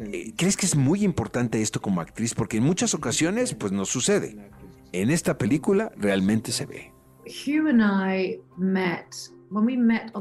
Eh, 0.00 0.32
¿Crees 0.36 0.56
que 0.56 0.66
es 0.66 0.74
muy 0.74 1.04
importante 1.04 1.62
esto 1.62 1.80
como 1.80 2.00
actriz? 2.00 2.34
Porque 2.34 2.56
en 2.56 2.64
muchas 2.64 2.92
ocasiones 2.94 3.54
pues 3.54 3.72
no 3.72 3.84
sucede. 3.84 4.36
En 4.92 5.10
esta 5.10 5.38
película 5.38 5.92
realmente 5.96 6.50
se 6.52 6.66
ve. 6.66 6.92
Hugh 7.24 7.68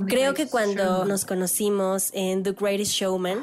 Creo 0.08 0.34
que 0.34 0.48
cuando 0.48 1.06
nos 1.06 1.26
conocimos 1.26 2.12
en 2.14 2.44
The 2.44 2.52
Greatest 2.52 2.92
Showman, 2.92 3.40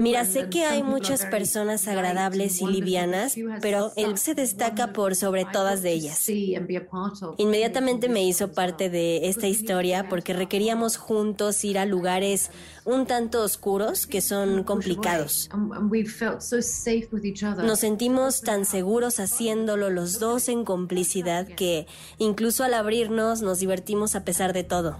Mira, 0.00 0.24
sé 0.24 0.48
que 0.50 0.64
hay 0.64 0.82
muchas 0.82 1.24
personas 1.26 1.88
agradables 1.88 2.60
y 2.60 2.66
livianas, 2.66 3.34
pero 3.60 3.92
él 3.96 4.18
se 4.18 4.34
destaca 4.34 4.92
por 4.92 5.16
sobre 5.16 5.44
todas 5.44 5.82
de 5.82 5.92
ellas. 5.92 6.28
Inmediatamente 7.38 8.08
me 8.08 8.24
hizo 8.24 8.52
parte 8.52 8.90
de 8.90 9.28
esta 9.28 9.46
historia 9.46 10.08
porque 10.08 10.32
requeríamos 10.32 10.96
juntos 10.96 11.64
ir 11.64 11.78
a 11.78 11.86
lugares 11.86 12.50
un 12.84 13.06
tanto 13.06 13.42
oscuros 13.42 14.06
que 14.06 14.20
son 14.20 14.64
complicados. 14.64 15.50
Nos 17.62 17.78
sentimos 17.78 18.40
tan 18.40 18.64
seguros 18.64 19.20
haciéndolo 19.20 19.90
los 19.90 20.18
dos 20.18 20.48
en 20.48 20.64
complicidad 20.64 21.46
que 21.46 21.86
incluso 22.18 22.64
al 22.64 22.74
abrirnos 22.74 23.42
nos 23.42 23.58
divertimos 23.58 24.14
a 24.14 24.24
pesar 24.24 24.52
de 24.52 24.64
todo. 24.64 24.96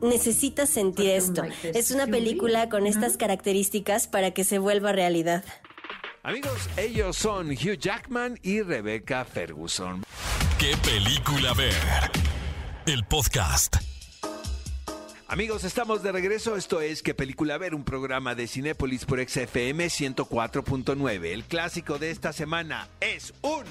Necesitas 0.00 0.70
sentir 0.70 1.10
esto. 1.10 1.42
Es 1.62 1.90
una 1.90 2.06
película 2.06 2.68
con 2.68 2.86
estas 2.90 3.16
características 3.16 4.06
para 4.06 4.32
que 4.32 4.44
se 4.44 4.58
vuelva 4.58 4.92
realidad. 4.92 5.44
Amigos, 6.22 6.68
ellos 6.76 7.16
son 7.16 7.50
Hugh 7.50 7.78
Jackman 7.78 8.38
y 8.42 8.60
Rebecca 8.60 9.24
Ferguson. 9.24 10.04
¿Qué 10.58 10.76
película 10.84 11.54
ver? 11.54 11.72
El 12.86 13.04
podcast. 13.04 13.76
Amigos, 15.30 15.62
estamos 15.62 16.02
de 16.02 16.10
regreso. 16.10 16.56
Esto 16.56 16.80
es 16.80 17.02
¿Qué 17.04 17.14
película 17.14 17.56
ver? 17.56 17.74
Un 17.74 17.84
programa 17.84 18.34
de 18.34 18.48
Cinépolis 18.48 19.04
por 19.04 19.20
XFM 19.20 19.86
104.9. 19.86 21.26
El 21.26 21.44
clásico 21.44 21.98
de 21.98 22.10
esta 22.10 22.32
semana 22.32 22.88
es 23.00 23.32
un 23.42 23.64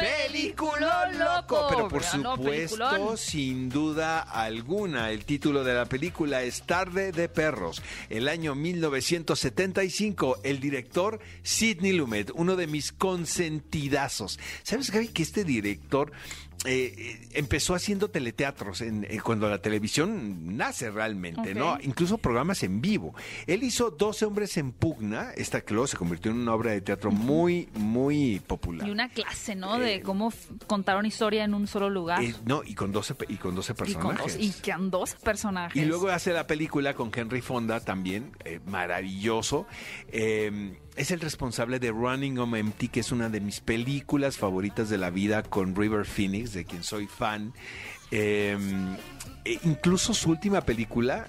Peliculón 0.00 1.18
loco. 1.18 1.66
Pero 1.70 1.88
por 1.88 2.02
supuesto, 2.02 3.16
sin 3.16 3.68
duda 3.68 4.20
alguna, 4.20 5.10
el 5.10 5.24
título 5.24 5.64
de 5.64 5.74
la 5.74 5.86
película 5.86 6.42
es 6.42 6.62
Tarde 6.62 7.12
de 7.12 7.28
Perros. 7.28 7.82
El 8.10 8.28
año 8.28 8.54
1975, 8.54 10.40
el 10.42 10.60
director 10.60 11.20
Sidney 11.42 11.92
Lumet, 11.92 12.30
uno 12.34 12.56
de 12.56 12.66
mis 12.66 12.92
consentidazos. 12.92 14.38
¿Sabes, 14.62 14.90
Gaby, 14.90 15.08
que 15.08 15.22
este 15.22 15.44
director 15.44 16.12
eh, 16.64 16.94
eh, 16.96 17.28
empezó 17.34 17.74
haciendo 17.74 18.08
teleteatros 18.08 18.80
en, 18.80 19.04
eh, 19.04 19.20
cuando 19.22 19.48
la 19.48 19.60
televisión 19.60 20.56
nace 20.56 20.90
realmente, 20.90 21.54
¿no? 21.54 21.78
Incluso 21.82 22.18
programas 22.18 22.62
en 22.62 22.80
vivo. 22.80 23.14
Él 23.46 23.62
hizo 23.62 23.90
12 23.90 24.24
hombres 24.24 24.56
en 24.56 24.72
pugna, 24.72 25.30
esta 25.36 25.60
que 25.60 25.74
luego 25.74 25.86
se 25.86 25.96
convirtió 25.96 26.30
en 26.30 26.38
una 26.38 26.54
obra 26.54 26.72
de 26.72 26.80
teatro 26.80 27.10
muy, 27.10 27.68
muy 27.74 28.40
popular. 28.40 28.88
Y 28.88 28.90
una 28.90 29.08
clase, 29.10 29.54
¿no? 29.54 29.78
de 29.78 30.00
cómo 30.02 30.32
contar 30.66 30.96
una 30.96 31.08
historia 31.08 31.44
en 31.44 31.54
un 31.54 31.66
solo 31.66 31.90
lugar. 31.90 32.22
no, 32.44 32.62
y 32.64 32.74
con 32.74 32.90
12, 32.90 33.14
y 33.28 33.36
con 33.36 33.54
12 33.54 33.74
personajes. 33.74 34.36
Y, 34.40 34.52
con 34.52 34.90
12 34.90 35.16
personajes. 35.18 35.80
Y 35.80 35.84
luego 35.84 36.08
hace 36.08 36.32
la 36.32 36.46
película 36.46 36.94
con 36.94 37.12
Henry 37.14 37.42
Fonda 37.42 37.80
también, 37.80 38.32
maravilloso. 38.66 39.66
Eh, 40.08 40.76
es 40.96 41.10
el 41.10 41.20
responsable 41.20 41.78
de 41.78 41.90
Running 41.90 42.38
on 42.38 42.56
Empty, 42.56 42.88
que 42.88 43.00
es 43.00 43.12
una 43.12 43.28
de 43.28 43.40
mis 43.40 43.60
películas 43.60 44.36
favoritas 44.36 44.88
de 44.88 44.98
la 44.98 45.10
vida 45.10 45.42
con 45.42 45.76
River 45.76 46.06
Phoenix, 46.06 46.52
de 46.52 46.64
quien 46.64 46.82
soy 46.82 47.06
fan. 47.06 47.52
Em, 48.10 48.96
e 49.44 49.58
incluso 49.64 50.14
su 50.14 50.30
última 50.30 50.60
película, 50.62 51.26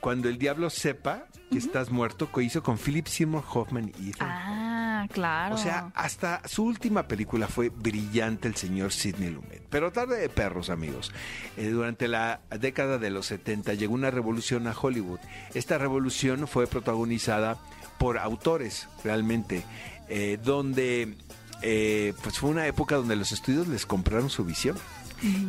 Cuando 0.00 0.30
el 0.30 0.38
diablo 0.38 0.70
sepa 0.70 1.26
que 1.50 1.58
estás 1.58 1.90
muerto, 1.90 2.32
que 2.32 2.42
hizo 2.42 2.62
con 2.62 2.78
Philip 2.78 3.06
Seymour 3.06 3.44
Hoffman 3.52 3.92
y 4.00 4.08
Ethan 4.08 4.28
Ah, 4.30 5.06
claro. 5.12 5.54
O 5.54 5.58
sea, 5.58 5.90
hasta 5.94 6.40
su 6.48 6.64
última 6.64 7.06
película 7.06 7.48
fue 7.48 7.68
brillante 7.68 8.48
el 8.48 8.56
señor 8.56 8.92
Sidney 8.92 9.28
Lumet. 9.28 9.62
Pero 9.68 9.92
tarde 9.92 10.18
de 10.18 10.30
perros, 10.30 10.70
amigos. 10.70 11.12
Eh, 11.58 11.68
durante 11.68 12.08
la 12.08 12.40
década 12.58 12.96
de 12.96 13.10
los 13.10 13.26
70 13.26 13.74
llegó 13.74 13.92
una 13.92 14.10
revolución 14.10 14.66
a 14.68 14.74
Hollywood. 14.74 15.20
Esta 15.52 15.76
revolución 15.76 16.48
fue 16.48 16.66
protagonizada 16.66 17.58
por 18.00 18.16
autores 18.16 18.88
realmente, 19.04 19.62
eh, 20.08 20.38
donde 20.42 21.16
eh, 21.60 22.14
pues 22.22 22.38
fue 22.38 22.48
una 22.48 22.66
época 22.66 22.96
donde 22.96 23.14
los 23.14 23.30
estudios 23.30 23.68
les 23.68 23.84
compraron 23.84 24.30
su 24.30 24.42
visión. 24.42 24.76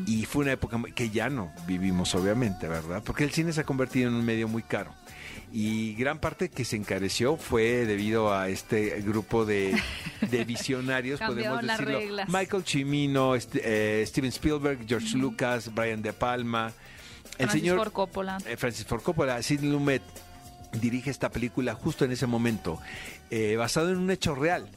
Y 0.06 0.26
fue 0.26 0.44
una 0.44 0.52
época 0.52 0.78
que 0.94 1.12
ya 1.12 1.30
no 1.30 1.50
vivimos, 1.66 2.14
obviamente, 2.14 2.68
¿verdad? 2.68 3.02
Porque 3.06 3.24
el 3.24 3.32
cine 3.32 3.54
se 3.54 3.62
ha 3.62 3.64
convertido 3.64 4.10
en 4.10 4.16
un 4.16 4.26
medio 4.26 4.50
muy 4.50 4.64
caro. 4.64 4.94
Y 5.54 5.94
gran 5.94 6.20
parte 6.20 6.50
que 6.50 6.66
se 6.66 6.76
encareció 6.76 7.38
fue 7.38 7.86
debido 7.86 8.34
a 8.34 8.50
este 8.50 9.00
grupo 9.00 9.46
de, 9.46 9.82
visionarios, 10.46 11.22
podemos 11.22 11.62
decirlo. 11.62 12.24
Michael 12.28 12.66
Cimino, 12.66 13.34
eh, 13.38 14.04
Steven 14.06 14.30
Spielberg, 14.32 14.86
George 14.86 15.16
Lucas, 15.16 15.74
Brian 15.74 16.02
De 16.02 16.12
Palma, 16.12 16.74
el 17.38 17.48
Francis 17.48 17.62
señor 17.62 17.78
Ford 17.78 17.94
Coppola. 17.94 18.40
Francis 18.58 18.86
Ford 18.86 19.02
Coppola, 19.02 19.42
Sidney 19.42 19.72
Lumet 19.72 20.04
dirige 20.74 21.10
esta 21.10 21.30
película 21.30 21.76
justo 21.76 22.06
en 22.06 22.12
ese 22.12 22.28
momento, 22.28 22.80
eh, 23.30 23.56
basado 23.56 23.90
en 23.90 23.98
un 23.98 24.12
hecho 24.12 24.36
real. 24.36 24.68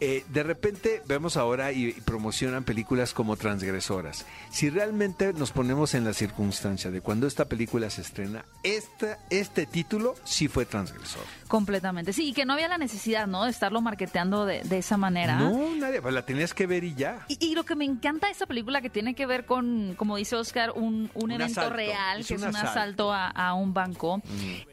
Eh, 0.00 0.24
de 0.28 0.42
repente 0.44 1.02
vemos 1.06 1.36
ahora 1.36 1.72
y, 1.72 1.92
promocionan 1.92 2.62
películas 2.62 3.12
como 3.12 3.36
transgresoras. 3.36 4.26
Si 4.50 4.70
realmente 4.70 5.32
nos 5.32 5.50
ponemos 5.50 5.94
en 5.94 6.04
la 6.04 6.12
circunstancia 6.12 6.90
de 6.90 7.00
cuando 7.00 7.26
esta 7.26 7.46
película 7.46 7.90
se 7.90 8.02
estrena, 8.02 8.44
esta, 8.62 9.18
este 9.30 9.66
título 9.66 10.14
sí 10.24 10.46
fue 10.46 10.66
transgresor. 10.66 11.24
Completamente, 11.48 12.12
sí, 12.12 12.28
y 12.28 12.32
que 12.32 12.44
no 12.44 12.52
había 12.52 12.68
la 12.68 12.78
necesidad, 12.78 13.26
¿no? 13.26 13.44
De 13.44 13.50
estarlo 13.50 13.80
marketeando 13.80 14.44
de, 14.46 14.62
esa 14.78 14.96
manera. 14.96 15.36
No, 15.36 15.74
nadie, 15.74 16.00
pues 16.00 16.14
la 16.14 16.24
tenías 16.24 16.54
que 16.54 16.66
ver 16.66 16.84
y 16.84 16.94
ya. 16.94 17.24
Y, 17.28 17.54
lo 17.54 17.64
que 17.64 17.74
me 17.74 17.84
encanta 17.84 18.26
de 18.26 18.32
esta 18.32 18.46
película 18.46 18.80
que 18.80 18.90
tiene 18.90 19.14
que 19.14 19.26
ver 19.26 19.46
con, 19.46 19.94
como 19.96 20.16
dice 20.16 20.36
Oscar, 20.36 20.72
un, 20.76 21.10
evento 21.30 21.70
real, 21.70 22.24
que 22.24 22.34
es 22.34 22.42
un 22.42 22.54
asalto, 22.54 23.12
a, 23.12 23.54
un 23.54 23.74
banco, 23.74 24.22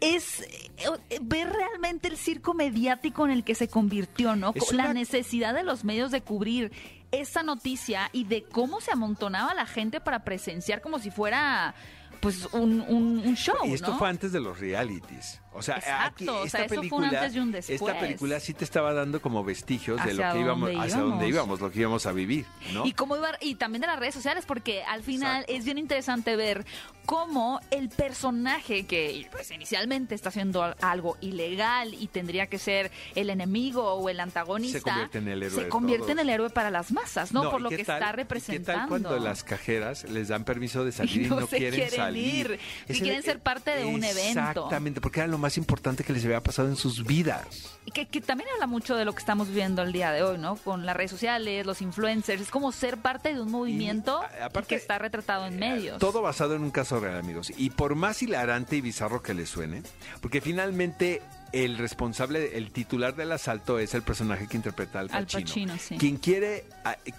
es 0.02 0.42
eh, 0.42 1.20
ver 1.22 1.50
realmente 1.50 2.10
el 2.10 2.18
circo 2.18 2.54
mediático 2.54 3.26
en 3.26 3.32
el 3.32 3.44
que 3.44 3.56
se 3.56 3.68
convirtió, 3.68 4.36
¿no? 4.36 4.54
la 4.72 4.94
necesidad 4.94 5.15
de 5.54 5.64
los 5.64 5.84
medios 5.84 6.12
de 6.12 6.22
cubrir 6.22 6.72
esa 7.12 7.44
noticia 7.44 8.10
y 8.12 8.26
de 8.26 8.44
cómo 8.44 8.82
se 8.82 8.92
amontonaba 8.92 9.54
la 9.54 9.66
gente 9.66 10.02
para 10.02 10.24
presenciar 10.24 10.82
como 10.82 11.00
si 11.00 11.12
fuera 11.12 11.76
pues 12.20 12.48
un, 12.54 12.82
un, 12.82 13.36
show. 13.36 13.56
Y 13.66 13.74
esto 13.74 13.98
fue 13.98 14.10
antes 14.10 14.32
de 14.32 14.40
los 14.40 14.60
realities. 14.60 15.42
O 15.56 15.62
sea, 15.62 16.06
aquí, 16.06 16.28
esta 16.46 16.66
película, 16.68 17.26
Esta 17.68 18.00
película 18.00 18.40
sí 18.40 18.54
te 18.54 18.66
estaba 18.66 18.94
dando 18.94 19.22
como 19.22 19.44
vestigios 19.44 20.04
de 20.04 20.14
lo 20.14 20.32
que 20.32 20.40
íbamos, 20.40 20.72
hacia 20.78 21.00
dónde 21.00 21.28
íbamos, 21.28 21.62
lo 21.62 21.72
que 21.72 21.80
íbamos 21.80 22.06
a 22.06 22.12
vivir, 22.12 22.46
¿no? 22.74 22.86
Y 22.86 22.92
cómo 22.94 23.16
iba, 23.16 23.32
y 23.40 23.56
también 23.56 23.82
de 23.82 23.88
las 23.88 24.00
redes 24.00 24.14
sociales, 24.14 24.46
porque 24.46 24.84
al 24.84 25.04
final 25.04 25.46
es 25.48 25.66
bien 25.66 25.78
interesante 25.78 26.36
ver 26.36 26.66
cómo 27.06 27.62
el 27.72 27.90
personaje 27.90 28.86
que 28.86 29.28
pues, 29.32 29.52
inicialmente 29.52 30.16
está 30.16 30.30
haciendo 30.30 30.76
algo 30.82 31.18
ilegal 31.22 31.94
y 31.94 32.08
tendría 32.08 32.48
que 32.48 32.58
ser 32.58 32.92
el 33.14 33.30
enemigo 33.30 33.94
o 33.94 34.10
el 34.10 34.20
antagonista, 34.20 34.80
se 34.80 34.84
convierte 34.84 35.18
en 35.20 35.28
el 35.28 35.44
héroe, 35.44 35.64
se 35.64 35.70
convierte 35.70 36.12
en 36.12 36.20
el 36.20 36.30
héroe 36.30 36.50
para 36.50 36.72
las 36.72 36.92
masas, 36.92 37.32
¿no? 37.32 37.50
Por 37.50 37.62
lo 37.62 37.70
que 37.70 37.82
está 37.82 38.12
representando. 38.12 38.72
¿Qué 38.74 38.80
tal 38.80 38.90
cuando 38.90 39.20
las 39.20 39.44
cajeras 39.44 40.10
les 40.10 40.28
dan 40.28 40.44
permiso 40.44 40.84
de 40.84 40.92
salir 40.92 41.22
y 41.22 41.30
no, 41.30 41.48
quieren, 41.48 41.90
salir? 41.92 42.60
Si 42.88 43.00
quieren 43.00 43.24
ser 43.24 43.40
parte 43.40 43.72
de 43.72 43.86
un 43.86 44.04
evento. 44.04 44.40
Exactamente, 44.40 45.02
porque 45.02 45.20
era 45.22 45.28
lo 45.28 45.38
más 45.46 45.58
importante 45.60 46.04
que 46.04 46.12
les 46.12 46.26
había 46.26 46.42
pasado 46.42 46.70
en 46.70 46.76
sus 46.76 47.06
vidas. 47.06 47.78
Y 47.86 47.92
que, 47.92 48.06
también 48.20 48.50
habla 48.56 48.66
mucho 48.66 48.96
de 48.96 49.06
lo 49.06 49.14
que 49.14 49.20
estamos 49.20 49.48
viviendo 49.48 49.84
el 49.84 49.92
día 49.92 50.12
de 50.12 50.24
hoy, 50.24 50.40
¿no? 50.40 50.56
Con 50.56 50.88
las 50.88 50.98
redes 50.98 51.12
sociales, 51.12 51.64
los 51.68 51.84
influencers, 51.84 52.42
es 52.42 52.50
como 52.50 52.72
ser 52.72 52.98
parte 52.98 53.32
de 53.32 53.40
un 53.40 53.52
movimiento 53.52 54.22
que 54.68 54.74
está 54.74 54.98
retratado 54.98 55.46
en 55.46 55.60
medios. 55.60 56.00
Todo 56.00 56.24
basado 56.24 56.56
en 56.56 56.64
un 56.64 56.72
caso 56.72 57.00
real, 57.00 57.20
amigos. 57.20 57.54
Y 57.56 57.70
por 57.70 57.94
más 57.94 58.24
hilarante 58.24 58.76
y 58.76 58.82
bizarro 58.82 59.22
que 59.22 59.36
les 59.36 59.48
suene, 59.48 59.84
porque 60.20 60.42
finalmente 60.42 61.22
el 61.52 61.78
responsable, 61.78 62.58
el 62.58 62.72
titular 62.72 63.16
del 63.16 63.32
asalto 63.32 63.80
es 63.80 63.94
el 63.94 64.02
personaje 64.02 64.48
que 64.48 64.58
interpreta 64.58 65.00
al 65.00 65.10
Pacino. 65.10 65.38
Al 65.38 65.44
Pacino 65.44 65.78
sí. 65.78 65.98
Quien 65.98 66.18
quiere, 66.18 66.66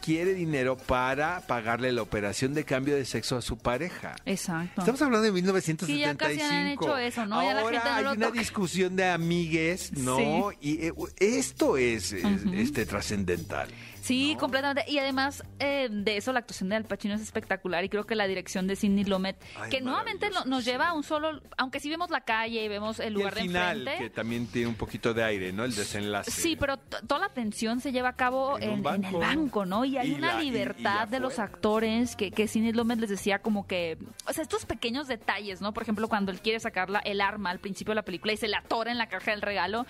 quiere 0.01 0.35
dinero 0.35 0.77
para 0.77 1.41
pagarle 1.47 1.93
la 1.93 2.03
operación 2.03 2.55
de 2.55 2.65
cambio 2.65 2.95
de 2.95 3.05
sexo 3.05 3.37
a 3.37 3.43
su 3.43 3.59
pareja. 3.59 4.17
Exacto. 4.25 4.81
Estamos 4.81 5.01
hablando 5.03 5.25
de 5.25 5.33
1975. 5.33 5.99
ya 6.01 6.17
casi 6.17 6.41
han 6.41 6.67
hecho 6.69 6.97
eso, 6.97 7.27
¿no? 7.27 7.41
Ahora 7.41 7.97
hay 7.97 8.05
una 8.05 8.31
discusión 8.31 8.97
de 8.97 9.07
amigues, 9.07 9.93
¿no? 9.93 10.51
Y 10.61 10.87
eh, 10.87 10.93
esto 11.19 11.77
es, 11.77 12.13
este 12.13 12.87
trascendental. 12.87 13.69
Sí, 14.07 14.37
completamente. 14.39 14.89
Y 14.89 14.99
además 14.99 15.43
eh, 15.59 15.89
de 15.91 16.17
eso, 16.17 16.33
la 16.33 16.39
actuación 16.39 16.69
de 16.69 16.77
Al 16.77 16.85
Pacino 16.85 17.15
es 17.15 17.21
espectacular 17.21 17.83
y 17.83 17.89
creo 17.89 18.05
que 18.05 18.15
la 18.15 18.29
dirección 18.29 18.69
de 18.69 18.77
Sidney 18.77 19.05
Lumet, 19.05 19.37
que 19.69 19.81
nuevamente 19.81 20.31
nos 20.47 20.65
lleva 20.65 20.89
a 20.89 20.93
un 20.95 21.03
solo, 21.03 21.41
aunque 21.57 21.81
sí 21.81 21.91
vemos 21.91 22.11
la 22.11 22.21
calle 22.21 22.65
y 22.65 22.69
vemos 22.69 23.01
el 23.01 23.15
lugar 23.15 23.35
y 23.37 23.41
el 23.41 23.47
final, 23.49 23.85
de 23.85 23.97
que 23.99 24.11
también 24.11 24.47
tiene 24.47 24.69
un 24.69 24.77
poquito 24.77 25.13
de 25.13 25.25
aire, 25.25 25.53
¿no? 25.53 25.65
El 25.65 25.75
desenlace. 25.75 26.31
Sí, 26.31 26.55
pero 26.55 26.77
toda 26.77 27.21
la 27.21 27.29
tensión 27.31 27.81
se 27.81 27.91
lleva 27.91 28.11
a 28.11 28.17
cabo 28.17 28.59
en, 28.61 28.85
el 29.05 29.17
banco, 29.17 29.67
¿no? 29.67 29.85
Y 29.85 29.99
hay 29.99 30.13
una 30.13 30.41
libertad 30.41 31.09
de 31.09 31.19
los 31.19 31.41
actores 31.41 32.15
que, 32.15 32.31
que 32.31 32.47
Sidney 32.47 32.73
Lumet 32.73 33.01
les 33.01 33.11
decía 33.11 33.41
como 33.41 33.67
que, 33.67 33.99
o 34.29 34.33
sea, 34.33 34.43
estos 34.43 34.67
pequeños 34.67 35.09
detalles, 35.09 35.61
¿no? 35.61 35.73
Por 35.73 35.83
ejemplo, 35.83 36.07
cuando 36.09 36.31
él 36.31 36.41
quiere 36.41 36.61
sacar 36.61 36.89
el 37.05 37.21
arma 37.21 37.51
al 37.51 37.59
principio 37.59 37.91
de 37.91 37.97
la 37.97 38.05
película 38.05 38.33
y 38.33 38.37
se 38.37 38.47
la 38.47 38.59
atora 38.59 38.93
en 38.93 38.99
la 38.99 39.09
caja 39.09 39.33
del 39.33 39.43
regalo, 39.43 39.85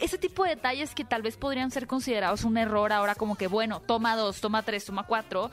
ese 0.00 0.18
tipo 0.18 0.42
de 0.42 0.50
detalles 0.50 0.94
que 0.94 1.04
tal 1.04 1.22
vez 1.22 1.36
podrían 1.36 1.70
ser 1.70 1.86
considerados 1.86 2.44
un 2.44 2.56
error 2.56 2.92
ahora 2.92 3.14
como 3.14 3.36
que, 3.36 3.46
bueno, 3.46 3.59
toma 3.80 4.16
dos, 4.16 4.40
toma 4.40 4.62
tres, 4.62 4.84
toma 4.84 5.04
cuatro, 5.04 5.50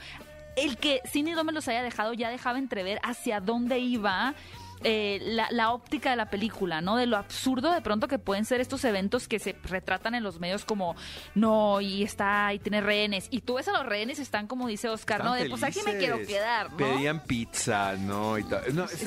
el 0.56 0.78
que 0.78 1.02
Cine 1.06 1.42
me 1.44 1.52
los 1.52 1.68
haya 1.68 1.84
dejado 1.84 2.14
ya 2.14 2.30
dejaba 2.30 2.58
entrever 2.58 3.00
hacia 3.04 3.40
dónde 3.40 3.80
iba 3.80 4.34
eh, 4.84 5.20
la, 5.52 5.72
óptica 5.72 6.12
de 6.12 6.16
la 6.16 6.30
película, 6.30 6.82
¿no? 6.82 6.98
De 6.98 7.06
lo 7.06 7.18
absurdo 7.18 7.72
de 7.72 7.82
pronto 7.82 8.08
que 8.08 8.20
pueden 8.20 8.46
ser 8.46 8.62
estos 8.62 8.84
eventos 8.86 9.28
que 9.28 9.40
se 9.40 9.56
retratan 9.64 10.16
en 10.16 10.24
los 10.24 10.40
medios 10.40 10.66
como, 10.66 10.96
no, 11.36 11.82
y 11.82 12.04
está, 12.04 12.54
y 12.54 12.60
tiene 12.60 12.82
rehenes. 12.82 13.28
Y 13.32 13.42
tú 13.42 13.56
ves 13.56 13.68
a 13.68 13.72
los 13.72 13.86
rehenes 13.86 14.20
están 14.20 14.48
como 14.48 14.68
dice 14.68 14.90
Oscar, 14.90 15.24
¿no? 15.24 15.34
De 15.34 15.50
pues 15.50 15.64
aquí 15.64 15.80
me 15.86 15.98
quiero 15.98 16.20
quedar, 16.26 16.72
¿no? 16.72 16.78
Pedían 16.78 17.24
pizza, 17.24 17.96
¿no? 17.96 18.38
es, 18.38 18.46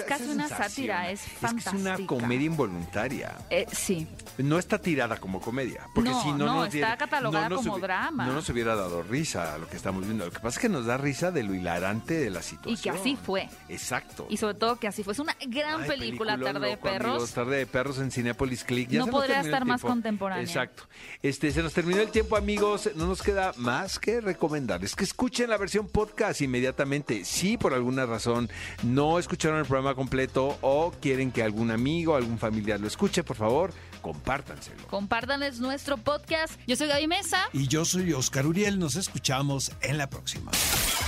casi 0.06 0.24
una 0.24 0.48
sátira, 0.48 1.10
es 1.10 1.22
fantástica. 1.22 1.94
Es, 1.94 2.00
una 2.00 2.06
comedia 2.06 2.46
involuntaria. 2.46 3.36
Eh, 3.50 3.66
sí. 3.70 4.06
No 4.38 4.58
está 4.58 4.78
tirada 4.78 5.18
como 5.18 5.40
comedia, 5.40 5.86
porque 5.94 6.12
si 6.22 6.32
no, 6.32 6.46
no 6.46 6.64
está 6.64 6.96
catalogada 6.96 7.50
como 7.50 7.78
drama. 7.78 8.26
No 8.26 8.32
nos 8.32 8.48
hubiera 8.48 8.74
dado 8.74 9.02
risa 9.02 9.56
lo 9.58 9.68
que 9.68 9.76
estamos 9.76 10.04
viendo. 10.04 10.24
Lo 10.24 10.32
que 10.32 10.40
pasa 10.40 10.58
es 10.58 10.62
que 10.62 10.68
nos 10.68 10.86
da 10.86 10.96
risa 10.96 11.30
de 11.30 11.42
lo 11.42 11.54
hilarante 11.54 12.14
de 12.14 12.30
la 12.30 12.42
situación. 12.42 12.74
Y 12.74 12.80
que 12.80 12.90
así 12.90 13.16
fue. 13.16 13.48
Exacto. 13.68 14.26
Y 14.28 14.36
sobre 14.36 14.54
todo 14.54 14.76
que 14.76 14.88
así 14.88 15.02
fue. 15.02 15.12
Es 15.12 15.18
una 15.18 15.36
gran 15.46 15.59
película, 15.86 16.38
Tarde 16.38 16.68
de 16.68 16.76
Perros. 16.76 17.32
Tarde 17.32 17.56
de 17.58 17.66
Perros 17.66 17.98
en 17.98 18.10
Cinepolis 18.10 18.64
Click. 18.64 18.90
no 18.92 19.06
podría 19.06 19.40
estar 19.40 19.64
más 19.64 19.82
contemporánea. 19.82 20.44
Exacto. 20.44 20.84
Este, 21.22 21.50
se 21.52 21.62
nos 21.62 21.72
terminó 21.72 22.00
el 22.00 22.10
tiempo, 22.10 22.36
amigos. 22.36 22.90
No 22.94 23.06
nos 23.06 23.22
queda 23.22 23.52
más 23.56 23.98
que 23.98 24.20
recomendarles 24.20 24.94
que 24.94 25.04
escuchen 25.04 25.50
la 25.50 25.56
versión 25.56 25.88
podcast 25.88 26.40
inmediatamente. 26.40 27.24
Si 27.24 27.56
por 27.56 27.74
alguna 27.74 28.06
razón 28.06 28.48
no 28.82 29.18
escucharon 29.18 29.58
el 29.58 29.66
programa 29.66 29.94
completo 29.94 30.58
o 30.60 30.92
quieren 31.00 31.32
que 31.32 31.42
algún 31.42 31.70
amigo, 31.70 32.16
algún 32.16 32.38
familiar 32.38 32.80
lo 32.80 32.86
escuche, 32.86 33.22
por 33.22 33.36
favor, 33.36 33.72
compártanselo. 34.00 34.86
Compártanles 34.88 35.60
nuestro 35.60 35.96
podcast. 35.96 36.54
Yo 36.66 36.76
soy 36.76 36.88
Gaby 36.88 37.06
Mesa. 37.06 37.48
Y 37.52 37.68
yo 37.68 37.84
soy 37.84 38.12
Oscar 38.12 38.46
Uriel. 38.46 38.78
Nos 38.78 38.96
escuchamos 38.96 39.72
en 39.82 39.98
la 39.98 40.08
próxima. 40.08 40.50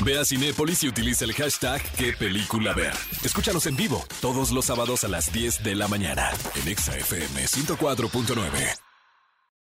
Ve 0.05 0.19
a 0.19 0.25
Cinépolis 0.25 0.83
y 0.83 0.89
utiliza 0.89 1.25
el 1.25 1.35
hashtag 1.35 1.83
qué 1.97 2.13
película 2.13 2.73
ver. 2.73 2.95
Escúchanos 3.25 3.67
en 3.67 3.77
vivo 3.77 4.05
todos 4.21 4.51
los 4.51 4.65
sábados 4.65 5.05
a 5.05 5.09
las 5.09 5.33
10 5.33 5.63
de 5.63 5.75
la 5.75 5.89
mañana 5.89 6.31
en 6.55 6.69
ExaFM 6.69 7.45
104.9. 7.47 8.82